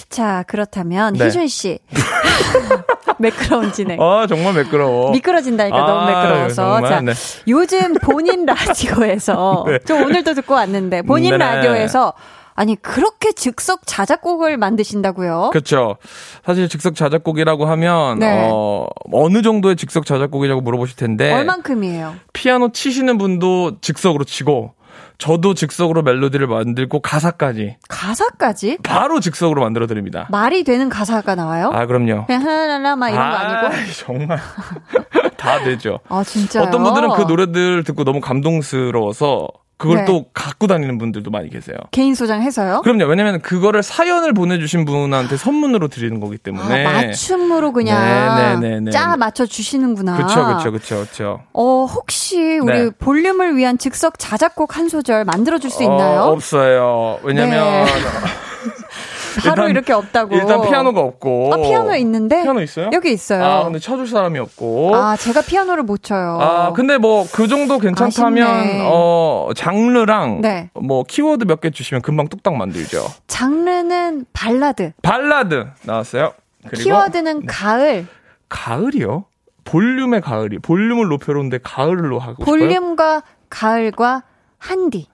자, 0.09 0.45
그렇다면 0.47 1.15
네. 1.15 1.27
희준 1.27 1.47
씨. 1.49 1.79
매끄러운 3.19 3.73
진행. 3.73 4.01
아, 4.01 4.27
정말 4.29 4.55
매끄러워. 4.55 5.11
미끄러진다니까 5.13 5.77
너무 5.77 6.01
아, 6.01 6.07
매끄러워서. 6.07 6.55
정말, 6.55 6.91
자, 6.91 7.01
네. 7.01 7.13
요즘 7.49 7.95
본인 7.95 8.47
라디오에서 8.47 9.65
네. 9.69 9.79
저 9.85 9.95
오늘도 9.97 10.35
듣고 10.35 10.55
왔는데 10.55 11.03
본인 11.03 11.33
네네. 11.33 11.45
라디오에서 11.45 12.13
아니 12.61 12.77
그렇게 12.77 13.33
즉석 13.33 13.87
자작곡을 13.87 14.59
만드신다고요? 14.59 15.49
그렇죠. 15.51 15.97
사실 16.45 16.69
즉석 16.69 16.95
자작곡이라고 16.95 17.65
하면 17.65 18.19
네. 18.19 18.51
어, 18.53 18.87
어느 19.13 19.41
정도의 19.41 19.77
즉석 19.77 20.05
자작곡이라고 20.05 20.61
물어보실 20.61 20.95
텐데 20.97 21.33
얼만큼이에요? 21.33 22.17
피아노 22.35 22.71
치시는 22.71 23.17
분도 23.17 23.81
즉석으로 23.81 24.25
치고 24.25 24.75
저도 25.17 25.55
즉석으로 25.55 26.03
멜로디를 26.03 26.49
만들고 26.49 27.01
가사까지 27.01 27.79
가사까지 27.89 28.77
바로 28.83 29.21
즉석으로 29.21 29.63
만들어 29.63 29.87
드립니다. 29.87 30.29
말이 30.31 30.63
되는 30.63 30.91
가사가 30.91 31.35
나와요? 31.37 31.71
아 31.73 31.87
그럼요. 31.87 32.27
그냥 32.27 32.43
하라라 32.43 32.95
막 32.95 33.09
이런 33.09 33.31
거 33.31 33.37
아니고? 33.39 33.93
정말 34.05 34.39
다 35.39 35.65
되죠. 35.65 36.01
아 36.11 36.23
진짜요? 36.23 36.65
어떤 36.65 36.83
분들은 36.83 37.09
그 37.15 37.23
노래들 37.23 37.85
듣고 37.85 38.05
너무 38.05 38.21
감동스러워서 38.21 39.49
그걸 39.81 39.97
네. 39.97 40.05
또 40.05 40.27
갖고 40.35 40.67
다니는 40.67 40.99
분들도 40.99 41.31
많이 41.31 41.49
계세요. 41.49 41.75
개인 41.91 42.15
소장해서요? 42.15 42.83
그럼요. 42.83 43.07
왜냐면 43.07 43.41
그거를 43.41 43.83
사연을 43.83 44.35
보내주신 44.35 44.85
분한테 44.85 45.39
선물로 45.39 45.89
드리는 45.89 46.21
거기 46.21 46.37
때문에. 46.37 46.85
아, 46.85 46.93
맞춤으로 47.07 47.73
그냥 47.73 48.37
네, 48.37 48.57
네, 48.57 48.75
네, 48.75 48.81
네. 48.81 48.91
짜 48.91 49.17
맞춰 49.17 49.47
주시는구나. 49.47 50.19
그쵸, 50.19 50.47
그쵸, 50.47 50.71
그쵸, 50.71 51.07
그쵸. 51.09 51.41
어, 51.55 51.87
혹시 51.87 52.59
우리 52.59 52.73
네. 52.75 52.91
볼륨을 52.91 53.57
위한 53.57 53.79
즉석 53.79 54.19
자작곡 54.19 54.77
한 54.77 54.91
소절 54.91 55.25
만들어 55.25 55.59
줄 55.59 55.71
수 55.71 55.83
있나요? 55.83 56.25
어, 56.25 56.33
없어요. 56.33 57.19
왜냐면. 57.23 57.87
네. 57.87 57.91
바로 59.43 59.51
일단- 59.63 59.71
이렇게 59.71 59.93
없다고. 59.93 60.35
일단 60.37 60.63
피아노가 60.63 61.01
없고. 61.01 61.51
아, 61.53 61.57
피아노 61.57 61.95
있는데? 61.97 62.43
피아노 62.43 62.61
있어요? 62.63 62.91
여기 62.93 63.13
있어요. 63.13 63.45
아, 63.45 63.65
근데 63.65 63.79
쳐줄 63.79 64.07
사람이 64.09 64.39
없고. 64.39 64.95
아, 64.95 65.17
제가 65.17 65.43
피아노를 65.43 65.83
못 65.85 66.03
쳐요. 66.03 66.39
아, 66.41 66.73
근데 66.73 66.99
뭐 66.99 67.25
그 67.33 67.47
정도 67.49 67.79
괜찮다면 67.79 68.47
아쉽네. 68.47 68.89
어 68.91 69.51
장르랑 69.57 70.41
네. 70.41 70.71
뭐 70.75 71.05
키워드 71.05 71.45
몇 71.45 71.61
개 71.61 71.71
주시면 71.71 72.01
금방 72.03 72.29
뚝딱 72.29 72.55
만들죠. 72.57 73.07
장르는 73.27 74.25
발라드. 74.33 74.93
발라드 75.03 75.67
나왔어요. 75.83 76.33
그리고 76.69 76.83
키워드는 76.85 77.47
가을. 77.47 78.07
가을이요? 78.49 79.25
볼륨의 79.65 80.21
가을이 80.23 80.59
볼륨을 80.59 81.09
높여놓는데 81.09 81.59
가을로 81.63 82.19
하고 82.19 82.43
싶어요. 82.43 82.47
볼륨과 82.47 83.23
가을과 83.49 84.23
한디. 84.59 85.07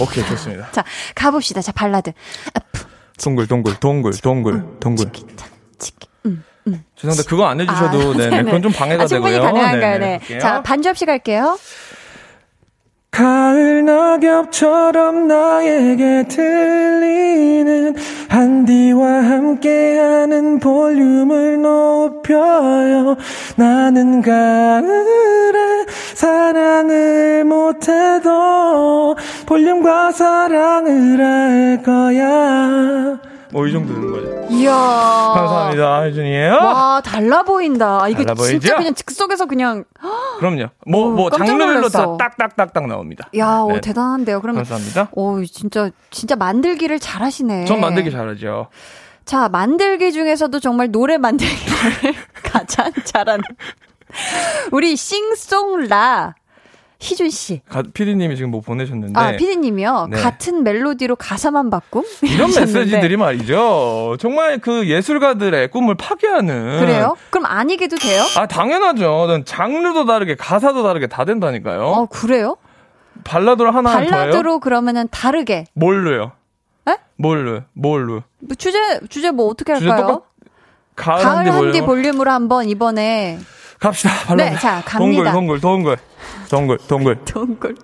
오케이 0.00 0.24
좋습니다. 0.24 0.70
자, 0.70 0.82
가봅시다. 1.14 1.60
자, 1.60 1.72
발라드. 1.72 2.10
아, 2.54 2.60
푸, 2.72 2.86
동글 3.22 3.46
동글 3.46 3.74
동글 3.80 4.12
동글 4.12 4.64
동글. 4.80 5.12
치키타, 5.12 5.46
치키. 5.78 6.08
음. 6.26 6.42
죄송한데 6.96 7.22
그거 7.28 7.44
안 7.46 7.60
해주셔도 7.60 8.12
아, 8.12 8.16
네 8.16 8.30
네 8.30 8.42
그건 8.42 8.62
좀 8.62 8.72
방해가 8.72 9.04
아, 9.04 9.06
되고요. 9.06 9.40
가능한가요? 9.42 9.80
네네, 9.80 9.98
네. 9.98 10.10
할게요. 10.12 10.38
자, 10.40 10.62
반주 10.62 10.88
없이 10.88 11.04
갈게요. 11.06 11.58
가을 13.14 13.84
낙엽처럼 13.84 15.28
나에게 15.28 16.24
들리는 16.26 17.94
한디와 18.28 19.06
함께하는 19.06 20.58
볼륨을 20.58 21.62
높여요. 21.62 23.14
나는 23.54 24.20
가을에 24.20 25.86
사랑을 26.14 27.44
못해도 27.44 29.14
볼륨과 29.46 30.10
사랑을 30.10 31.20
할 31.20 31.82
거야 31.84 33.20
뭐 33.54 33.66
이 33.68 33.72
정도 33.72 33.94
되는 33.94 34.10
거죠 34.12 34.46
이야. 34.54 34.72
감사합니다 34.74 36.02
혜준이에요 36.02 36.52
와, 36.54 37.00
달라 37.04 37.42
보인다. 37.44 38.02
아, 38.02 38.08
이거 38.08 38.24
달라 38.24 38.34
진짜 38.34 38.52
보이죠? 38.52 38.76
그냥 38.76 38.94
즉석에서 38.94 39.46
그냥. 39.46 39.84
그럼요 40.38 40.66
뭐 40.86 41.06
오, 41.06 41.10
뭐 41.12 41.30
깜짝 41.30 41.46
장르별로 41.46 41.88
다 41.88 42.02
놀랐어. 42.04 42.16
딱딱딱딱 42.18 42.86
나옵니다 42.88 43.28
야, 43.38 43.60
오, 43.60 43.72
네. 43.72 43.80
대단한데요. 43.80 44.40
그러면. 44.40 44.64
감사합니다 44.64 45.08
오, 45.12 45.42
진짜, 45.44 45.90
진짜 46.10 46.36
만들기를 46.36 46.98
잘하시네. 46.98 47.64
전 47.66 47.80
만들기 47.80 48.10
잘하죠 48.10 48.68
자, 49.24 49.48
만들기 49.48 50.12
중에서도 50.12 50.58
정말 50.60 50.90
노래 50.90 51.16
만들기를 51.16 52.14
가장 52.44 52.92
잘하는. 53.04 53.42
우리 54.72 54.96
싱송라 54.96 56.34
희준 57.04 57.28
씨. 57.28 57.60
가, 57.68 57.82
PD님이 57.82 58.34
지금 58.36 58.50
뭐 58.50 58.62
보내셨는데 58.62 59.20
아, 59.20 59.32
피디님이요. 59.36 60.08
네. 60.10 60.16
같은 60.22 60.62
멜로디로 60.64 61.16
가사만 61.16 61.68
바꿈? 61.68 62.02
이런 62.22 62.48
하셨는데. 62.48 62.78
메시지들이 62.80 63.16
말이죠. 63.18 64.16
정말 64.18 64.58
그 64.58 64.88
예술가들의 64.88 65.68
꿈을 65.70 65.96
파괴하는. 65.96 66.80
그래요? 66.80 67.14
그럼 67.28 67.44
아니게도 67.46 67.96
돼요? 67.96 68.22
아 68.38 68.46
당연하죠. 68.46 69.26
난 69.28 69.44
장르도 69.44 70.06
다르게 70.06 70.34
가사도 70.34 70.82
다르게 70.82 71.06
다 71.06 71.26
된다니까요. 71.26 71.82
어, 71.82 72.06
그래요? 72.06 72.56
발라드로 73.24 73.70
하나? 73.70 73.92
발라드로 73.92 74.60
그러면은 74.60 75.06
다르게. 75.10 75.66
뭘로요? 75.74 76.32
에? 76.88 76.96
뭘로? 77.16 77.60
뭘로? 77.74 78.22
뭐 78.40 78.54
주제, 78.56 78.78
주제 79.10 79.30
뭐 79.30 79.46
어떻게 79.48 79.74
주제 79.74 79.88
할까요? 79.90 80.06
똑같- 80.08 80.24
가을, 80.96 81.22
가을 81.22 81.44
볼륨. 81.52 81.86
볼륨으로 81.86 82.30
한번 82.30 82.68
이번에 82.68 83.38
갑시다. 83.78 84.10
발라드. 84.26 84.50
네, 84.54 84.58
자, 84.58 84.82
갑니다. 84.84 85.32
동글 85.32 85.60
동글 85.60 85.60
동글 85.60 85.96
동글 86.48 86.78
동글. 86.88 87.24
동글. 87.24 87.74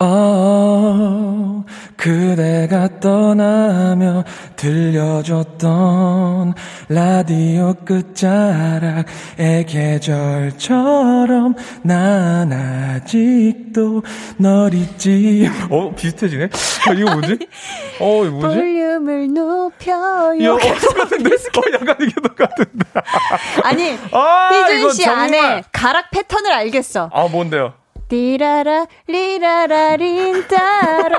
어, 0.00 1.64
그대가 1.96 3.00
떠나며 3.00 4.22
들려줬던 4.54 6.54
라디오 6.88 7.74
끝자락의 7.84 9.66
계절처럼 9.66 11.56
난 11.82 12.52
아직도 12.52 14.02
널 14.36 14.72
잊지. 14.72 15.50
어, 15.68 15.92
비슷해지네? 15.96 16.44
어, 16.44 16.92
이거 16.94 17.12
뭐지? 17.14 17.38
어, 18.00 18.24
이거 18.24 18.30
뭐지? 18.36 18.54
볼륨을 18.56 19.34
높여요. 19.34 20.44
야, 20.44 20.52
어, 20.52 20.58
똑같은데? 20.58 21.30
어, 21.34 21.60
약간 21.74 21.96
이게 22.00 22.14
똑같은데. 22.20 22.84
아니, 23.64 23.98
아, 24.12 24.48
희준 24.52 24.78
이거 24.78 24.90
씨 24.92 25.02
정말. 25.02 25.24
안에 25.24 25.64
가락 25.72 26.12
패턴을 26.12 26.52
알겠어. 26.52 27.10
아, 27.12 27.26
뭔데요? 27.26 27.72
띠라라 28.08 28.86
리라라 29.06 29.96
린따라 29.96 31.16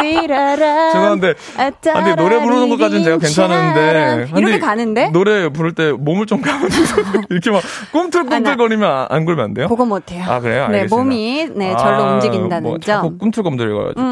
띠라라 0.00 0.92
죄송한데, 0.92 1.34
아따라 1.56 1.98
아, 2.00 2.02
근데 2.04 2.22
노래 2.22 2.40
부르는 2.40 2.68
것까지는 2.70 3.04
제가 3.04 3.18
괜찮은데. 3.18 4.28
이렇게 4.36 4.58
가는데? 4.58 5.10
노래 5.10 5.48
부를 5.50 5.74
때 5.74 5.92
몸을 5.92 6.26
좀 6.26 6.40
감으면서 6.40 6.96
이렇게 7.30 7.50
막 7.50 7.62
꿈틀꿈틀거리면 7.92 8.90
안, 8.90 9.06
안 9.10 9.24
그러면 9.24 9.44
안 9.46 9.54
돼요? 9.54 9.68
그거 9.68 9.84
못해요. 9.84 10.24
아, 10.26 10.40
그래요? 10.40 10.68
네, 10.68 10.78
알겠습니다. 10.80 10.96
몸이 10.96 11.48
네 11.56 11.76
절로 11.76 12.04
아, 12.04 12.14
움직인다는 12.14 12.62
뭐 12.68 12.78
점. 12.78 12.96
음, 12.96 13.02
자꾸 13.02 13.18
꿈틀꿈틀거려가지고. 13.18 14.02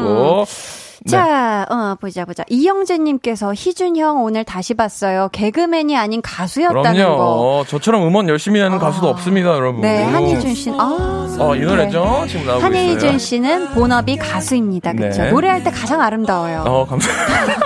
네. 0.45 0.88
자, 1.07 1.65
어, 1.69 1.95
보자, 1.99 2.25
보자. 2.25 2.43
이영재님께서 2.49 3.53
희준 3.53 3.95
형 3.95 4.23
오늘 4.23 4.43
다시 4.43 4.73
봤어요. 4.73 5.29
개그맨이 5.31 5.95
아닌 5.97 6.21
가수였다는 6.21 6.83
거. 6.83 7.15
그럼요. 7.15 7.65
저처럼 7.67 8.05
음원 8.05 8.27
열심히 8.27 8.59
하는 8.59 8.77
가수도 8.79 9.07
없습니다, 9.07 9.49
여러분. 9.53 9.81
네, 9.81 10.03
한희준 10.03 10.53
씨. 10.53 10.69
아, 10.77 11.27
어, 11.39 11.55
이 11.55 11.59
노래죠? 11.61 12.25
지금 12.27 12.45
나오고 12.45 12.59
있어요. 12.59 12.65
한희준 12.65 13.17
씨는 13.19 13.69
본업이 13.69 14.17
가수입니다. 14.17 14.93
그렇죠. 14.93 15.23
네. 15.23 15.31
노래할 15.31 15.63
때 15.63 15.71
가장 15.71 16.01
아름다워요. 16.01 16.63
어, 16.67 16.85
감사합니다. 16.85 17.59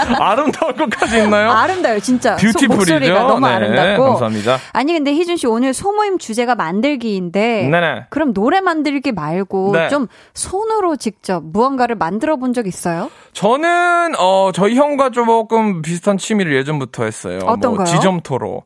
아름다울 0.20 0.74
것까지 0.74 1.18
있나요? 1.22 1.50
아름다워요, 1.50 2.00
진짜. 2.00 2.36
소- 2.38 2.46
뷰티풀이죠? 2.46 2.74
목소리가 2.76 3.22
너무 3.24 3.46
네, 3.46 3.52
아름답고. 3.54 4.04
감사합니다. 4.04 4.58
아니 4.72 4.92
근데 4.92 5.12
희준 5.12 5.36
씨 5.36 5.46
오늘 5.46 5.74
소모임 5.74 6.18
주제가 6.18 6.54
만들기인데 6.54 7.68
네네. 7.70 8.06
그럼 8.10 8.32
노래 8.32 8.60
만들기 8.60 9.12
말고 9.12 9.72
네. 9.74 9.88
좀 9.88 10.06
손으로 10.34 10.96
직접 10.96 11.42
무언가를 11.44 11.96
만들어 11.96 12.36
본 12.36 12.50
적 12.50 12.59
있어요? 12.68 13.10
저는 13.32 14.14
어 14.18 14.50
저희 14.52 14.76
형과 14.76 15.10
조금 15.10 15.82
비슷한 15.82 16.18
취미를 16.18 16.54
예전부터 16.56 17.04
했어요. 17.04 17.38
어떤 17.44 17.74
뭐 17.74 17.84
거요? 17.84 17.86
지점토로 17.86 18.64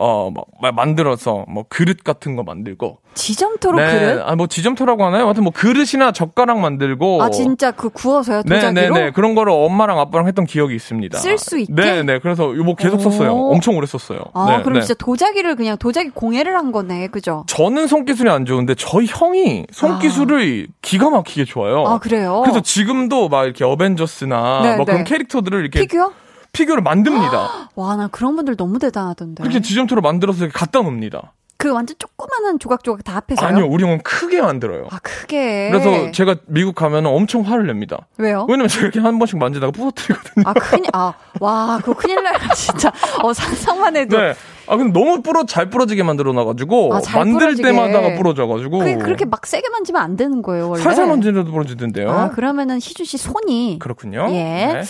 어, 0.00 0.30
뭐, 0.32 0.44
마- 0.62 0.70
만들어서, 0.70 1.44
뭐, 1.48 1.64
그릇 1.68 2.04
같은 2.04 2.36
거 2.36 2.44
만들고. 2.44 2.98
지점토로 3.14 3.78
네. 3.78 3.90
그릇? 3.90 4.22
아, 4.24 4.36
뭐, 4.36 4.46
지점토라고 4.46 5.04
하나요? 5.04 5.24
하여튼 5.24 5.42
뭐, 5.42 5.52
그릇이나 5.52 6.12
젓가락 6.12 6.60
만들고. 6.60 7.20
아 7.20 7.30
진짜 7.30 7.72
그 7.72 7.88
구워서요 7.90 8.44
도자기로? 8.44 8.72
네네네. 8.72 9.10
그런 9.10 9.34
거를 9.34 9.52
엄마랑 9.52 9.98
아빠랑 9.98 10.28
했던 10.28 10.46
기억이 10.46 10.72
있습니다. 10.76 11.18
쓸 11.18 11.36
수 11.36 11.58
있게? 11.58 11.72
네네. 11.74 12.20
그래서 12.20 12.54
이거 12.54 12.62
뭐 12.62 12.76
계속 12.76 13.00
썼어요. 13.00 13.32
오. 13.32 13.52
엄청 13.52 13.76
오래 13.76 13.88
썼어요. 13.88 14.20
아 14.34 14.46
네, 14.58 14.62
그럼 14.62 14.74
네. 14.74 14.80
진짜 14.82 14.94
도자기를 14.94 15.56
그냥 15.56 15.76
도자기 15.78 16.10
공예를 16.10 16.54
한 16.56 16.70
거네, 16.70 17.08
그죠? 17.08 17.42
저는 17.48 17.88
손기술이 17.88 18.30
안 18.30 18.44
좋은데 18.44 18.76
저희 18.76 19.06
형이 19.08 19.66
손기술을 19.72 20.68
기가 20.80 21.10
막히게 21.10 21.44
좋아요. 21.44 21.84
아 21.86 21.98
그래요? 21.98 22.42
그래서 22.44 22.60
지금도 22.60 23.28
막 23.28 23.44
이렇게 23.44 23.64
어벤져스나 23.64 24.60
네, 24.62 24.76
뭐 24.76 24.84
그런 24.84 24.98
네. 24.98 25.04
캐릭터들을 25.04 25.60
이렇게 25.60 25.80
피규어? 25.80 26.12
피규어를 26.52 26.82
만듭니다. 26.82 27.70
와 27.76 27.96
나 27.96 28.08
그런 28.08 28.36
분들 28.36 28.56
너무 28.56 28.78
대단하던데. 28.78 29.42
그렇게 29.42 29.60
지점토로 29.60 30.00
만들어서 30.02 30.44
이렇게 30.44 30.52
갖다 30.58 30.80
놉니다. 30.82 31.32
그 31.60 31.72
완전 31.72 31.96
조그마한 31.98 32.60
조각조각 32.60 33.02
다 33.02 33.16
합해서요? 33.16 33.48
아니요, 33.48 33.66
우리 33.68 33.82
형은 33.82 33.98
크게 34.04 34.40
만들어요. 34.40 34.86
아 34.92 34.98
크게. 35.02 35.70
그래서 35.72 36.12
제가 36.12 36.36
미국 36.46 36.76
가면 36.76 37.04
엄청 37.06 37.40
화를 37.42 37.66
냅니다. 37.66 38.06
왜요? 38.16 38.46
왜냐면 38.48 38.68
제가 38.68 38.82
이렇게 38.84 39.00
한 39.00 39.18
번씩 39.18 39.38
만지다가 39.38 39.72
부서뜨리거든요. 39.72 40.44
아 40.46 40.52
큰일 40.52 40.84
아 40.92 41.14
와 41.40 41.78
그거 41.82 41.94
큰일 41.94 42.22
나요 42.22 42.36
진짜. 42.54 42.92
어 43.24 43.32
상상만 43.32 43.96
해도. 43.96 44.16
네. 44.20 44.34
아 44.68 44.76
근데 44.76 44.92
너무 44.92 45.20
부러 45.22 45.46
잘 45.46 45.68
부러지게 45.70 46.02
만들어 46.04 46.32
놔가지고 46.32 46.94
아, 46.94 47.00
잘 47.00 47.20
만들 47.24 47.40
부러지게. 47.40 47.68
때마다가 47.68 48.14
부러져가지고 48.16 48.78
그게 48.80 48.96
그렇게 48.96 49.24
막 49.24 49.44
세게 49.46 49.68
만지면 49.70 50.00
안 50.02 50.14
되는 50.16 50.42
거예요 50.42 50.68
원래. 50.70 50.82
살살 50.82 51.08
만지려도 51.08 51.50
부러지던데요. 51.50 52.08
아 52.10 52.28
그러면은 52.30 52.76
희준 52.76 53.04
씨 53.04 53.18
손이 53.18 53.78
그렇군요. 53.80 54.26
예. 54.30 54.34
네. 54.74 54.82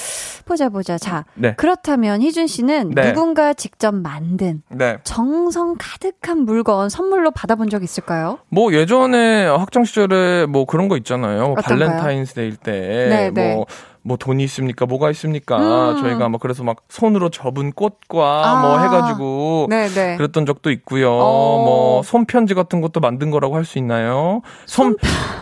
보자 0.49 0.71
보자. 0.71 0.99
자 0.99 1.25
네. 1.35 1.55
그렇다면 1.57 2.23
희준 2.23 2.47
씨는 2.47 2.91
네. 2.95 3.13
누군가 3.13 3.53
직접 3.53 3.95
만든 3.95 4.63
네. 4.71 4.97
정성 5.05 5.77
가득한 5.79 6.39
물건 6.41 6.89
선물로 6.89 7.31
받아본 7.31 7.69
적 7.69 7.85
있을까요? 7.85 8.39
뭐 8.49 8.73
예전에 8.73 9.47
학창 9.47 9.85
시절에 9.85 10.47
뭐 10.47 10.65
그런 10.65 10.89
거 10.89 10.97
있잖아요. 10.97 11.55
어떤 11.57 11.79
거요? 11.79 11.89
Valentine's 11.89 12.36
Day일 12.36 12.57
때 12.57 12.73
네, 13.09 13.31
뭐 13.31 13.43
네. 13.43 13.65
뭐 14.09 14.17
돈이 14.17 14.43
있습니까? 14.45 14.87
뭐가 14.87 15.11
있습니까? 15.11 15.59
음. 15.93 16.01
저희가 16.03 16.29
뭐 16.31 16.39
그래서 16.41 16.65
막 16.65 16.79
손으로 16.89 17.29
접은 17.29 17.73
꽃과 17.73 18.43
아. 18.45 18.61
뭐 18.63 18.79
해가지고 18.81 19.67
네네. 19.69 20.17
그랬던 20.17 20.47
적도 20.47 20.71
있고요. 20.71 21.13
어. 21.13 21.65
뭐 21.65 22.03
손편지 22.03 22.55
같은 22.55 22.81
것도 22.81 23.01
만든 23.01 23.31
거라고 23.31 23.55
할 23.57 23.65
수 23.69 23.77
있나요? 23.77 24.41
손, 24.65 24.97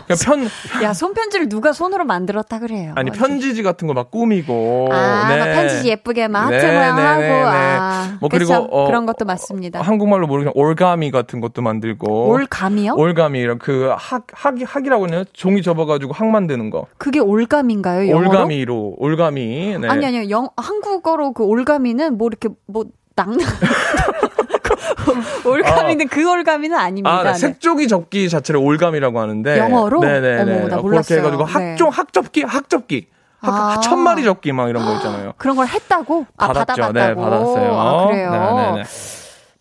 그러니까 0.05 0.15
편 0.25 0.83
야, 0.83 0.91
손편지를 0.93 1.47
누가 1.47 1.71
손으로 1.71 2.03
만들었다 2.03 2.59
그래요. 2.59 2.91
아니 2.95 3.09
편지지 3.09 3.63
같은 3.63 3.87
거 3.87 3.93
막 3.93 4.11
꾸미고 4.11 4.89
아, 4.91 5.27
네. 5.29 5.39
막 5.39 5.45
편지지 5.45 5.87
예쁘게 5.89 6.27
막 6.27 6.45
하트 6.47 6.53
네, 6.55 6.71
모양 6.73 6.95
네, 6.97 7.01
하고, 7.03 7.21
네, 7.21 7.27
네. 7.29 7.45
아. 7.47 8.17
뭐 8.19 8.29
그리고? 8.29 8.53
어, 8.53 8.85
그런 8.85 9.05
것도 9.05 9.23
맞습니다. 9.25 9.81
한국말로 9.81 10.27
모르겠는 10.27 10.51
올가미 10.55 11.09
같은 11.11 11.39
것도 11.39 11.61
만들고 11.61 12.29
올감이요? 12.31 12.95
올가미 12.95 13.47
그 13.59 13.93
학, 13.97 14.27
학, 14.33 14.55
학이라고 14.61 15.05
하나요? 15.05 15.23
종이 15.31 15.61
접어가지고 15.61 16.11
학 16.13 16.27
만드는 16.27 16.69
거. 16.69 16.85
그게 16.97 17.19
올감인가요? 17.19 18.09
영어로? 18.09 18.27
올가미 18.27 18.56
로, 18.65 18.95
올가미. 18.97 19.77
네. 19.79 19.87
아니 19.87 20.05
아니요. 20.05 20.29
영 20.29 20.49
한국어로 20.57 21.33
그 21.33 21.43
올가미는 21.43 22.17
뭐 22.17 22.27
이렇게 22.27 22.49
뭐 22.65 22.85
낭. 23.15 23.37
올가미는 25.45 26.07
그 26.07 26.29
올가미는 26.29 26.77
아닙니다. 26.77 27.09
아, 27.09 27.23
네. 27.23 27.31
네. 27.31 27.37
색종이 27.37 27.87
접기 27.87 28.29
자체를 28.29 28.59
올감이라고 28.61 29.19
하는데. 29.19 29.57
영어로? 29.57 29.99
네네네. 29.99 30.41
어머, 30.41 30.53
나 30.53 30.61
그렇게 30.67 30.81
몰랐어요. 30.81 31.19
해가지고 31.19 31.45
네. 31.45 31.53
학종, 31.53 31.89
학접기, 31.89 32.43
학접기. 32.43 33.07
학, 33.39 33.77
아. 33.77 33.79
천 33.81 33.99
마리 33.99 34.23
접기 34.23 34.51
막 34.51 34.69
이런 34.69 34.83
거 34.85 34.93
있잖아요. 34.95 35.33
그런 35.37 35.55
걸 35.55 35.67
했다고? 35.67 36.25
아, 36.37 36.47
받았죠. 36.47 36.81
받아봤다고. 36.81 36.93
네, 36.93 37.15
받았어요. 37.15 37.73
아, 37.73 38.07
그래요. 38.07 38.31
네네네. 38.31 38.83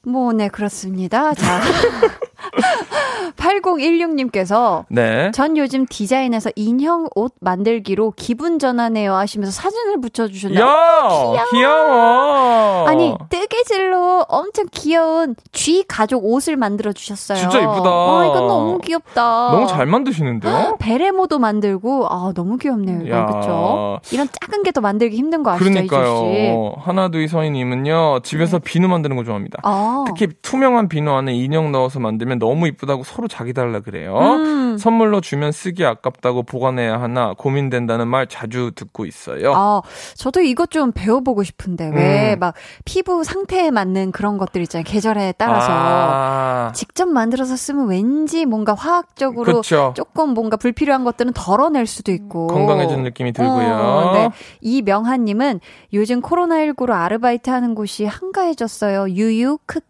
뭐, 0.06 0.32
네, 0.32 0.48
그렇습니다. 0.48 1.34
자. 1.34 1.60
8016님께서 3.36 4.84
네. 4.88 5.30
전 5.32 5.56
요즘 5.56 5.86
디자인에서 5.86 6.50
인형 6.56 7.08
옷 7.14 7.32
만들기로 7.40 8.12
기분 8.16 8.58
전환해요 8.58 9.14
하시면서 9.14 9.52
사진을 9.52 10.00
붙여주셨네요. 10.00 10.60
야! 10.64 11.44
귀여워! 11.52 12.86
아니 12.86 13.14
뜨개질로 13.28 14.24
엄청 14.28 14.66
귀여운 14.72 15.34
쥐 15.52 15.84
가족 15.86 16.24
옷을 16.24 16.56
만들어 16.56 16.92
주셨어요. 16.92 17.38
진짜 17.38 17.58
이쁘다. 17.58 17.90
와 17.90 18.26
이건 18.26 18.46
너무 18.46 18.78
귀엽다. 18.78 19.50
너무 19.52 19.66
잘 19.66 19.86
만드시는데요? 19.86 20.76
베레모도 20.78 21.38
만들고 21.38 22.06
아 22.08 22.32
너무 22.34 22.56
귀엽네요. 22.56 23.00
야. 23.12 23.22
이건 23.22 23.26
그렇죠. 23.26 23.98
이런 24.12 24.28
작은 24.40 24.62
게 24.62 24.70
더 24.76 24.80
만들기 24.82 25.16
힘든 25.16 25.42
거 25.42 25.52
아시죠? 25.52 25.70
그러니까요. 25.70 26.74
하나두이 26.80 27.28
서희님은요, 27.28 28.20
집에서 28.24 28.58
비누 28.58 28.88
만드는 28.88 29.16
거 29.16 29.24
좋아합니다. 29.24 29.60
아. 29.62 29.95
특히 30.06 30.28
투명한 30.42 30.88
비누 30.88 31.10
안에 31.10 31.34
인형 31.34 31.72
넣어서 31.72 32.00
만들면 32.00 32.38
너무 32.38 32.66
이쁘다고 32.68 33.04
서로 33.04 33.28
자기 33.28 33.52
달라 33.52 33.80
그래요. 33.80 34.16
음. 34.18 34.78
선물로 34.78 35.20
주면 35.20 35.52
쓰기 35.52 35.84
아깝다고 35.84 36.42
보관해야 36.42 37.00
하나 37.00 37.34
고민된다는 37.36 38.08
말 38.08 38.26
자주 38.26 38.72
듣고 38.74 39.06
있어요. 39.06 39.52
아, 39.54 39.82
저도 40.14 40.40
이것 40.40 40.70
좀 40.70 40.92
배워보고 40.92 41.44
싶은데, 41.44 41.90
왜, 41.94 42.34
음. 42.34 42.40
막, 42.40 42.54
피부 42.84 43.24
상태에 43.24 43.70
맞는 43.70 44.12
그런 44.12 44.36
것들 44.38 44.60
있잖아요. 44.62 44.84
계절에 44.84 45.34
따라서. 45.38 45.68
아, 45.70 46.72
직접 46.74 47.08
만들어서 47.08 47.56
쓰면 47.56 47.88
왠지 47.88 48.44
뭔가 48.44 48.74
화학적으로 48.74 49.62
그쵸. 49.62 49.92
조금 49.96 50.30
뭔가 50.30 50.56
불필요한 50.56 51.04
것들은 51.04 51.32
덜어낼 51.32 51.86
수도 51.86 52.12
있고. 52.12 52.48
건강해지는 52.48 53.04
느낌이 53.04 53.32
들고요. 53.32 53.74
어, 53.74 54.12
네. 54.12 54.30
이명한님은 54.60 55.60
요즘 55.92 56.20
코로나19로 56.20 56.92
아르바이트 56.92 57.50
하는 57.50 57.74
곳이 57.74 58.04
한가해졌어요. 58.04 59.10
유유, 59.10 59.58
크크. 59.66 59.85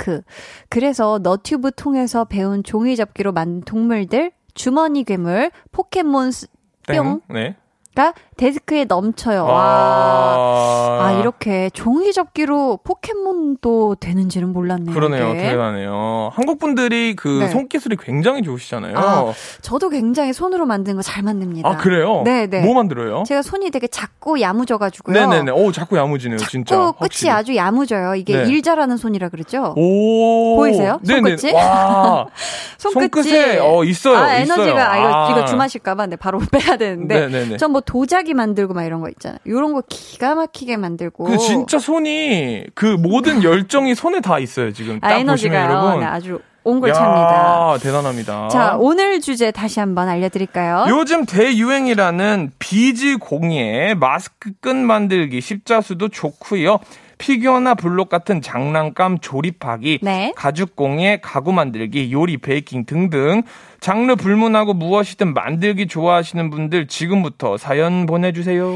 그래서 0.68 1.18
너튜브 1.22 1.70
통해서 1.72 2.24
배운 2.24 2.62
종이 2.62 2.96
접기로 2.96 3.32
만든 3.32 3.62
동물들, 3.62 4.32
주머니 4.54 5.04
괴물, 5.04 5.50
포켓몬 5.72 6.30
땡. 6.86 7.20
네. 7.28 7.56
가 7.96 8.12
데스크에 8.36 8.84
넘쳐요. 8.84 9.44
와. 9.44 9.56
아, 9.56 10.98
아, 11.00 11.12
이렇게 11.18 11.70
종이 11.70 12.12
접기로 12.12 12.80
포켓몬도 12.84 13.96
되는지는 13.98 14.52
몰랐네요. 14.52 14.94
그러네요. 14.94 15.30
이게. 15.30 15.40
대단해요. 15.50 16.30
한국 16.34 16.58
분들이 16.58 17.16
그 17.16 17.38
네. 17.40 17.48
손기술이 17.48 17.96
굉장히 17.98 18.42
좋으시잖아요. 18.42 18.98
아, 18.98 19.32
저도 19.62 19.88
굉장히 19.88 20.34
손으로 20.34 20.66
만드는 20.66 20.96
거잘 20.96 21.22
만듭니다. 21.22 21.66
아, 21.66 21.76
그래요? 21.78 22.20
네, 22.26 22.46
네. 22.46 22.60
뭐 22.60 22.74
만들어요? 22.74 23.22
제가 23.26 23.40
손이 23.40 23.70
되게 23.70 23.86
작고 23.86 24.42
야무져 24.42 24.76
가지고요. 24.76 25.18
네네네. 25.18 25.52
오, 25.52 25.72
자꾸 25.72 25.96
야무지네요, 25.96 26.36
진짜. 26.36 26.74
작고 26.74 26.92
끝이 26.92 26.98
확실히. 27.00 27.30
아주 27.30 27.56
야무져요. 27.56 28.14
이게 28.16 28.42
네. 28.42 28.50
일 28.50 28.60
잘하는 28.60 28.98
손이라 28.98 29.30
그러죠. 29.30 29.72
오. 29.74 30.56
보이세요? 30.56 31.00
네네. 31.02 31.38
손끝이? 31.38 31.52
와. 31.54 32.26
손끝이 32.76 33.22
손끝에, 33.22 33.58
어, 33.60 33.82
있어요. 33.84 34.18
아, 34.18 34.34
에너지가 34.34 34.66
있어요. 34.66 34.84
아, 34.84 34.98
이거, 34.98 35.08
아. 35.14 35.30
이거 35.30 35.44
주마실까 35.46 35.94
봐 35.94 36.04
네, 36.04 36.16
바로 36.16 36.40
빼야 36.52 36.76
되는데. 36.76 37.26
네네네. 37.28 37.56
전뭐 37.56 37.80
도자기 37.86 38.34
만들고 38.34 38.74
막 38.74 38.84
이런 38.84 39.00
거 39.00 39.08
있잖아요. 39.08 39.38
이런 39.44 39.72
거 39.72 39.82
기가 39.88 40.34
막히게 40.34 40.76
만들고. 40.76 41.24
그 41.24 41.38
진짜 41.38 41.78
손이 41.78 42.66
그 42.74 42.84
모든 42.86 43.42
열정이 43.42 43.94
손에 43.94 44.20
다 44.20 44.38
있어요 44.38 44.72
지금 44.72 45.00
딱 45.00 45.06
아, 45.06 45.10
보시면 45.14 45.28
에너지가요. 45.28 45.64
여러분. 45.64 46.00
네, 46.00 46.06
아주 46.06 46.40
옹골차입니다. 46.64 47.72
야, 47.74 47.78
대단합니다. 47.80 48.48
자, 48.48 48.76
오늘 48.76 49.20
주제 49.20 49.52
다시 49.52 49.78
한번 49.78 50.08
알려드릴까요? 50.08 50.86
요즘 50.88 51.24
대유행이라는 51.24 52.52
비즈 52.58 53.18
공예 53.18 53.94
마스크 53.94 54.50
끈 54.60 54.84
만들기 54.84 55.40
십자수도 55.40 56.08
좋고요. 56.08 56.80
피규어나 57.18 57.74
블록 57.74 58.10
같은 58.10 58.42
장난감 58.42 59.18
조립하기, 59.18 60.00
네. 60.02 60.32
가죽 60.36 60.76
공예 60.76 61.20
가구 61.22 61.52
만들기, 61.52 62.12
요리 62.12 62.36
베이킹 62.36 62.84
등등 62.84 63.42
장르 63.86 64.16
불문하고 64.16 64.74
무엇이든 64.74 65.32
만들기 65.32 65.86
좋아하시는 65.86 66.50
분들 66.50 66.88
지금부터 66.88 67.56
사연 67.56 68.06
보내주세요. 68.06 68.66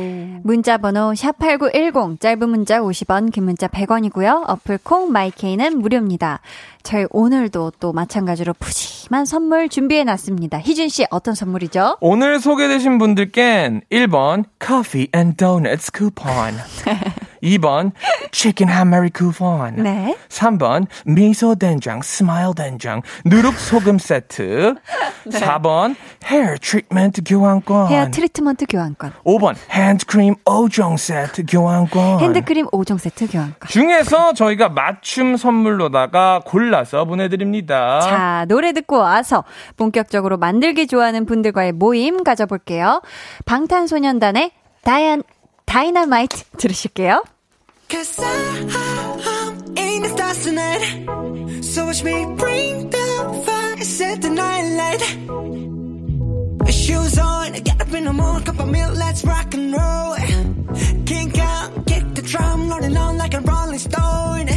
문자 0.45 0.79
번호 0.79 1.11
샵8910 1.15 2.21
짧은 2.21 2.49
문자 2.49 2.79
50원 2.79 3.33
긴 3.33 3.43
문자 3.43 3.67
100원이고요. 3.67 4.49
어플 4.49 4.79
콩 4.85 5.11
마이케이는 5.11 5.81
무료입니다. 5.81 6.39
저희 6.85 7.07
오늘도 7.11 7.73
또 7.81 7.93
마찬가지로 7.93 8.55
푸짐한 8.55 9.25
선물 9.25 9.69
준비해 9.69 10.05
놨습니다. 10.05 10.61
희준 10.61 10.89
씨 10.89 11.05
어떤 11.11 11.35
선물이죠? 11.35 11.97
오늘 12.01 12.39
소개되신 12.39 12.99
분들께는 12.99 13.81
1번 13.91 14.45
커피 14.61 15.09
and 15.13 15.35
도넛 15.35 15.91
쿠폰 15.93 16.55
2번 17.43 17.93
치킨 18.31 18.69
한마리 18.69 19.11
쿠폰 19.11 19.77
네. 19.83 20.17
3번 20.29 20.87
미소 21.05 21.55
된장 21.55 22.03
smile 22.03 22.55
된장 22.55 23.03
누룩 23.25 23.55
소금 23.55 23.99
세트 23.99 24.75
4번 25.29 25.95
헤어 26.27 26.55
트리트먼트 26.61 27.23
교환권 27.25 27.89
헤어 27.89 28.11
트리트먼트 28.11 28.67
교환권. 28.69 29.13
5번 29.25 29.55
핸드크림 29.71 30.35
5종 30.45 30.97
세트 30.97 31.45
교환권 31.47 32.21
핸드크림 32.21 32.67
5종 32.67 32.99
세트 32.99 33.29
교환권. 33.31 33.69
중에서 33.69 34.33
저희가 34.35 34.69
맞춤 34.69 35.37
선물로다가 35.37 36.43
골라서 36.45 37.05
보내드립니다 37.05 38.01
자, 38.01 38.45
노래 38.49 38.73
듣고 38.73 38.99
와서 38.99 39.45
본격적으로 39.77 40.37
만들기 40.37 40.87
좋아하는 40.87 41.27
분들과의 41.27 41.73
모임 41.73 42.23
가져볼게요. 42.25 43.03
방탄소년단의 43.47 44.51
다이안, 44.83 45.23
다이너마이트 45.70 46.44
들으실게요. 46.58 47.24
Cause 47.90 48.18
I'm 48.20 49.78
in 49.78 50.02
the 50.02 50.10
stars 50.10 50.44
tonight. 50.44 51.64
So 51.64 51.86
watch 51.86 52.04
me 52.04 52.26
bring 52.36 52.90
the 52.90 53.44
fire, 53.46 53.84
set 53.84 54.22
the 54.22 54.30
night 54.30 54.66
light. 54.76 55.02
Shoes 56.72 57.18
on, 57.18 57.54
get 57.64 57.82
up 57.82 57.94
in 57.94 58.06
the 58.06 58.14
morning, 58.14 58.44
cup 58.44 58.60
of 58.60 58.68
milk, 58.70 58.96
let's 58.96 59.24
rock 59.24 59.54
and 59.54 59.74
roll. 59.74 60.16
Kink 61.06 61.38
out, 61.38 61.86
kick 61.86 62.16
the 62.16 62.22
drum, 62.22 62.70
rolling 62.70 62.98
on 62.98 63.18
like 63.18 63.34
a 63.34 63.42
rolling 63.42 63.80
stone. 63.80 64.48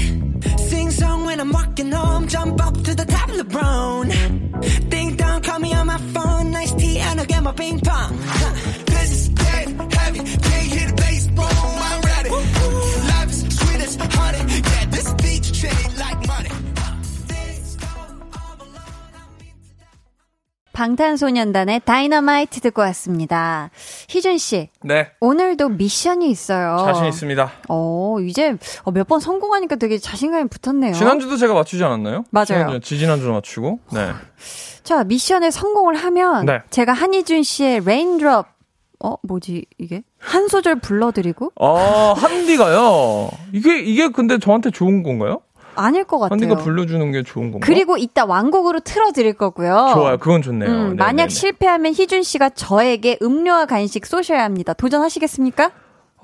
Sing 0.59 0.91
song 0.91 1.25
when 1.27 1.41
I'm 1.41 1.53
walking 1.53 1.93
home, 1.93 2.29
jump 2.29 2.61
up 2.65 2.75
to 2.85 2.95
the 2.95 3.05
top 3.05 3.29
of 3.29 3.37
the 3.37 3.45
brown. 3.45 4.09
Ding 4.89 5.17
dong, 5.17 5.43
call 5.43 5.59
me 5.59 5.75
on 5.75 5.87
my 5.87 5.99
phone, 6.15 6.51
nice 6.51 6.73
tea, 6.73 6.99
and 6.99 7.21
I'll 7.21 7.27
get 7.27 7.43
my 7.43 7.53
ping 7.53 7.81
pong. 7.81 8.17
This 8.17 8.33
is 8.43 8.85
dead 8.87 8.92
Heavy, 9.92 10.20
can't 10.20 10.68
hear 10.74 10.88
the 10.88 10.96
bass, 10.96 11.28
boom, 11.28 11.46
I'm 11.46 12.02
ready. 12.02 12.30
Life 12.30 13.30
is 13.32 13.42
sweet 13.58 13.82
as 13.84 13.96
honey, 13.96 14.40
yeah, 14.50 14.86
this 14.92 15.14
beat 15.22 15.44
treat 15.54 15.98
like 15.98 16.20
money. 16.28 16.50
방탄소년단의 20.74 21.82
다이너마이트 21.86 22.60
듣고 22.62 22.82
왔습니다. 22.82 23.70
희준 24.10 24.40
씨, 24.40 24.70
네 24.84 25.12
오늘도 25.20 25.70
미션이 25.70 26.32
있어요. 26.32 26.78
자신 26.88 27.06
있습니다 27.06 27.52
어, 27.70 28.18
이제 28.22 28.58
몇 28.92 29.04
번 29.08 29.20
성공하니까 29.20 29.76
되게 29.76 30.00
자신감이 30.00 30.50
붙었네요. 30.50 30.94
지난주도 30.94 31.38
제가 31.38 31.54
맞추지 31.54 31.84
않았나요? 31.84 32.24
맞아요. 32.32 32.46
지난주, 32.48 32.80
지지난주도 32.80 33.34
맞추고 33.34 33.80
네. 33.94 34.14
자, 34.82 35.04
미션에 35.04 35.52
성공을 35.52 35.96
하면 35.96 36.46
네. 36.48 36.60
제가 36.72 36.92
한희준 36.94 37.44
씨의 37.44 37.82
Raindrop 37.86 38.48
어, 39.04 39.18
뭐지 39.22 39.66
이게? 39.78 40.02
한 40.18 40.48
소절 40.48 40.80
불러드리고 40.80 41.52
아, 41.60 42.14
한디가요. 42.18 43.30
이게, 43.52 43.80
이게 43.80 44.08
근데 44.08 44.40
저한테 44.40 44.72
좋은 44.72 45.04
건가요? 45.04 45.42
아닐 45.76 46.04
것 46.06 46.20
같아요. 46.20 46.34
한디가 46.40 46.64
불러주는 46.64 47.12
게 47.12 47.24
좋은 47.24 47.52
건가? 47.52 47.66
그리고 47.66 47.98
이따 47.98 48.26
완곡으로 48.26 48.80
틀어드릴 48.80 49.34
거고요. 49.34 49.92
좋아요. 49.94 50.18
그건 50.18 50.42
좋네요. 50.42 50.70
음, 50.70 50.90
네, 50.92 50.96
만약 50.96 51.16
네, 51.16 51.24
네. 51.24 51.30
실패하면 51.30 51.94
희준 51.94 52.24
씨가 52.24 52.52
저에게 52.52 53.18
음료와 53.22 53.66
간식 53.66 54.06
쏘셔야 54.06 54.44
합니다. 54.44 54.74
도전하시겠습니까? 54.74 55.72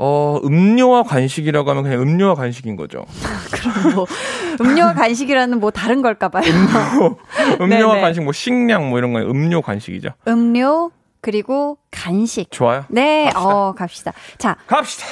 어, 0.01 0.39
음료와 0.45 1.03
간식이라고 1.03 1.69
하면 1.71 1.83
그냥 1.83 2.01
음료와 2.01 2.35
간식인 2.35 2.77
거죠. 2.77 3.05
그럼 3.51 3.95
뭐 3.95 4.05
음료와 4.61 4.93
간식이라는 4.93 5.59
뭐 5.59 5.71
다른 5.71 6.01
걸까봐요. 6.01 6.45
음료와 7.59 7.95
네네. 7.95 8.01
간식, 8.01 8.21
뭐 8.23 8.31
식량 8.31 8.89
뭐 8.89 8.99
이런 8.99 9.11
거 9.11 9.19
음료 9.19 9.61
간식이죠. 9.61 10.11
음료 10.29 10.91
그리고 11.21 11.77
간식. 11.91 12.51
좋아요. 12.51 12.85
네, 12.89 13.29
어 13.35 13.73
갑시다. 13.73 14.13
자, 14.37 14.57
갑시다. 14.67 15.05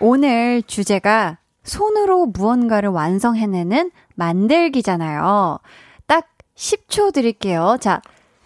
오늘 0.00 0.62
주제가 0.62 1.38
손으로 1.62 2.26
무언가를 2.26 2.88
완성해내는 2.88 3.90
만들기잖아요. 4.14 5.58
딱 6.06 6.28
10초 6.56 7.12
드릴게요. 7.12 7.76
자, 7.80 8.02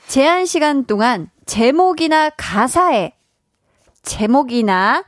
제한 0.07 0.47
시간 0.47 0.85
동안 0.85 1.31
제목이나 1.47 2.31
가사에, 2.31 3.13
제목이나 4.03 5.05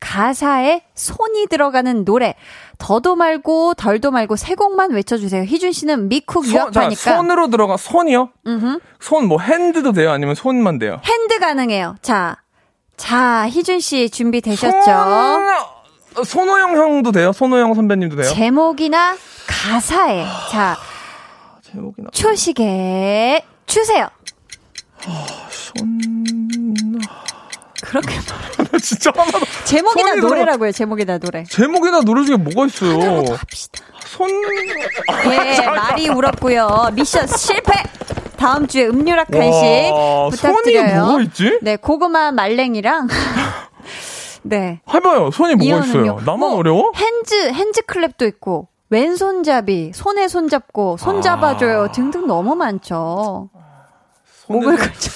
가사에 0.00 0.82
손이 0.94 1.46
들어가는 1.48 2.04
노래, 2.04 2.34
더도 2.78 3.16
말고 3.16 3.74
덜도 3.74 4.10
말고 4.12 4.36
세 4.36 4.54
곡만 4.54 4.92
외쳐주세요. 4.92 5.42
희준 5.44 5.72
씨는 5.72 6.08
미쿡 6.08 6.46
유학파니까. 6.46 7.16
손으로 7.16 7.50
들어가, 7.50 7.76
손이요? 7.76 8.30
손 9.00 9.26
뭐 9.26 9.40
hand도 9.40 9.92
돼요? 9.92 10.10
아니면 10.12 10.34
손만 10.34 10.78
돼요? 10.78 11.00
hand 11.04 11.38
가능해요. 11.40 11.96
자, 12.02 12.36
자, 12.96 13.48
희준 13.48 13.80
씨 13.80 14.08
준비 14.10 14.40
되셨죠? 14.40 14.84
손, 16.14 16.24
손호영 16.24 16.76
형도 16.76 17.12
돼요? 17.12 17.32
손호영 17.32 17.74
선배님도 17.74 18.16
돼요? 18.16 18.32
제목이나 18.32 19.16
가사에. 19.46 20.24
자, 20.50 20.76
제목이나. 21.62 22.10
초시계 22.12 23.44
주세요. 23.66 24.08
손. 25.50 26.17
그렇게 27.88 28.14
나 28.70 28.78
진짜 28.78 29.10
하나도. 29.16 29.40
제목이나 29.64 30.14
노래라고요. 30.16 30.72
제목이나 30.72 31.18
노래. 31.18 31.44
제목이나 31.44 32.00
노래 32.02 32.24
중에 32.24 32.36
뭐가 32.36 32.66
있어요? 32.66 33.24
합시다. 33.34 33.84
손. 34.06 34.28
예, 34.30 35.60
말이 35.66 36.08
울었고요. 36.08 36.90
미션 36.92 37.26
실패. 37.26 37.72
다음 38.36 38.66
주에 38.66 38.86
음료락 38.86 39.28
간식 39.30 39.90
와, 39.92 40.28
부탁드려요. 40.28 40.88
손이 40.88 41.00
뭐가 41.00 41.22
있지? 41.22 41.58
네, 41.62 41.76
고구마 41.76 42.30
말랭이랑 42.32 43.08
네. 44.42 44.80
해봐요. 44.94 45.30
손이 45.32 45.54
뭐가 45.56 45.84
있어요? 45.84 46.00
음료. 46.02 46.14
나만 46.20 46.38
뭐, 46.38 46.56
어려워? 46.56 46.92
핸즈 46.94 47.52
핸즈 47.52 47.80
클랩도 47.82 48.28
있고 48.28 48.68
왼손잡이, 48.90 49.92
손에 49.94 50.28
손잡고 50.28 50.96
손 50.98 51.20
잡아줘요 51.20 51.88
등등 51.92 52.26
너무 52.26 52.54
많죠. 52.54 53.50
목을 54.46 54.76
걸쳐. 54.76 55.10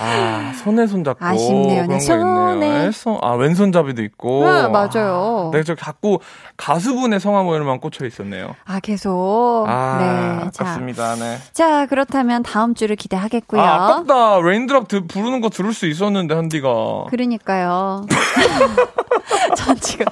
아, 0.00 0.52
손에 0.62 0.86
손잡고. 0.86 1.24
아쉽네요. 1.24 1.82
그런 1.86 1.98
네. 1.98 2.00
손에. 2.00 2.56
네, 2.84 2.90
손, 2.92 3.18
아, 3.22 3.32
왼손잡이도 3.32 4.02
있고. 4.02 4.44
네, 4.50 4.68
맞아요. 4.68 5.50
네, 5.52 5.62
저 5.64 5.74
자꾸 5.74 6.18
가수분의 6.56 7.20
성함 7.20 7.46
모양만 7.46 7.80
꽂혀 7.80 8.06
있었네요. 8.06 8.54
아 8.64 8.80
계속. 8.80 9.64
아, 9.68 9.98
네. 10.44 10.50
자, 10.52 10.64
아깝습니다. 10.64 11.14
네. 11.16 11.38
자 11.52 11.86
그렇다면 11.86 12.42
다음 12.42 12.74
주를 12.74 12.96
기대하겠고요. 12.96 13.60
아, 13.60 13.84
아깝다. 13.84 14.40
Raindrop 14.40 14.88
드- 14.88 15.06
부르는 15.06 15.40
거 15.40 15.48
들을 15.50 15.72
수 15.72 15.86
있었는데, 15.86 16.34
한디가. 16.34 16.68
그러니까요. 17.10 18.06
전 19.56 19.76
지금 19.76 20.06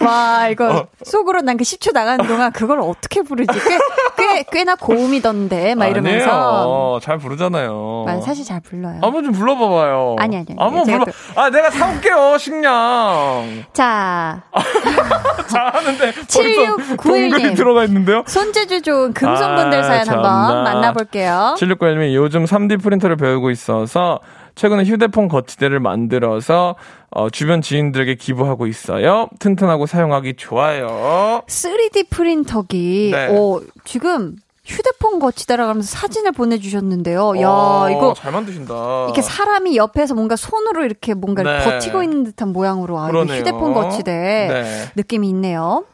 와 0.00 0.48
이거 0.48 0.68
어. 0.76 0.86
속으로 1.04 1.40
난 1.42 1.56
그 1.58 1.64
10초 1.64 1.92
나가는 1.92 2.24
동안 2.26 2.52
그걸 2.52 2.80
어떻게 2.80 3.22
부르지? 3.22 3.48
꽤, 3.52 3.78
꽤 4.16 4.44
꽤나 4.52 4.76
고음이던데 4.76 5.74
막 5.74 5.86
이러면서. 5.86 6.30
아니에요. 6.30 6.98
잘 7.02 7.18
부르잖아요. 7.18 8.04
만 8.06 8.20
사실 8.22 8.44
잘 8.44 8.60
불러요. 8.60 8.97
한번 9.00 9.24
좀 9.24 9.32
불러봐봐요. 9.32 10.16
아니, 10.18 10.36
아니, 10.36 10.46
아니. 10.50 10.58
한번 10.58 10.84
불러. 10.84 11.04
아, 11.36 11.50
내가 11.50 11.70
사올게요, 11.70 12.36
식량. 12.38 13.64
자 13.72 14.42
자, 15.48 15.70
하는데. 15.72 16.12
7691 16.26 16.96
벌써 16.96 16.96
동글이 16.96 17.42
님. 17.44 17.54
들어가 17.54 17.84
있는데요? 17.84 18.22
손재주 18.26 18.82
좋은 18.82 19.12
금손분들 19.12 19.78
아, 19.78 19.82
사연 19.82 20.04
참나. 20.04 20.28
한번 20.48 20.64
만나볼게요. 20.64 21.54
7691님이 21.58 22.14
요즘 22.14 22.44
3D 22.44 22.82
프린터를 22.82 23.16
배우고 23.16 23.50
있어서 23.50 24.20
최근에 24.54 24.84
휴대폰 24.84 25.28
거치대를 25.28 25.78
만들어서 25.80 26.74
어, 27.10 27.30
주변 27.30 27.62
지인들에게 27.62 28.16
기부하고 28.16 28.66
있어요. 28.66 29.28
튼튼하고 29.38 29.86
사용하기 29.86 30.34
좋아요. 30.36 31.42
3D 31.46 32.10
프린터기. 32.10 33.10
네. 33.14 33.28
어, 33.30 33.60
지금 33.84 34.36
휴대폰 34.68 35.18
거치대라 35.18 35.66
하면서 35.66 35.88
사진을 35.88 36.32
보내주셨는데요. 36.32 37.40
야, 37.40 37.48
어, 37.48 37.88
이거 37.90 38.14
잘 38.14 38.32
만드신다. 38.32 39.04
이렇게 39.06 39.22
사람이 39.22 39.76
옆에서 39.76 40.14
뭔가 40.14 40.36
손으로 40.36 40.84
이렇게 40.84 41.14
뭔가 41.14 41.42
를 41.42 41.58
네. 41.58 41.64
버티고 41.64 42.02
있는 42.02 42.22
듯한 42.24 42.52
모양으로 42.52 42.98
아, 42.98 43.08
이거. 43.08 43.24
휴대폰 43.24 43.72
거치대 43.72 44.12
네. 44.12 44.92
느낌이 44.94 45.28
있네요. 45.30 45.84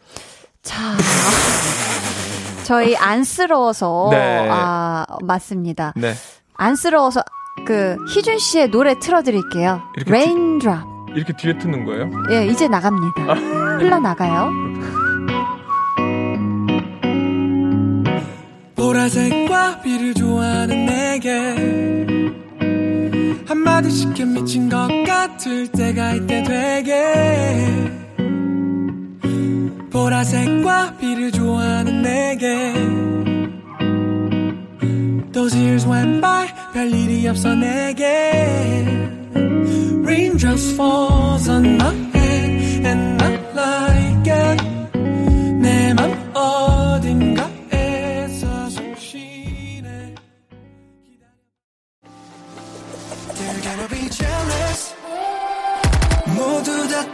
자. 0.63 0.77
저희 2.65 2.97
안쓰러워서 2.97 4.09
네. 4.11 4.49
아 4.51 5.07
맞습니다. 5.23 5.93
네. 5.97 6.15
안쓰러워서 6.55 7.23
그 7.67 7.97
희준 8.09 8.39
씨의 8.39 8.71
노래 8.71 8.99
틀어드릴게요. 8.99 9.83
이렇게 9.97 10.11
Raindrop. 10.11 10.83
이렇게 11.15 11.33
뒤에 11.37 11.59
트는 11.59 11.85
거예요? 11.85 12.11
예, 12.31 12.47
이제 12.47 12.67
나갑니다. 12.67 13.35
흘러 13.79 14.01
나가요. 14.01 14.51
보라색과 18.85 19.81
비를 19.81 20.13
좋아하는 20.13 20.85
내게 20.85 21.31
한마디씩 23.47 24.21
해 24.21 24.25
미친 24.27 24.69
것 24.69 24.89
같을 25.07 25.69
때가 25.69 26.13
이때 26.13 26.43
되게 26.43 26.93
보라색과 29.91 30.99
비를 30.99 31.33
좋아하는 31.33 32.03
내게 32.03 32.75
Those 35.33 35.57
years 35.59 35.89
went 35.89 36.21
by 36.21 36.49
별일이 36.75 37.27
없어 37.27 37.55
내게 37.55 38.05
Raindrops 40.05 40.75
falls 40.75 41.49
on 41.49 41.77
my 41.77 41.95
head 42.15 42.87
And 42.87 43.23
I 43.23 43.33
like 43.55 44.29
it 44.29 44.74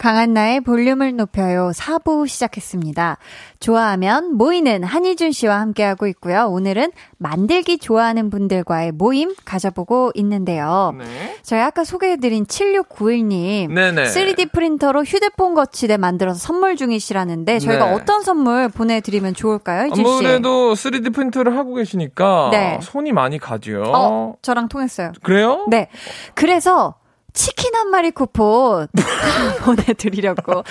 강한나의 0.00 0.62
볼륨을 0.62 1.14
높여요. 1.14 1.72
4부 1.74 2.26
시작했습니다. 2.26 3.18
좋아하면 3.60 4.34
모이는 4.34 4.82
한희준 4.82 5.30
씨와 5.30 5.60
함께하고 5.60 6.06
있고요. 6.06 6.46
오늘은 6.46 6.90
만들기 7.18 7.76
좋아하는 7.76 8.30
분들과의 8.30 8.92
모임 8.92 9.34
가져보고 9.44 10.12
있는데요. 10.14 10.94
네. 10.96 11.36
저희 11.42 11.60
아까 11.60 11.84
소개해드린 11.84 12.46
7691님. 12.46 13.74
네네. 13.74 14.04
3D 14.04 14.52
프린터로 14.52 15.04
휴대폰 15.04 15.52
거치대 15.52 15.98
만들어서 15.98 16.38
선물 16.38 16.76
중이시라는데 16.76 17.58
저희가 17.58 17.84
네. 17.84 17.92
어떤 17.92 18.22
선물 18.22 18.70
보내드리면 18.70 19.34
좋을까요, 19.34 19.88
희준 19.88 20.02
씨? 20.02 20.10
아무래도 20.10 20.72
3D 20.72 21.12
프린터를 21.14 21.58
하고 21.58 21.74
계시니까 21.74 22.48
네. 22.52 22.78
손이 22.80 23.12
많이 23.12 23.38
가죠. 23.38 23.82
어, 23.94 24.34
저랑 24.40 24.68
통했어요. 24.68 25.12
그래요? 25.22 25.66
네. 25.68 25.90
그래서 26.34 26.94
치킨 27.32 27.74
한 27.74 27.90
마리 27.90 28.10
쿠폰 28.10 28.86
보내드리려고. 29.64 30.64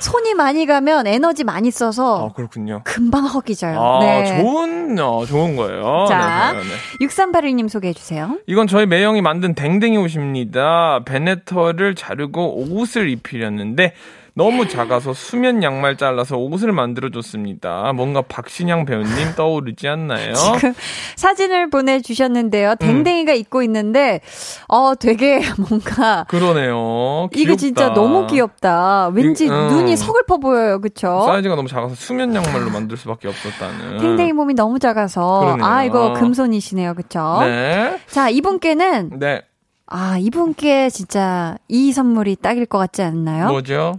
손이 0.00 0.34
많이 0.34 0.66
가면 0.66 1.06
에너지 1.06 1.44
많이 1.44 1.70
써서 1.70 2.28
아, 2.28 2.32
그렇군요. 2.32 2.82
금방 2.84 3.24
허기져요. 3.26 3.80
아, 3.80 3.98
네. 4.00 4.40
좋은, 4.40 4.98
어, 4.98 5.24
좋은 5.26 5.56
거예요. 5.56 6.06
자, 6.08 6.52
네, 6.52 6.58
네, 6.58 6.64
네. 6.64 7.06
6381님 7.06 7.68
소개해주세요. 7.68 8.38
이건 8.46 8.66
저희 8.66 8.86
매형이 8.86 9.22
만든 9.22 9.54
댕댕이 9.54 9.96
옷입니다. 9.98 11.00
베네터를 11.04 11.94
자르고 11.94 12.64
옷을 12.70 13.08
입히려는데 13.08 13.94
너무 14.38 14.68
작아서 14.68 15.14
수면 15.14 15.62
양말 15.62 15.96
잘라서 15.96 16.36
옷을 16.36 16.70
만들어줬습니다. 16.70 17.94
뭔가 17.94 18.20
박신양 18.20 18.84
배우님 18.84 19.34
떠오르지 19.34 19.88
않나요? 19.88 20.34
지금 20.60 20.74
사진을 21.16 21.70
보내주셨는데요. 21.70 22.72
음. 22.72 22.76
댕댕이가 22.78 23.32
입고 23.32 23.62
있는데, 23.62 24.20
어, 24.68 24.92
되게 24.94 25.40
뭔가. 25.70 26.24
그러네요. 26.28 27.28
귀엽다. 27.32 27.56
진짜 27.56 27.94
너무 27.94 28.26
귀엽다. 28.26 29.08
왠지 29.14 29.46
이- 29.46 29.48
음. 29.48 29.68
눈이 29.68 29.96
서글퍼 29.96 30.36
보여요. 30.36 30.82
그쵸? 30.82 31.22
사이즈가 31.26 31.54
너무 31.56 31.66
작아서 31.66 31.94
수면 31.94 32.34
양말로 32.34 32.70
만들 32.70 32.98
수밖에 32.98 33.28
없었다는. 33.28 33.98
댕댕이 34.02 34.34
몸이 34.34 34.52
너무 34.52 34.78
작아서. 34.78 35.40
그러네요. 35.40 35.64
아, 35.64 35.82
이거 35.84 36.12
금손이시네요. 36.12 36.92
그쵸? 36.92 37.38
네. 37.40 37.98
자, 38.08 38.28
이분께는, 38.28 39.18
네. 39.18 39.40
아, 39.86 40.18
이분께 40.18 40.90
진짜 40.90 41.56
이 41.68 41.92
선물이 41.92 42.36
딱일 42.36 42.66
것 42.66 42.78
같지 42.78 43.02
않나요? 43.02 43.48
뭐죠? 43.48 43.98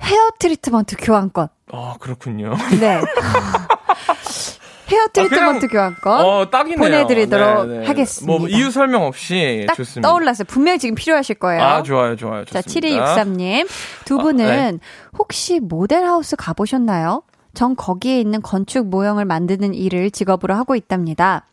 헤어 0.00 0.30
트리트먼트 0.38 0.96
교환권. 0.98 1.48
아, 1.72 1.94
그렇군요. 2.00 2.54
네. 2.80 3.00
헤어 4.88 5.08
트리트먼트 5.12 5.68
교환권. 5.68 6.24
어, 6.24 6.50
딱이네요. 6.50 6.78
보내드리도록 6.78 7.66
네, 7.66 7.78
네. 7.80 7.86
하겠습니다. 7.86 8.38
뭐 8.38 8.48
이유 8.48 8.70
설명 8.70 9.02
없이 9.02 9.64
딱 9.66 9.74
좋습니다. 9.74 10.08
떠올랐어요. 10.08 10.44
분명히 10.46 10.78
지금 10.78 10.94
필요하실 10.94 11.36
거예요. 11.36 11.62
아, 11.62 11.82
좋아요, 11.82 12.14
좋아요. 12.16 12.44
자, 12.44 12.62
좋습니다. 12.62 13.16
7263님. 13.16 13.68
두 14.04 14.20
아, 14.20 14.22
분은 14.22 14.46
네. 14.76 14.78
혹시 15.18 15.58
모델하우스 15.60 16.36
가보셨나요? 16.36 17.22
전 17.52 17.74
거기에 17.74 18.20
있는 18.20 18.42
건축 18.42 18.86
모형을 18.86 19.24
만드는 19.24 19.74
일을 19.74 20.10
직업으로 20.10 20.54
하고 20.54 20.76
있답니다. 20.76 21.46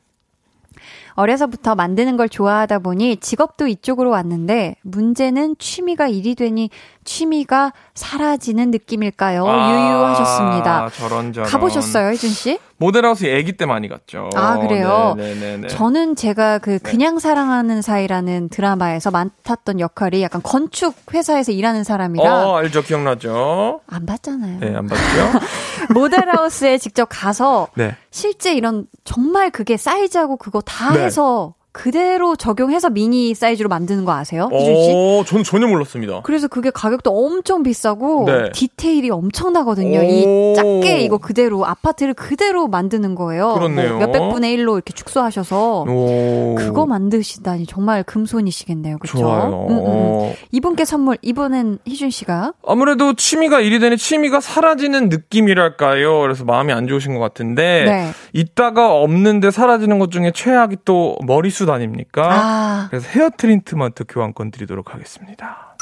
어려서부터 1.15 1.75
만드는 1.75 2.17
걸 2.17 2.29
좋아하다 2.29 2.79
보니 2.79 3.17
직업도 3.17 3.67
이쪽으로 3.67 4.09
왔는데 4.09 4.75
문제는 4.81 5.55
취미가 5.59 6.07
일이 6.07 6.35
되니 6.35 6.69
취미가 7.03 7.73
사라지는 7.93 8.71
느낌일까요? 8.71 9.45
아, 9.47 9.71
유유하셨습니다. 9.71 10.89
저런 10.97 11.33
저런. 11.33 11.49
가보셨어요, 11.49 12.09
혜준 12.09 12.29
씨? 12.29 12.59
모델하우스 12.77 13.25
애기 13.25 13.53
때 13.55 13.65
많이 13.65 13.87
갔죠. 13.87 14.29
아, 14.35 14.57
그래요? 14.57 15.13
네네네. 15.17 15.67
저는 15.67 16.15
제가 16.15 16.57
그 16.59 16.79
그냥 16.79 17.19
사랑하는 17.19 17.81
사이라는 17.81 18.49
드라마에서 18.49 19.11
맡았던 19.11 19.79
역할이 19.79 20.21
약간 20.21 20.41
건축 20.43 20.95
회사에서 21.13 21.51
일하는 21.51 21.83
사람이라 21.83 22.47
어, 22.49 22.57
알죠. 22.57 22.81
기억나죠? 22.83 23.81
안 23.87 24.05
봤잖아요. 24.05 24.59
네, 24.59 24.75
안 24.75 24.87
봤죠? 24.87 25.39
모델하우스에 25.93 26.77
직접 26.77 27.07
가서 27.09 27.67
네. 27.75 27.95
실제 28.11 28.53
이런 28.53 28.87
정말 29.03 29.49
그게 29.51 29.77
사이즈하고 29.77 30.37
그거 30.37 30.61
다 30.61 30.93
네. 30.93 31.03
해서 31.05 31.53
그대로 31.73 32.35
적용해서 32.35 32.91
미니 32.91 33.33
사이즈로 33.33 33.67
만드는 33.67 34.05
거 34.05 34.13
아세요? 34.13 34.47
희준 34.53 34.75
씨? 34.75 34.91
어, 34.93 35.23
저는 35.25 35.43
전혀 35.43 35.65
몰랐습니다. 35.65 36.21
그래서 36.21 36.47
그게 36.47 36.69
가격도 36.69 37.09
엄청 37.09 37.63
비싸고 37.63 38.25
네. 38.27 38.51
디테일이 38.53 39.09
엄청나거든요. 39.09 39.99
오. 39.99 40.03
이 40.03 40.55
작게 40.55 41.01
이거 41.01 41.17
그대로 41.17 41.65
아파트를 41.65 42.13
그대로 42.13 42.67
만드는 42.67 43.15
거예요. 43.15 43.55
그렇네요. 43.55 43.97
뭐 43.97 44.05
몇백 44.05 44.21
분의 44.31 44.55
1로 44.57 44.75
이렇게 44.75 44.93
축소하셔서 44.93 45.85
오. 45.89 46.55
그거 46.59 46.85
만드시다니 46.85 47.65
정말 47.65 48.03
금손이시겠네요. 48.03 48.99
그렇죠? 48.99 49.17
좋아요. 49.17 50.33
이분께 50.51 50.85
선물 50.85 51.17
이번엔 51.23 51.79
희준 51.87 52.11
씨가 52.11 52.53
아무래도 52.67 53.15
취미가 53.15 53.61
일이 53.61 53.79
되니 53.79 53.97
취미가 53.97 54.41
사라지는 54.41 55.09
느낌이랄까요? 55.09 56.19
그래서 56.21 56.45
마음이 56.45 56.71
안 56.71 56.87
좋으신 56.87 57.15
것 57.15 57.19
같은데 57.19 57.83
네. 57.85 58.09
있다가 58.33 58.93
없는데 58.93 59.49
사라지는 59.49 59.97
것 59.97 60.11
중에 60.11 60.31
최악이 60.35 60.77
또 60.85 61.17
머리숱 61.25 61.62
아닙니까? 61.69 62.29
아. 62.31 62.87
그래서 62.89 63.07
헤어 63.09 63.29
트리트먼트 63.29 64.05
교환권 64.07 64.51
드리도록 64.51 64.93
하겠습니다. 64.93 65.72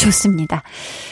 좋습니다. 0.00 0.62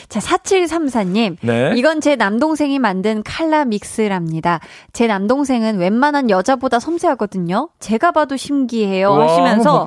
자, 0.09 0.21
4734님. 0.21 1.37
네. 1.43 1.73
이건 1.77 2.01
제 2.01 2.17
남동생이 2.17 2.79
만든 2.79 3.23
칼라 3.23 3.67
믹스랍니다. 3.67 4.61
제 4.95 5.07
남동생은 5.07 5.79
웬만한 5.79 6.31
여자보다 6.31 6.81
섬세하거든요. 6.81 7.69
제가 7.79 8.13
봐도 8.13 8.37
신기해요. 8.37 9.11
와, 9.11 9.25
하시면서? 9.25 9.85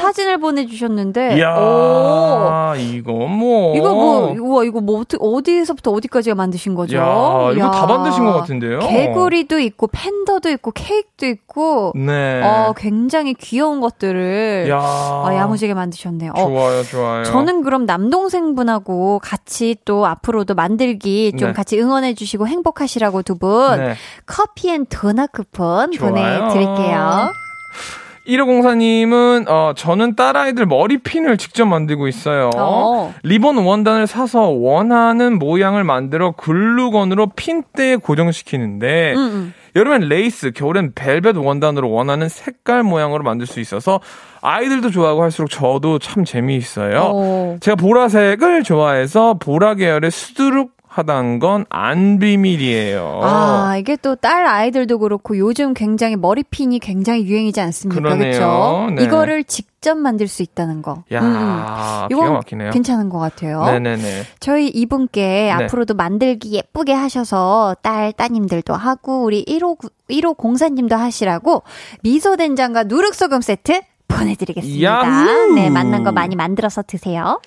사진을 0.00 0.38
보내주셨는데. 0.38 1.36
이야, 1.36 1.54
오. 1.56 2.74
이거 2.78 3.12
뭐. 3.12 3.76
이거 3.76 3.94
뭐, 3.94 4.34
우와, 4.40 4.64
이거 4.64 4.80
뭐, 4.80 5.00
어떻게, 5.00 5.18
어디서부터 5.20 5.90
어디까지가 5.92 6.34
만드신 6.34 6.74
거죠? 6.74 6.96
야, 6.96 7.50
이거 7.54 7.70
다 7.70 7.80
이야. 7.80 7.86
만드신 7.86 8.24
것 8.24 8.32
같은데요? 8.32 8.78
개구리도 8.78 9.58
있고, 9.60 9.88
팬더도 9.88 10.48
있고, 10.50 10.70
케이크도 10.70 11.26
있고, 11.26 11.92
네. 11.94 12.40
어, 12.42 12.72
굉장히 12.74 13.34
귀여운 13.34 13.80
것들을 13.80 14.66
야. 14.70 14.78
어, 14.78 15.28
야무지게 15.34 15.74
만드셨네요. 15.74 16.32
어, 16.34 16.46
좋아요, 16.48 16.82
좋아요. 16.84 17.24
저는 17.24 17.62
그럼 17.62 17.84
남동생분하고 17.84 19.20
같이 19.22 19.76
또 19.84 20.06
앞으로도 20.06 20.54
만들기 20.54 21.32
좀 21.38 21.48
네. 21.48 21.52
같이 21.52 21.80
응원해 21.80 22.14
주시고 22.14 22.46
행복하시라고 22.46 23.22
두분 23.22 23.78
네. 23.78 23.94
커피 24.26 24.70
and 24.70 24.86
도넛 24.86 25.32
쿠폰 25.32 25.92
좋아요. 25.92 26.10
보내 26.10 26.52
드릴게요. 26.52 27.32
1504님은, 28.26 29.48
어, 29.48 29.72
저는 29.76 30.14
딸아이들 30.14 30.66
머리핀을 30.66 31.38
직접 31.38 31.66
만들고 31.66 32.06
있어요. 32.06 32.50
어. 32.56 33.12
리본 33.24 33.58
원단을 33.58 34.06
사서 34.06 34.48
원하는 34.48 35.38
모양을 35.38 35.82
만들어 35.84 36.32
글루건으로 36.32 37.28
핀대에 37.34 37.96
고정시키는데, 37.96 39.14
음, 39.14 39.18
음. 39.18 39.54
여름엔 39.74 40.02
레이스, 40.02 40.52
겨울엔 40.52 40.92
벨벳 40.94 41.36
원단으로 41.36 41.90
원하는 41.90 42.28
색깔 42.28 42.82
모양으로 42.82 43.22
만들 43.22 43.46
수 43.46 43.60
있어서 43.60 44.00
아이들도 44.40 44.90
좋아하고 44.90 45.22
할수록 45.22 45.48
저도 45.48 45.98
참 45.98 46.24
재미있어요. 46.24 47.00
어. 47.02 47.56
제가 47.60 47.76
보라색을 47.76 48.64
좋아해서 48.64 49.34
보라 49.34 49.74
계열의 49.76 50.10
수두룩 50.10 50.72
하다는 50.92 51.38
건안 51.38 52.18
비밀이에요. 52.18 53.20
아, 53.22 53.76
이게 53.78 53.96
또 53.96 54.14
딸 54.22 54.46
아이들도 54.46 54.98
그렇고 54.98 55.36
요즘 55.38 55.72
굉장히 55.74 56.16
머리핀이 56.16 56.78
굉장히 56.80 57.24
유행이지 57.26 57.60
않습니까? 57.60 58.14
그렇죠? 58.16 58.88
네. 58.94 59.02
이거를 59.02 59.42
직접 59.44 59.96
만들 59.96 60.28
수 60.28 60.42
있다는 60.42 60.82
거. 60.82 61.02
야, 61.12 61.20
음. 61.20 62.08
기가 62.08 62.40
이건. 62.44 62.70
괜찮은 62.70 63.08
것 63.08 63.18
같아요. 63.18 63.64
네네네. 63.64 64.22
저희 64.38 64.68
이분께 64.68 65.50
앞으로도 65.50 65.94
만들기 65.94 66.52
예쁘게 66.52 66.92
하셔서 66.92 67.74
딸, 67.82 68.12
따님들도 68.12 68.74
하고, 68.74 69.24
우리 69.24 69.44
1호, 69.44 69.78
1호 70.10 70.36
공사님도 70.36 70.94
하시라고 70.94 71.62
미소 72.02 72.36
된장과 72.36 72.84
누룩 72.84 73.14
소금 73.14 73.40
세트 73.40 73.80
보내드리겠습니다. 74.08 74.84
야무! 74.84 75.54
네, 75.54 75.70
만난 75.70 76.04
거 76.04 76.12
많이 76.12 76.36
만들어서 76.36 76.82
드세요. 76.82 77.40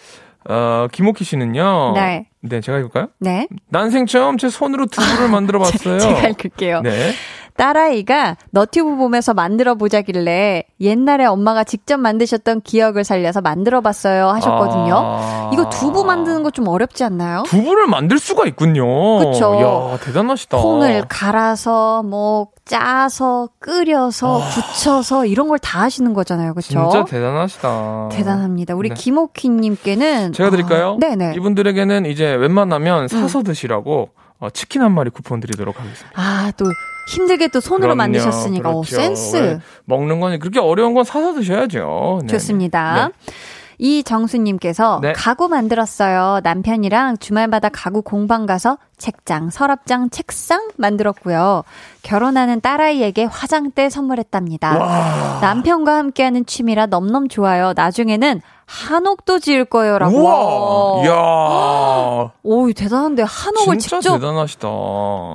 어, 0.50 0.88
김옥희 0.92 1.24
씨는요. 1.24 1.94
네. 1.96 2.28
네, 2.42 2.62
제가 2.62 2.78
읽을까요? 2.80 3.08
네. 3.20 3.48
난생 3.70 4.06
처음 4.06 4.38
제 4.38 4.50
손으로 4.50 4.86
두부를 4.86 5.30
만들어 5.30 5.60
봤어요. 5.60 6.00
제가 6.00 6.28
읽을게요. 6.30 6.82
네. 6.82 7.12
딸아이가 7.58 8.38
너튜브 8.52 8.96
보면서 8.96 9.34
만들어 9.34 9.76
보자길래 9.76 10.64
옛날에 10.82 11.26
엄마가 11.26 11.64
직접 11.64 11.98
만드셨던 11.98 12.62
기억을 12.62 13.04
살려서 13.04 13.42
만들어 13.42 13.82
봤어요 13.82 14.30
하셨거든요. 14.30 14.96
아. 14.98 15.50
이거 15.54 15.70
두부 15.70 16.04
만드는 16.06 16.42
거 16.44 16.56
좀 16.56 16.68
어렵지 16.70 17.04
않나요? 17.04 17.44
두부를 17.48 17.88
만들 17.88 18.18
수가 18.18 18.46
있군요. 18.46 18.86
그쵸. 19.32 19.92
야, 19.94 19.98
대단하시다. 20.00 20.58
콩을 20.58 21.04
갈아서 21.10 22.02
뭐 22.04 22.48
짜서 22.64 23.50
끓여서 23.60 24.40
부쳐서 24.40 25.26
이런 25.26 25.48
걸 25.50 25.58
다 25.58 25.82
하시는 25.82 26.14
거잖아요. 26.14 26.54
그렇죠? 26.54 26.80
아. 26.80 26.90
진짜 26.90 27.06
대단하시다. 27.06 28.10
대단합니다. 28.12 28.76
우리 28.76 28.90
네. 28.90 28.96
김옥희 28.96 29.50
님께는 29.50 30.32
제가 30.34 30.50
드릴까요? 30.50 30.94
아, 30.94 30.98
네 31.00 31.16
네. 31.16 31.34
이분들에게는 31.36 32.06
이제 32.06 32.34
웬만하면 32.36 33.08
사서 33.08 33.44
드시라고 33.44 34.10
어, 34.40 34.50
치킨 34.52 34.82
한 34.82 34.94
마리 34.94 35.10
쿠폰 35.10 35.40
드리도록 35.40 35.80
하겠습니다. 35.80 36.10
아, 36.16 36.52
또 36.58 36.66
힘들게 37.08 37.48
또 37.50 37.60
손으로 37.60 37.94
그럼요. 37.94 37.98
만드셨으니까 37.98 38.70
어, 38.70 38.74
그렇죠. 38.82 38.96
센스. 38.96 39.36
왜 39.38 39.60
먹는 39.86 40.20
건 40.20 40.40
그렇게 40.40 40.60
어려운 40.60 40.94
건 40.94 41.04
사서 41.04 41.34
드셔야죠. 41.34 42.20
네. 42.24 42.28
좋습니다. 42.28 43.10
네. 43.10 43.34
이정수님께서 43.78 45.00
네. 45.02 45.14
가구 45.14 45.50
만들었어요. 45.50 46.40
남편이랑 46.44 47.18
주말마다 47.18 47.68
가구 47.70 48.02
공방 48.02 48.46
가서 48.46 48.78
책장, 48.98 49.50
서랍장, 49.50 50.10
책상 50.10 50.70
만들었고요. 50.78 51.64
결혼하는 52.02 52.62
딸아이에게 52.62 53.26
화장대 53.26 53.90
선물했답니다. 53.90 55.40
남편과 55.42 55.96
함께하는 55.98 56.46
취미라 56.46 56.86
넘넘 56.86 57.28
좋아요. 57.28 57.74
나중에는 57.76 58.42
한옥도 58.66 59.40
지을 59.40 59.66
거예요라고. 59.66 60.18
우와. 60.18 61.04
이야. 61.06 62.32
오, 62.44 62.72
대단한데 62.72 63.24
한옥을 63.24 63.78
진짜 63.78 64.00
직접. 64.00 64.18
대단하시다. 64.18 64.68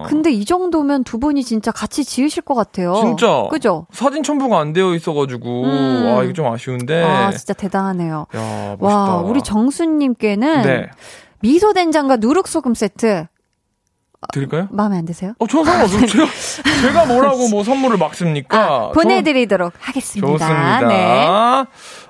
근데 0.07 0.31
이 0.33 0.45
정도면 0.45 1.05
두 1.05 1.19
분이 1.19 1.45
진짜 1.45 1.71
같이 1.71 2.05
지으실 2.05 2.43
것 2.43 2.55
같아요. 2.55 2.95
진짜. 2.97 3.47
그죠? 3.51 3.87
사진 3.93 4.23
첨부가 4.23 4.59
안 4.59 4.73
되어 4.73 4.95
있어가지고 4.95 5.65
음. 5.65 6.15
아 6.19 6.23
이게 6.25 6.33
좀 6.33 6.47
아쉬운데. 6.47 7.03
아, 7.05 7.31
진짜 7.31 7.55
대단하네요. 7.55 8.27
야 8.35 8.77
멋있다. 8.79 8.99
와, 9.15 9.17
우리 9.23 9.43
정수님께는 9.43 10.63
네. 10.63 10.91
미소 11.41 11.73
된장과 11.73 12.17
누룩 12.17 12.49
소금 12.49 12.75
세트. 12.75 13.27
드릴까요? 14.33 14.69
마음에 14.71 14.99
안 14.99 15.07
드세요? 15.07 15.33
어, 15.39 15.47
저는 15.47 15.65
상관없어요. 15.65 16.07
제가, 16.07 16.27
제가 16.83 17.07
뭐라고 17.07 17.49
뭐 17.49 17.65
선물을 17.65 17.97
막 17.97 18.15
씁니까? 18.15 18.59
아, 18.59 18.91
보내드리도록 18.93 19.73
하겠습니다. 19.79 20.27
좋습니다. 20.27 20.87
네. 20.87 21.27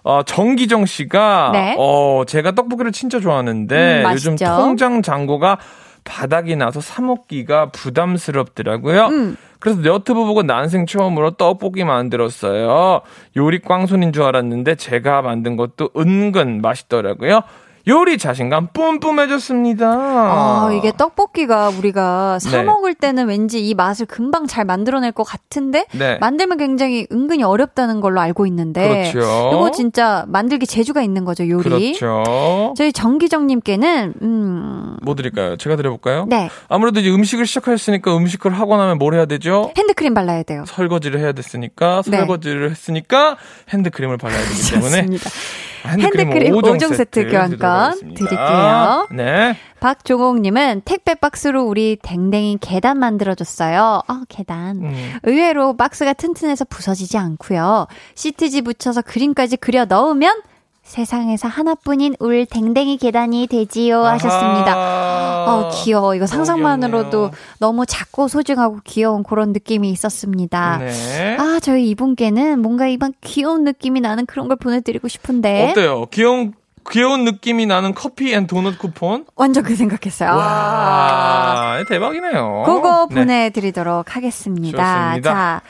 어, 0.03 0.23
정기정 0.27 0.87
씨가 0.87 1.51
네. 1.53 1.77
어, 1.79 2.25
제가 2.27 2.53
떡볶이를 2.53 2.91
진짜 2.93 3.21
좋아하는데 3.21 4.05
음, 4.05 4.13
요즘. 4.13 4.37
통장 4.37 5.03
잔고가 5.03 5.59
바닥이 6.03 6.57
나서 6.57 6.81
사 6.81 7.01
먹기가 7.01 7.71
부담스럽더라고요. 7.71 9.07
음. 9.07 9.37
그래서 9.61 9.81
너트브 9.81 10.25
보고 10.25 10.43
난생 10.43 10.87
처음으로 10.87 11.33
떡볶이 11.33 11.85
만들었어요. 11.85 13.03
요리 13.37 13.61
꽝손인 13.61 14.13
줄 14.13 14.23
알았는데 14.25 14.77
제가 14.77 15.23
만든 15.23 15.57
것도 15.57 15.91
은근 15.97 16.61
맛있더라고요. 16.63 17.43
요리 17.91 18.19
자신감 18.19 18.69
뿜뿜해졌습니다. 18.73 19.89
아, 19.91 20.71
이게 20.73 20.93
떡볶이가 20.97 21.71
우리가 21.71 22.39
사 22.39 22.59
네. 22.59 22.63
먹을 22.63 22.95
때는 22.95 23.27
왠지 23.27 23.67
이 23.67 23.75
맛을 23.75 24.07
금방 24.07 24.47
잘 24.47 24.65
만들어낼 24.65 25.11
것 25.11 25.25
같은데 25.25 25.87
네. 25.93 26.17
만들면 26.21 26.59
굉장히 26.59 27.09
은근히 27.11 27.43
어렵다는 27.43 28.01
걸로 28.01 28.21
알고 28.21 28.47
있는데 28.47 29.11
그렇죠. 29.11 29.51
이거 29.53 29.73
진짜 29.73 30.25
만들기 30.29 30.67
재주가 30.67 31.03
있는 31.03 31.25
거죠, 31.25 31.49
요리. 31.49 31.99
그렇죠. 31.99 32.75
저희 32.77 32.93
정기정님께는 32.93 34.15
음, 34.23 34.97
뭐 35.03 35.17
드릴까요? 35.17 35.57
제가 35.57 35.75
드려볼까요? 35.75 36.27
네 36.29 36.49
아무래도 36.69 37.01
이제 37.01 37.11
음식을 37.11 37.45
시작했으니까 37.45 38.17
음식을 38.17 38.53
하고 38.53 38.77
나면 38.77 38.99
뭘 38.99 39.15
해야 39.15 39.25
되죠? 39.27 39.73
핸드크림 39.77 40.15
발라야 40.15 40.45
돼요. 40.45 40.63
설거지를 40.69 41.19
해야 41.19 41.33
됐으니까 41.33 42.03
네. 42.07 42.19
설거지를 42.19 42.71
했으니까 42.71 43.37
핸드크림을 43.71 44.17
발라야 44.17 44.39
되기 44.45 44.71
때문에. 44.71 45.07
핸드크림, 45.87 46.29
핸드크림 46.29 46.55
5종, 46.55 46.79
5종 46.79 46.97
세트 46.97 47.29
교환권 47.31 47.59
드리도록 47.59 47.73
하겠습니다. 47.73 48.27
드릴게요. 48.27 49.07
네. 49.13 49.57
박종옥님은 49.81 50.83
택배 50.85 51.15
박스로 51.15 51.65
우리 51.65 51.97
댕댕이 52.03 52.59
계단 52.61 52.99
만들어줬어요. 52.99 54.03
아, 54.07 54.23
계단. 54.29 54.83
음. 54.83 55.15
의외로 55.23 55.77
박스가 55.77 56.13
튼튼해서 56.13 56.67
부서지지 56.67 57.17
않고요. 57.17 57.87
시트지 58.15 58.63
붙여서 58.63 59.03
그림까지 59.03 59.57
그려 59.57 59.87
넣으면 59.87 60.43
세상에서 60.91 61.47
하나뿐인 61.47 62.17
울 62.19 62.45
댕댕이 62.47 62.97
계단이 62.99 63.47
되지요 63.47 64.05
하셨습니다. 64.05 65.45
어, 65.47 65.71
귀여워. 65.73 66.17
이거 66.17 66.27
상상만으로도. 66.27 67.31
너무 67.61 67.87
작고 67.87 68.27
소중하고 68.27 68.81
귀여운 68.85 69.23
그런 69.23 69.53
느낌이 69.53 69.89
있었습니다. 69.91 70.79
네. 70.79 71.37
아, 71.39 71.61
저희 71.63 71.89
이분께는 71.91 72.61
뭔가 72.61 72.89
이번 72.89 73.15
귀여운 73.21 73.63
느낌이 73.63 74.01
나는 74.01 74.27
그런 74.27 74.49
걸 74.49 74.57
보내드리고 74.57 75.07
싶은데. 75.07 75.71
어때요? 75.71 76.07
귀여운 76.07 76.55
귀여운 76.91 77.25
느낌이 77.25 77.67
나는 77.67 77.95
커피 77.95 78.35
and 78.35 78.49
도넛 78.49 78.79
쿠폰? 78.79 79.27
완전 79.37 79.63
그 79.63 79.77
생각했어요. 79.77 80.31
아. 80.31 80.35
와, 80.35 81.85
대박이네요. 81.89 82.65
그거 82.67 83.07
네. 83.11 83.15
보내드리도록 83.21 84.17
하겠습니다. 84.17 85.11
좋습니다. 85.11 85.31
자, 85.33 85.63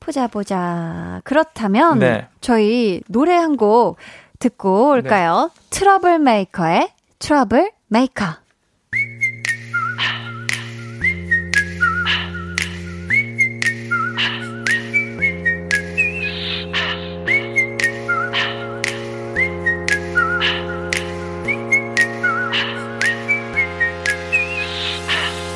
보자, 0.00 0.26
보자. 0.26 1.20
그렇다면, 1.24 1.98
네. 1.98 2.28
저희 2.40 3.02
노래 3.08 3.34
한 3.36 3.56
곡 3.56 3.96
듣고 4.44 4.90
올까요? 4.90 5.50
트러블 5.70 6.18
메이커의 6.18 6.90
트러블 7.18 7.72
메이커. 7.88 8.36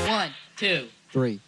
One, 0.09 0.33
two, 0.57 0.89
three. 1.13 1.41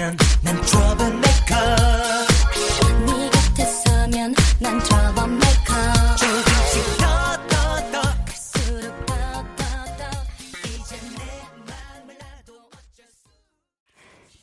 눈을 0.00 0.16
보면 0.16 0.16
난 0.42 0.60
trouble 0.62 1.19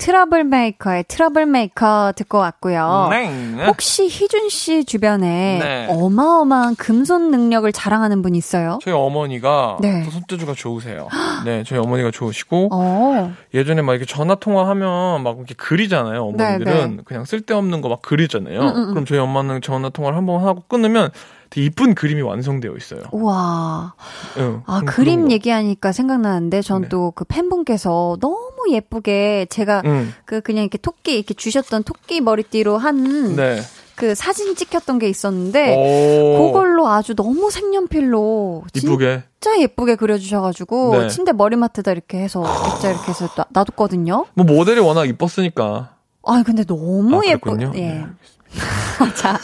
트러블 0.07 0.45
메이커의 0.45 1.03
트러블 1.09 1.45
메이커 1.47 2.13
듣고 2.15 2.37
왔고요. 2.37 3.09
네. 3.11 3.65
혹시 3.65 4.03
희준 4.07 4.47
씨 4.47 4.85
주변에 4.85 5.59
네. 5.61 5.87
어마어마한 5.89 6.77
금손 6.77 7.29
능력을 7.29 7.69
자랑하는 7.73 8.21
분 8.21 8.33
있어요? 8.33 8.79
저희 8.81 8.93
어머니가 8.93 9.79
네. 9.81 10.03
또 10.05 10.11
손재주가 10.11 10.53
좋으세요. 10.53 11.09
네, 11.43 11.65
저희 11.67 11.79
어머니가 11.79 12.11
좋으시고 12.11 12.69
어. 12.71 13.33
예전에 13.53 13.81
막 13.81 13.95
이렇게 13.95 14.05
전화 14.05 14.35
통화하면 14.35 15.23
막 15.23 15.35
이렇게 15.39 15.53
그리잖아요. 15.55 16.23
어머니들은 16.23 16.63
네, 16.63 16.87
네. 16.87 16.97
그냥 17.03 17.25
쓸데없는 17.25 17.81
거 17.81 17.89
막 17.89 18.01
그리잖아요. 18.01 18.61
음, 18.61 18.67
음, 18.67 18.75
음. 18.77 18.89
그럼 18.91 19.05
저희 19.05 19.19
엄마는 19.19 19.59
전화 19.61 19.89
통화를 19.89 20.17
한 20.17 20.25
번 20.25 20.41
하고 20.45 20.63
끊으면 20.69 21.09
되게 21.49 21.65
이쁜 21.67 21.95
그림이 21.95 22.21
완성되어 22.21 22.73
있어요. 22.75 23.01
우와. 23.11 23.93
응, 24.37 24.63
아, 24.65 24.79
그런- 24.79 24.85
그림 24.93 25.25
거. 25.27 25.31
얘기하니까 25.33 25.91
생각나는데, 25.91 26.61
전 26.61 26.83
네. 26.83 26.89
또그 26.89 27.25
팬분께서 27.25 28.17
너무 28.19 28.47
예쁘게 28.69 29.47
제가 29.49 29.81
응. 29.85 30.11
그 30.25 30.41
그냥 30.41 30.63
이렇게 30.63 30.77
토끼, 30.77 31.15
이렇게 31.15 31.33
주셨던 31.33 31.83
토끼 31.83 32.21
머리띠로 32.21 32.77
한 32.77 33.35
네. 33.35 33.59
그 33.95 34.13
사진 34.13 34.55
찍혔던 34.55 34.99
게 34.99 35.09
있었는데, 35.09 35.75
오. 35.75 36.47
그걸로 36.51 36.87
아주 36.87 37.15
너무 37.15 37.49
색연필로 37.49 38.63
이쁘게. 38.75 39.23
진짜 39.39 39.59
예쁘게 39.61 39.95
그려주셔가지고, 39.95 40.97
네. 40.99 41.07
침대 41.09 41.31
머리맡에다 41.31 41.91
이렇게 41.91 42.19
해서, 42.19 42.43
액자 42.75 42.89
이렇게 42.91 43.09
해서 43.09 43.27
놔- 43.35 43.45
놔뒀거든요. 43.49 44.25
뭐 44.35 44.45
모델이 44.45 44.79
워낙 44.81 45.05
이뻤으니까. 45.05 45.93
아 46.29 46.43
근데 46.45 46.63
너무 46.65 47.21
아, 47.21 47.25
예쁘. 47.25 47.57
예. 47.61 47.65
네. 47.67 48.05
자. 49.15 49.39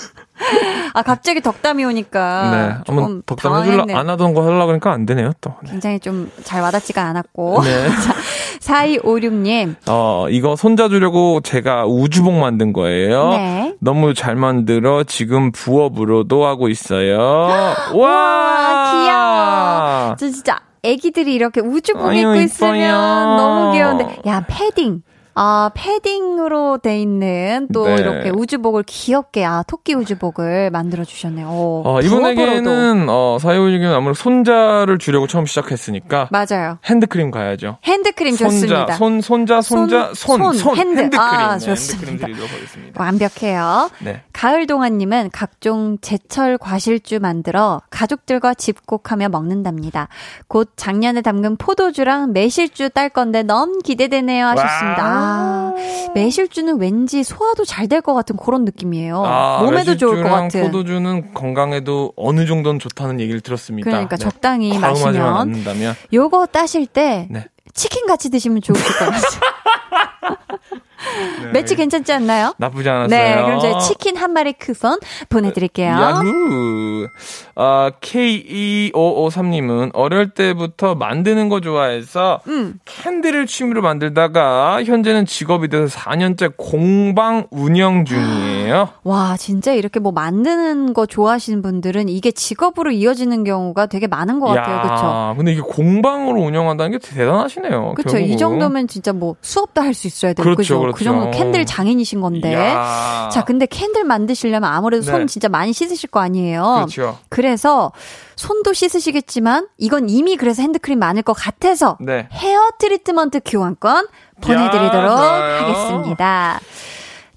아, 0.93 1.01
갑자기 1.01 1.41
덕담이 1.41 1.83
오니까. 1.85 2.51
네. 2.51 2.83
조금 2.85 3.03
한번 3.03 3.23
덕담 3.25 3.63
해줄라. 3.63 3.85
안 3.99 4.09
하던 4.09 4.33
거 4.33 4.43
하려고 4.43 4.65
그러니까 4.67 4.91
안 4.91 5.05
되네요, 5.05 5.31
또. 5.41 5.55
네. 5.63 5.71
굉장히 5.71 5.99
좀 5.99 6.31
잘 6.43 6.61
와닿지가 6.61 7.01
않았고. 7.01 7.61
네. 7.63 7.87
4256님. 8.63 9.75
어, 9.87 10.27
이거 10.29 10.55
손자 10.55 10.87
주려고 10.89 11.41
제가 11.41 11.85
우주복 11.85 12.33
만든 12.33 12.73
거예요. 12.73 13.29
네. 13.29 13.73
너무 13.79 14.13
잘 14.13 14.35
만들어 14.35 15.03
지금 15.03 15.51
부업으로도 15.51 16.45
하고 16.45 16.69
있어요. 16.69 17.17
와! 17.93 17.93
와, 17.93 18.91
귀여워. 18.91 20.15
저 20.17 20.29
진짜 20.29 20.59
애기들이 20.83 21.33
이렇게 21.33 21.61
우주복 21.61 22.15
입고 22.15 22.35
있으면 22.35 22.75
이뻐요. 22.75 22.91
너무 23.37 23.71
귀여운데. 23.73 24.17
야, 24.27 24.43
패딩. 24.47 25.01
아, 25.35 25.71
패딩으로 25.73 26.77
돼 26.77 26.99
있는 26.99 27.67
또 27.73 27.87
네. 27.87 27.95
이렇게 27.95 28.29
우주복을 28.29 28.83
귀엽게, 28.85 29.43
아, 29.45 29.63
토끼 29.65 29.93
우주복을 29.95 30.69
만들어 30.69 31.03
주셨네요. 31.03 31.47
오, 31.47 31.83
어. 31.85 32.01
이분에게는 32.01 33.07
어, 33.09 33.37
사회우직은 33.39 33.93
아무래도 33.93 34.13
손자를 34.13 34.99
주려고 34.99 35.27
처음 35.27 35.45
시작했으니까 35.45 36.29
맞아요. 36.31 36.77
핸드크림 36.85 37.31
가야죠. 37.31 37.77
핸드크림 37.83 38.35
손자, 38.35 38.51
좋습니다. 38.51 38.93
손, 38.93 39.21
손자, 39.21 39.61
손자, 39.61 40.11
손, 40.13 40.37
손, 40.37 40.53
손, 40.53 40.53
손, 40.53 40.77
핸드. 40.77 41.01
핸드크림. 41.01 41.19
아, 41.19 41.57
네, 41.57 41.65
좋습니다. 41.65 42.07
핸드크림 42.07 42.17
드리도록 42.35 42.51
하겠습니다. 42.51 43.03
완벽해요. 43.03 43.89
네. 43.99 44.21
가을 44.33 44.67
동안님은 44.67 45.29
각종 45.33 45.97
제철 46.01 46.57
과실주 46.57 47.19
만들어 47.19 47.81
가족들과 47.89 48.53
집콕하며 48.53 49.29
먹는답니다. 49.29 50.09
곧 50.47 50.71
작년에 50.75 51.21
담근 51.21 51.57
포도주랑 51.57 52.33
매실주 52.33 52.89
딸 52.89 53.09
건데 53.09 53.43
너무 53.43 53.79
기대되네요 53.83 54.45
하셨습니다. 54.47 55.22
아, 55.23 55.73
매실주는 56.15 56.79
왠지 56.79 57.23
소화도 57.23 57.65
잘 57.65 57.87
될 57.87 58.01
것 58.01 58.13
같은 58.13 58.37
그런 58.37 58.65
느낌이에요. 58.65 59.23
아, 59.25 59.61
몸에도 59.63 59.97
좋을 59.97 60.23
것 60.23 60.29
같은. 60.29 60.61
포도주는 60.63 61.33
건강에도 61.33 62.13
어느 62.15 62.45
정도는 62.45 62.79
좋다는 62.79 63.19
얘기를 63.19 63.41
들었습니다. 63.41 63.89
그러니까 63.89 64.15
네. 64.17 64.23
적당히 64.23 64.77
마시면 64.77 65.17
않는다면. 65.21 65.95
요거 66.13 66.47
따실 66.47 66.85
때 66.87 67.27
네. 67.29 67.45
치킨 67.73 68.05
같이 68.07 68.29
드시면 68.29 68.61
좋으실 68.61 68.85
것 68.85 68.99
같아요. 69.05 69.21
매치 71.53 71.75
괜찮지 71.75 72.11
않나요? 72.13 72.53
나쁘지 72.57 72.89
않았어요. 72.89 73.09
네, 73.19 73.35
그럼 73.43 73.59
저희 73.59 73.79
치킨 73.81 74.15
한 74.17 74.31
마리 74.31 74.53
쿠폰 74.53 74.97
보내드릴게요. 75.29 75.91
야후. 75.91 77.07
아, 77.55 77.91
K2553님은 78.01 79.91
어릴 79.93 80.29
때부터 80.31 80.95
만드는 80.95 81.49
거 81.49 81.61
좋아해서 81.61 82.41
음. 82.47 82.79
캔디를 82.85 83.45
취미로 83.47 83.81
만들다가 83.81 84.83
현재는 84.83 85.25
직업이 85.25 85.67
돼서 85.67 85.97
4년째 85.99 86.53
공방 86.57 87.45
운영 87.51 88.05
중이에요. 88.05 88.89
와, 89.03 89.35
진짜 89.37 89.73
이렇게 89.73 89.99
뭐 89.99 90.11
만드는 90.11 90.93
거 90.93 91.05
좋아하시는 91.05 91.61
분들은 91.61 92.09
이게 92.09 92.31
직업으로 92.31 92.91
이어지는 92.91 93.43
경우가 93.43 93.85
되게 93.87 94.07
많은 94.07 94.39
것 94.39 94.47
같아요. 94.47 94.81
그렇죠? 94.81 95.35
근데 95.37 95.51
이게 95.53 95.61
공방으로 95.61 96.41
운영한다는 96.41 96.91
게 96.91 96.99
대단하시네요. 96.99 97.93
그렇죠. 97.95 98.17
이. 98.17 98.37
정도면 98.43 98.87
진짜 98.87 99.13
뭐 99.13 99.35
수업도 99.41 99.81
할 99.81 99.93
수 99.93 100.07
있어야 100.07 100.33
되고 100.33 100.43
그렇죠? 100.43 100.79
그렇죠. 100.79 100.97
그 100.97 101.03
정도 101.03 101.29
캔들 101.29 101.65
장인이신 101.65 102.19
건데. 102.19 102.51
이야. 102.51 103.29
자, 103.31 103.43
근데 103.43 103.67
캔들 103.67 104.03
만드시려면 104.03 104.63
아무래도 104.71 105.03
손 105.03 105.19
네. 105.21 105.25
진짜 105.27 105.47
많이 105.49 105.71
씻으실 105.71 106.09
거 106.09 106.19
아니에요. 106.19 106.63
그렇죠. 106.87 107.19
그래서 107.43 107.91
손도 108.37 108.71
씻으시겠지만 108.71 109.67
이건 109.77 110.09
이미 110.09 110.37
그래서 110.37 110.61
핸드크림 110.61 110.97
많을 110.97 111.23
것 111.23 111.33
같아서 111.33 111.97
네. 111.99 112.29
헤어 112.31 112.71
트리트먼트 112.79 113.41
교환권 113.43 114.07
보내드리도록 114.39 115.17
좋아요. 115.17 115.65
하겠습니다. 115.65 116.61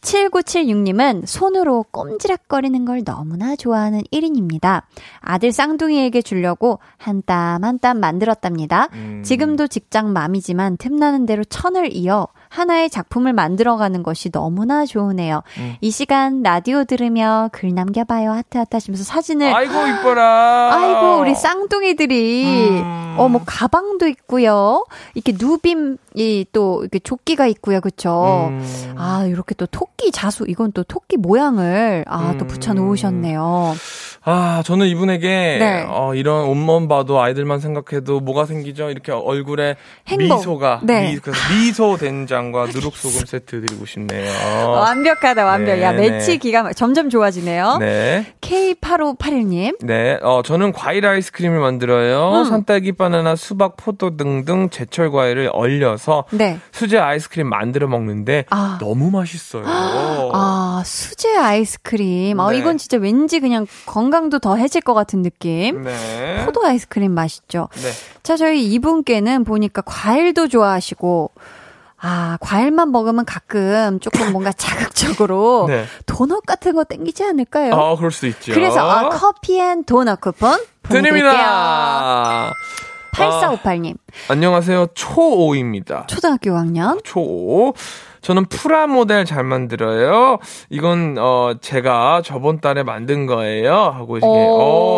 7976님은 0.00 1.26
손으로 1.26 1.84
꼼지락거리는 1.90 2.84
걸 2.84 3.02
너무나 3.02 3.56
좋아하는 3.56 4.02
1인입니다. 4.12 4.82
아들 5.18 5.50
쌍둥이에게 5.50 6.22
주려고 6.22 6.78
한 6.96 7.22
땀 7.26 7.64
한땀 7.64 7.98
만들었답니다. 7.98 8.88
음. 8.92 9.22
지금도 9.24 9.66
직장 9.66 10.12
맘이지만 10.12 10.76
틈나는 10.76 11.26
대로 11.26 11.42
천을 11.42 11.92
이어 11.92 12.28
하나의 12.56 12.88
작품을 12.88 13.32
만들어가는 13.34 14.02
것이 14.02 14.30
너무나 14.30 14.86
좋으네요. 14.86 15.42
음. 15.58 15.74
이 15.80 15.90
시간 15.90 16.42
라디오 16.42 16.84
들으며 16.84 17.50
글 17.52 17.74
남겨봐요 17.74 18.30
하트 18.30 18.56
하트 18.56 18.76
하시면서 18.76 19.04
사진을 19.04 19.54
아이고 19.54 19.72
이뻐라. 19.72 20.70
아이고 20.72 21.20
우리 21.20 21.34
쌍둥이들이 21.34 22.80
음. 22.80 23.16
어뭐 23.18 23.42
가방도 23.44 24.06
있고요. 24.08 24.84
이렇게 25.14 25.34
누빔 25.38 25.98
이 26.16 26.44
또 26.52 26.80
이렇게 26.82 26.98
조끼가 26.98 27.46
있고요. 27.48 27.80
그렇죠? 27.80 28.48
음. 28.50 28.94
아, 28.96 29.24
이렇게 29.28 29.54
또 29.54 29.66
토끼 29.66 30.10
자수 30.10 30.44
이건 30.48 30.72
또 30.72 30.82
토끼 30.82 31.16
모양을 31.18 32.04
아, 32.08 32.34
또 32.38 32.44
음. 32.44 32.48
붙여 32.48 32.72
놓으셨네요. 32.72 33.74
아, 34.28 34.62
저는 34.64 34.86
이분에게 34.88 35.28
네. 35.60 35.86
어, 35.88 36.14
이런 36.14 36.46
옷만 36.46 36.88
봐도 36.88 37.20
아이들만 37.20 37.60
생각해도 37.60 38.20
뭐가 38.20 38.44
생기죠? 38.46 38.90
이렇게 38.90 39.12
얼굴에 39.12 39.76
행복. 40.08 40.38
미소가 40.38 40.80
네. 40.84 41.12
미, 41.14 41.20
미소 41.64 41.96
된장과 41.96 42.66
누룩 42.66 42.96
소금 42.96 43.20
세트 43.26 43.60
드리고 43.66 43.84
싶네요. 43.86 44.30
완벽하다, 44.70 45.44
완벽. 45.44 45.80
야, 45.80 45.90
어. 45.90 45.92
네, 45.92 46.10
매치 46.10 46.32
네. 46.32 46.36
기가 46.38 46.62
막- 46.64 46.74
점점 46.76 47.08
좋아지네요. 47.10 47.76
네. 47.78 48.26
K8581님. 48.40 49.76
네, 49.84 50.18
어, 50.22 50.42
저는 50.44 50.72
과일 50.72 51.06
아이스크림을 51.06 51.58
만들어요. 51.60 52.40
음. 52.40 52.44
산딸기, 52.44 52.92
바나나, 52.92 53.36
수박, 53.36 53.76
포도 53.76 54.16
등등 54.16 54.70
제철 54.70 55.10
과일을 55.10 55.50
얼려서 55.52 56.05
네. 56.30 56.58
수제 56.72 56.98
아이스크림 56.98 57.48
만들어 57.48 57.88
먹는데 57.88 58.44
아. 58.50 58.78
너무 58.80 59.10
맛있어요. 59.10 59.64
아, 60.32 60.82
수제 60.84 61.36
아이스크림. 61.36 62.38
아, 62.40 62.50
네. 62.50 62.58
이건 62.58 62.78
진짜 62.78 62.96
왠지 62.98 63.40
그냥 63.40 63.66
건강도 63.86 64.38
더 64.38 64.56
해질 64.56 64.80
것 64.80 64.94
같은 64.94 65.22
느낌. 65.22 65.82
네. 65.82 66.44
포도 66.44 66.64
아이스크림 66.64 67.12
맛있죠. 67.12 67.68
네. 67.74 67.90
자, 68.22 68.36
저희 68.36 68.64
이분께는 68.72 69.44
보니까 69.44 69.82
과일도 69.82 70.48
좋아하시고, 70.48 71.30
아, 71.98 72.36
과일만 72.40 72.92
먹으면 72.92 73.24
가끔 73.24 73.98
조금 74.00 74.30
뭔가 74.32 74.52
자극적으로 74.56 75.64
네. 75.68 75.86
도넛 76.04 76.44
같은 76.46 76.74
거 76.74 76.84
땡기지 76.84 77.24
않을까요? 77.24 77.74
아, 77.74 77.96
그럴 77.96 78.10
수 78.10 78.26
있죠. 78.26 78.52
그래서 78.52 78.80
아, 78.80 79.08
커피 79.08 79.58
and 79.58 79.82
도넛 79.84 80.20
쿠폰. 80.20 80.58
드립니다. 80.88 82.52
8458님, 83.16 83.94
안녕하세요. 84.28 84.88
초5입니다. 84.88 86.06
초등학교 86.06 86.50
5학년. 86.50 87.02
초5. 87.02 87.74
저는 88.20 88.46
프라 88.46 88.86
모델 88.88 89.24
잘 89.24 89.44
만들어요. 89.44 90.38
이건 90.68 91.16
어 91.18 91.54
제가 91.60 92.22
저번 92.24 92.60
달에 92.60 92.82
만든 92.82 93.26
거예요. 93.26 93.72
하고 93.72 94.16
이게 94.16 94.26
오. 94.26 94.30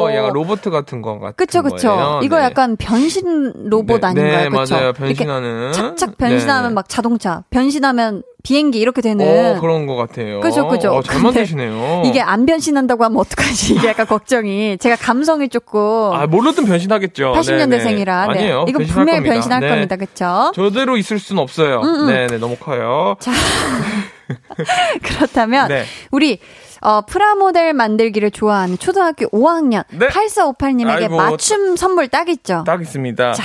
어 0.07 0.15
약간 0.15 0.33
로봇 0.33 0.63
같은 0.63 1.03
거 1.03 1.19
같은 1.19 1.37
그쵸, 1.37 1.63
그쵸. 1.63 1.89
거예요. 1.89 2.21
이거 2.23 2.39
네. 2.39 2.45
약간 2.45 2.77
변신 2.77 3.53
로봇 3.69 4.01
네, 4.01 4.07
아닌가요? 4.07 4.49
네, 4.49 4.49
그쵸? 4.49 4.75
맞아요. 4.75 4.93
변신하는. 4.95 5.73
착착 5.73 6.17
변신하면 6.17 6.71
네. 6.71 6.75
막 6.75 6.89
자동차, 6.89 7.45
변신하면 7.51 8.23
비행기 8.45 8.79
이렇게 8.79 9.03
되는. 9.03 9.57
어, 9.57 9.61
그런 9.61 9.87
것 9.87 9.97
같아요. 9.97 10.41
그죠, 10.41 10.69
그죠. 10.69 10.93
어, 10.93 11.03
잘 11.03 11.21
만드시네요. 11.21 12.03
이게 12.07 12.21
안 12.21 12.47
변신한다고 12.47 13.05
하면 13.05 13.19
어떡하지? 13.19 13.75
이게 13.75 13.89
약간 13.89 14.07
걱정이. 14.09 14.79
제가 14.79 14.97
감성이 14.97 15.49
조금 15.49 15.81
아, 16.13 16.27
뭐로든 16.27 16.65
변신하겠죠. 16.65 17.33
80년대생이라. 17.33 18.05
네네. 18.05 18.39
아니에요. 18.39 18.65
이거 18.69 18.79
분명히 18.79 19.19
겁니다. 19.19 19.35
변신할 19.35 19.61
네. 19.61 19.69
겁니다. 19.69 19.97
그쵸? 19.97 20.53
저대로 20.55 20.97
있을 20.97 21.19
순 21.19 21.39
없어요. 21.39 21.81
음, 21.81 21.95
음. 22.03 22.07
네 22.07 22.27
네, 22.29 22.39
너무 22.39 22.57
커요. 22.57 23.17
자, 23.21 23.33
그렇다면 25.03 25.69
네. 25.69 25.85
우리 26.11 26.39
어, 26.81 27.01
프라모델 27.03 27.73
만들기를 27.73 28.31
좋아하는 28.31 28.79
초등학교 28.79 29.27
5학년 29.31 29.83
네. 29.91 30.07
8458님에게 30.09 31.03
아이고, 31.03 31.17
맞춤 31.17 31.77
선물 31.77 32.07
딱 32.09 32.29
있죠. 32.29 32.63
딱 32.67 32.81
있습니다. 32.81 33.33
자. 33.33 33.43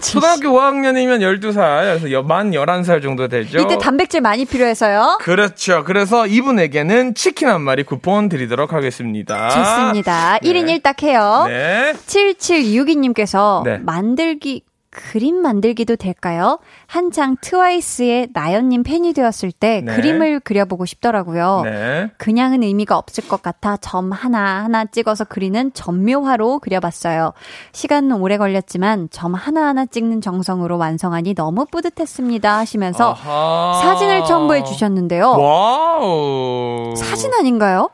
초등학교 0.00 0.48
5학년이면 0.50 1.20
12살, 1.20 1.82
그래서 1.98 2.12
여- 2.12 2.22
만 2.22 2.50
11살 2.52 3.02
정도 3.02 3.28
되죠. 3.28 3.58
이때 3.58 3.78
단백질 3.78 4.20
많이 4.20 4.44
필요해서요. 4.44 5.18
그렇죠. 5.20 5.84
그래서 5.84 6.26
이분에게는 6.26 7.14
치킨 7.14 7.48
한 7.48 7.60
마리 7.62 7.82
쿠폰 7.82 8.28
드리도록 8.28 8.72
하겠습니다. 8.72 9.48
좋습니다. 9.50 10.38
네. 10.42 10.48
1인 10.50 10.80
1딱 10.82 11.02
해요. 11.02 11.44
네. 11.48 11.92
7762님께서 12.06 13.62
네. 13.64 13.78
만들기 13.78 14.62
그림 14.98 15.36
만들기도 15.36 15.96
될까요? 15.96 16.58
한창 16.86 17.36
트와이스의 17.40 18.28
나연님 18.32 18.82
팬이 18.82 19.12
되었을 19.12 19.52
때 19.52 19.82
네. 19.84 19.94
그림을 19.94 20.40
그려보고 20.40 20.86
싶더라고요. 20.86 21.62
네. 21.64 22.10
그냥은 22.18 22.62
의미가 22.62 22.98
없을 22.98 23.28
것 23.28 23.40
같아 23.42 23.76
점 23.76 24.10
하나 24.10 24.64
하나 24.64 24.84
찍어서 24.84 25.24
그리는 25.24 25.70
점묘화로 25.72 26.58
그려봤어요. 26.58 27.32
시간은 27.72 28.16
오래 28.20 28.36
걸렸지만 28.36 29.08
점 29.10 29.34
하나 29.34 29.66
하나 29.66 29.86
찍는 29.86 30.20
정성으로 30.20 30.78
완성하니 30.78 31.34
너무 31.34 31.64
뿌듯했습니다 31.70 32.58
하시면서 32.58 33.12
아하. 33.12 33.80
사진을 33.82 34.24
첨부해 34.24 34.64
주셨는데요. 34.64 35.36
와우. 35.38 36.94
사진 36.96 37.32
아닌가요? 37.34 37.90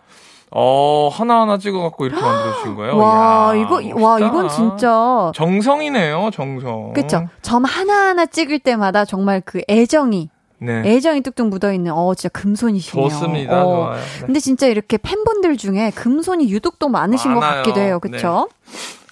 어, 0.51 1.09
하나하나 1.13 1.59
찍어갖고 1.59 2.07
이렇게 2.07 2.21
만들어주신 2.23 2.75
거예요? 2.77 2.97
와, 2.97 3.55
이야, 3.55 3.63
이거, 3.63 3.77
멋있다. 3.81 4.01
와, 4.01 4.19
이건 4.21 4.49
진짜. 4.49 5.33
정성이네요, 5.35 6.31
정성. 6.33 6.93
그쵸. 6.93 7.27
점 7.43 7.65
하나하나 7.65 8.27
찍을 8.27 8.61
때마다 8.61 9.05
정말 9.05 9.43
그 9.45 9.63
애정이, 9.69 10.29
네. 10.59 10.83
애정이 10.85 11.23
뚝뚝 11.23 11.49
묻어있는, 11.49 11.93
어, 11.93 12.15
진짜 12.15 12.29
금손이시네요. 12.39 13.09
좋습니다, 13.09 13.65
어. 13.65 13.67
좋아요. 13.87 13.95
네. 13.95 14.01
근데 14.27 14.41
진짜 14.41 14.67
이렇게 14.69 14.97
팬분들 14.97 15.57
중에 15.57 15.91
금손이 15.95 16.49
유독 16.51 16.79
또 16.79 16.89
많으신 16.89 17.35
것 17.35 17.41
많아요. 17.41 17.63
같기도 17.63 17.81
해요. 17.81 17.99
그쵸? 18.01 18.49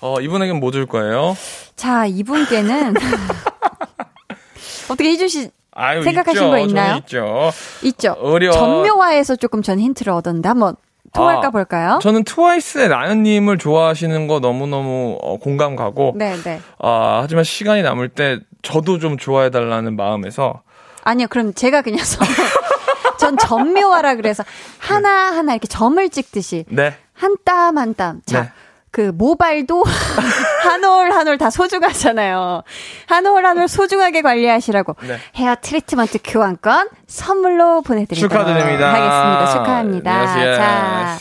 어, 0.00 0.20
이분에겐 0.20 0.60
뭐 0.60 0.70
줄 0.70 0.86
거예요? 0.86 1.36
자, 1.76 2.06
이분께는. 2.06 2.94
어떻게 4.90 5.10
희준 5.10 5.28
씨 5.28 5.50
아유, 5.74 6.02
생각하신 6.02 6.42
있죠. 6.42 6.50
거 6.50 6.58
있나요? 6.58 6.96
있죠. 6.96 7.50
있죠? 7.82 8.16
우리, 8.20 8.46
어, 8.48 8.52
전묘화에서 8.52 9.36
조금 9.36 9.62
전 9.62 9.78
힌트를 9.78 10.12
얻었는데 10.12 10.48
한번 10.48 10.76
통할까 11.14 11.48
아, 11.48 11.50
볼까요? 11.50 11.98
저는 12.02 12.24
트와이스의 12.24 12.88
라연님을 12.88 13.58
좋아하시는 13.58 14.26
거 14.26 14.40
너무너무 14.40 15.18
어, 15.22 15.36
공감 15.38 15.76
가고, 15.76 16.12
네, 16.16 16.36
네. 16.42 16.60
아, 16.78 17.20
하지만 17.22 17.44
시간이 17.44 17.82
남을 17.82 18.08
때 18.10 18.38
저도 18.62 18.98
좀 18.98 19.16
좋아해달라는 19.18 19.96
마음에서, 19.96 20.62
아니요, 21.04 21.26
그럼 21.30 21.52
제가 21.54 21.82
그냥 21.82 22.04
서- 22.04 22.24
전 23.18 23.36
전묘화라 23.36 24.14
그래서 24.16 24.42
하나하나 24.78 25.52
이렇게 25.52 25.66
점을 25.68 26.08
찍듯이 26.08 26.64
네. 26.68 26.94
한 27.14 27.36
땀 27.44 27.76
한 27.78 27.94
땀. 27.94 28.20
자, 28.26 28.42
네. 28.42 28.48
그 28.90 29.12
모발도 29.14 29.84
한 30.62 30.80
올 30.84 31.10
한 31.12 31.26
올 31.28 31.38
다 31.38 31.50
소중하잖아요. 31.50 32.62
한 33.06 33.26
올 33.26 33.44
한 33.44 33.58
올 33.58 33.68
소중하게 33.68 34.22
관리하시라고 34.22 34.96
네. 35.02 35.18
헤어 35.36 35.56
트리트먼트 35.60 36.18
교환권 36.24 36.88
선물로 37.06 37.82
보내드리도록 37.82 38.30
축하드립니다. 38.30 38.94
하겠습니다. 38.94 39.52
축하합니다. 39.52 40.10
Yes, 40.20 40.38
yes. 40.38 40.58
자, 40.58 41.18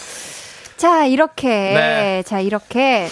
자 0.78 1.06
이렇게 1.06 1.48
네. 1.48 2.24
자 2.26 2.40
이렇게 2.40 3.08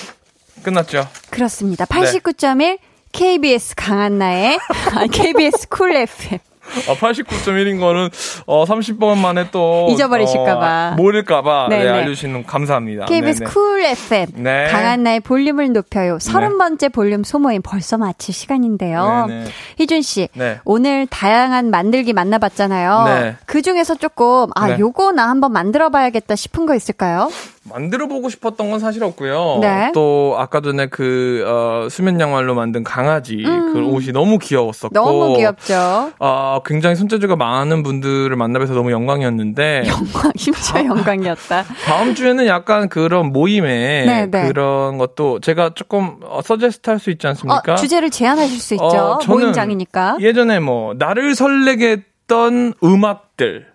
끝났죠? 0.63 1.07
그렇습니다. 1.29 1.85
89.1 1.85 2.79
KBS 3.11 3.75
강한나의 3.75 4.59
KBS 5.11 5.67
쿨 5.69 5.95
FM. 5.95 6.39
아, 6.87 6.93
89.1인 6.95 7.79
거는, 7.79 8.09
어, 8.45 8.65
30번 8.65 9.17
만에 9.17 9.49
또. 9.51 9.87
잊어버리실까봐. 9.89 10.91
어, 10.93 10.95
모를까봐. 10.95 11.67
네. 11.69 11.87
알려주시는 11.87 12.45
감사합니다. 12.45 13.05
KBS 13.05 13.39
네네. 13.39 13.51
쿨 13.51 13.81
FM 13.83 14.27
네. 14.35 14.67
강한나의 14.71 15.19
볼륨을 15.21 15.71
높여요. 15.73 16.17
서른 16.19 16.57
번째 16.57 16.89
볼륨 16.89 17.23
소모임 17.23 17.61
벌써 17.61 17.97
마칠 17.97 18.33
시간인데요. 18.33 19.25
네네. 19.27 19.45
희준 19.79 20.01
씨, 20.01 20.29
네. 20.33 20.59
오늘 20.65 21.07
다양한 21.07 21.69
만들기 21.71 22.13
만나봤잖아요. 22.13 23.03
네. 23.05 23.35
그 23.45 23.61
중에서 23.61 23.95
조금 23.95 24.47
아 24.55 24.67
네. 24.67 24.79
요거 24.79 25.11
나 25.13 25.29
한번 25.29 25.51
만들어봐야겠다 25.53 26.35
싶은 26.35 26.65
거 26.65 26.75
있을까요? 26.75 27.29
만들어 27.63 28.07
보고 28.07 28.29
싶었던 28.29 28.69
건 28.71 28.79
사실 28.79 29.03
없고요. 29.03 29.59
네. 29.61 29.91
또 29.93 30.35
아까 30.39 30.59
전에 30.61 30.87
그 30.87 31.43
어, 31.47 31.87
수면 31.89 32.19
양말로 32.19 32.55
만든 32.55 32.83
강아지 32.83 33.37
그 33.43 33.85
옷이 33.85 34.11
너무 34.11 34.39
귀여웠었고 34.39 34.89
음. 34.89 34.93
너무 34.93 35.37
귀엽죠. 35.37 36.11
아 36.19 36.58
아, 36.59 36.63
굉장히 36.65 36.95
손재주가 36.95 37.35
많은 37.35 37.83
분들을 37.83 38.35
만나뵈서 38.35 38.73
너무 38.73 38.91
영광이었는데. 38.91 39.83
영광, 39.87 40.31
심지어 40.35 40.85
영광이었다. 40.85 41.63
다음 41.85 42.15
주에는 42.15 42.45
약간 42.47 42.89
그런 42.89 43.31
모임에 43.31 44.05
네, 44.05 44.25
네. 44.25 44.47
그런 44.47 44.97
것도 44.97 45.39
제가 45.39 45.71
조금 45.75 46.17
어, 46.23 46.41
서제스트 46.43 46.89
할 46.89 46.99
수 46.99 47.09
있지 47.11 47.25
않습니까? 47.27 47.73
어, 47.73 47.75
주제를 47.75 48.09
제안하실 48.09 48.59
수 48.59 48.73
있죠. 48.73 48.83
어, 48.85 49.19
모임장이니까. 49.25 50.17
예전에 50.19 50.59
뭐, 50.59 50.93
나를 50.97 51.33
설레게 51.35 52.03
했던 52.29 52.73
음악들. 52.83 53.67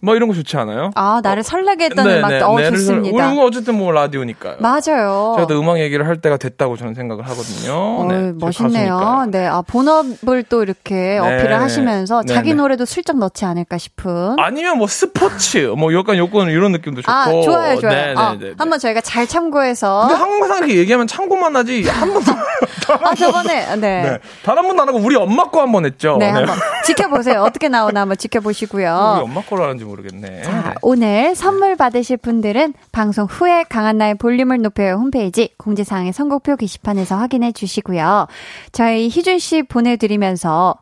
뭐 0.00 0.14
이런 0.14 0.28
거 0.28 0.34
좋지 0.34 0.56
않아요? 0.56 0.90
아 0.94 1.20
나를 1.22 1.42
설레게 1.42 1.86
했던 1.86 2.06
네, 2.06 2.18
음악, 2.18 2.28
네, 2.28 2.40
어 2.40 2.70
좋습니다. 2.70 3.30
우리 3.32 3.40
어쨌든 3.40 3.76
뭐 3.76 3.90
라디오니까요. 3.90 4.56
맞아요. 4.60 5.34
제가 5.36 5.46
또 5.48 5.58
음악 5.60 5.80
얘기를 5.80 6.06
할 6.06 6.18
때가 6.20 6.36
됐다고 6.36 6.76
저는 6.76 6.94
생각을 6.94 7.24
하거든요. 7.28 7.72
어, 7.72 8.06
네, 8.08 8.32
멋있네요. 8.34 9.26
네, 9.30 9.46
아 9.46 9.62
본업을 9.62 10.44
또 10.48 10.62
이렇게 10.62 10.94
네. 10.94 11.18
어필을 11.18 11.60
하시면서 11.60 12.22
네, 12.22 12.32
자기 12.34 12.50
네. 12.50 12.54
노래도 12.56 12.84
슬쩍 12.84 13.18
넣지 13.18 13.44
않을까 13.44 13.76
싶은. 13.78 14.36
아니면 14.38 14.78
뭐 14.78 14.86
스포츠, 14.86 15.74
뭐 15.76 15.92
약간 15.94 16.16
요건 16.16 16.48
이런 16.48 16.72
느낌도 16.72 17.02
좋고. 17.02 17.12
아 17.12 17.24
좋아요, 17.30 17.78
좋아요. 17.80 17.94
네, 17.94 18.14
아, 18.16 18.36
한번 18.58 18.78
저희가 18.78 19.00
잘 19.00 19.26
참고해서. 19.26 20.06
근데 20.08 20.14
항상 20.14 20.58
이렇게 20.58 20.76
얘기하면 20.76 21.06
참고만 21.06 21.54
하지 21.56 21.88
한 21.88 22.12
번도. 22.12 22.32
아 23.02 23.14
저번에 23.14 23.76
네. 23.76 24.18
단한 24.44 24.66
번도 24.66 24.82
안 24.82 24.88
하고 24.88 24.98
우리 24.98 25.14
엄마 25.16 25.44
거 25.50 25.58
한 25.60 25.72
번 25.72 25.84
했죠. 25.84 26.16
네, 26.18 26.30
한번 26.30 26.56
지켜보세요. 26.84 27.42
어떻게 27.42 27.68
나오나 27.68 28.02
한번 28.02 28.16
지켜보시고요. 28.16 29.14
우리 29.16 29.22
엄마 29.24 29.42
거로 29.42 29.64
하는지 29.64 29.84
모르겠네. 29.88 30.42
자, 30.42 30.74
오늘 30.82 31.34
선물 31.34 31.76
받으실 31.76 32.16
분들은 32.16 32.74
방송 32.92 33.26
후에 33.26 33.64
강한나의 33.64 34.16
볼륨을 34.16 34.60
높여요 34.62 34.94
홈페이지 34.94 35.52
공지사항의 35.58 36.12
선곡표 36.12 36.56
게시판에서 36.56 37.16
확인해 37.16 37.52
주시고요. 37.52 38.26
저희 38.72 39.08
희준 39.08 39.38
씨 39.38 39.62
보내드리면서 39.62 40.76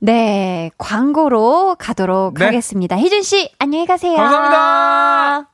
네, 0.00 0.70
광고로 0.78 1.76
가도록 1.78 2.34
네. 2.34 2.46
하겠습니다. 2.46 2.96
희준 2.96 3.22
씨, 3.22 3.50
안녕히 3.58 3.86
가세요. 3.86 4.16
감사합니다. 4.16 5.50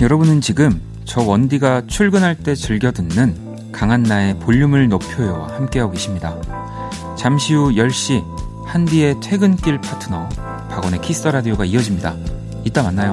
여러분은 0.00 0.40
지금 0.40 0.80
저 1.04 1.20
원디가 1.22 1.86
출근할 1.86 2.36
때 2.36 2.54
즐겨 2.54 2.90
듣는 2.90 3.70
강한나의 3.72 4.38
볼륨을 4.40 4.88
높여요와 4.88 5.56
함께하고 5.56 5.92
계십니다. 5.92 6.36
잠시 7.22 7.54
후 7.54 7.70
10시 7.70 8.24
한디의 8.66 9.20
퇴근길 9.20 9.80
파트너 9.80 10.28
박원의 10.68 11.00
키스 11.02 11.28
라디오가 11.28 11.64
이어집니다. 11.64 12.16
이따 12.64 12.82
만나요. 12.82 13.12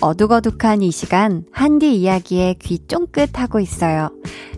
어둑어둑한 0.00 0.82
이 0.82 0.90
시간 0.90 1.44
한디 1.50 1.96
이야기에 1.96 2.56
귀 2.60 2.78
쫑긋 2.86 3.38
하고 3.38 3.60
있어요. 3.60 4.10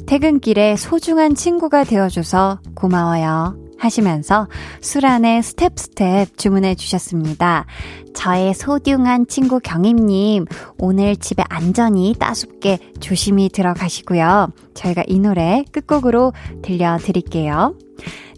퇴근길에 0.07 0.77
소중한 0.77 1.35
친구가 1.35 1.85
되어줘서 1.85 2.61
고마워요. 2.75 3.57
하시면서 3.79 4.49
수란의 4.81 5.41
Step 5.41 5.89
Step 5.89 6.37
주문해 6.37 6.75
주셨습니다. 6.75 7.67
저의 8.13 8.53
소중한 8.53 9.27
친구 9.29 9.61
경임님, 9.61 10.47
오늘 10.79 11.17
집에 11.17 11.45
안전히 11.49 12.15
따숩게 12.19 12.79
조심히 12.99 13.49
들어가시고요. 13.49 14.49
저희가 14.75 15.05
이 15.07 15.21
노래 15.21 15.65
끝곡으로 15.71 16.33
들려드릴게요. 16.63 17.77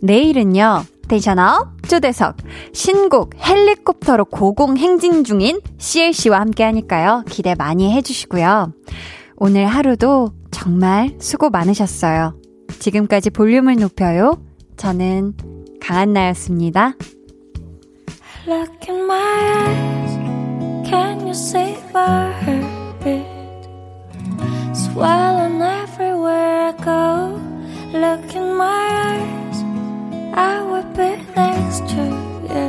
내일은요, 0.03 0.83
텐션업 1.11 1.89
초대석 1.89 2.37
신곡 2.73 3.35
헬리콥터로 3.45 4.27
고공 4.27 4.77
행진 4.77 5.25
중인 5.25 5.61
CLC와 5.79 6.39
함께 6.39 6.63
하니까요. 6.63 7.25
기대 7.29 7.57
많이 7.57 7.93
해주시고요. 7.93 8.73
오늘 9.37 9.67
하루도 9.67 10.31
정말 10.53 11.17
수고 11.19 11.51
많으셨어요. 11.51 12.37
지금까지 12.79 13.31
볼륨을 13.31 13.75
높여요. 13.77 14.41
저는 14.77 15.35
강한나였습니다. 15.81 16.95
Look 18.47 18.89
in 18.89 19.05
my 19.05 19.19
eyes, 19.19 20.89
can 20.89 21.21
you 21.23 21.31
see 21.31 21.77
my 21.93 22.33
heartbeat? 22.43 23.27
Swelling 24.75 25.61
everywhere 25.61 26.69
I 26.69 26.73
go. 26.85 27.39
Look 27.93 28.37
in 28.37 28.55
my 28.55 28.65
eyes, 28.65 29.40
I 30.35 30.63
will 30.63 30.89
be 30.93 31.17
next 31.35 31.89
to 31.93 32.03
you. 32.55 32.69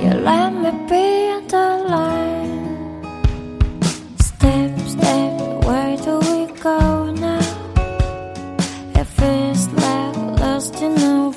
You 0.00 0.10
let 0.20 0.52
me 0.52 0.70
be 0.88 1.04
on 1.36 1.46
the 1.48 1.68
line. 1.88 3.02
Step, 4.18 4.78
step, 4.94 5.64
where 5.64 5.96
do 5.96 6.18
we 6.30 6.46
go 6.60 7.10
now? 7.12 7.40
It 8.94 9.06
feels 9.18 9.68
like 9.72 10.16
lost 10.40 10.80
in 10.82 10.94
the 10.94 11.34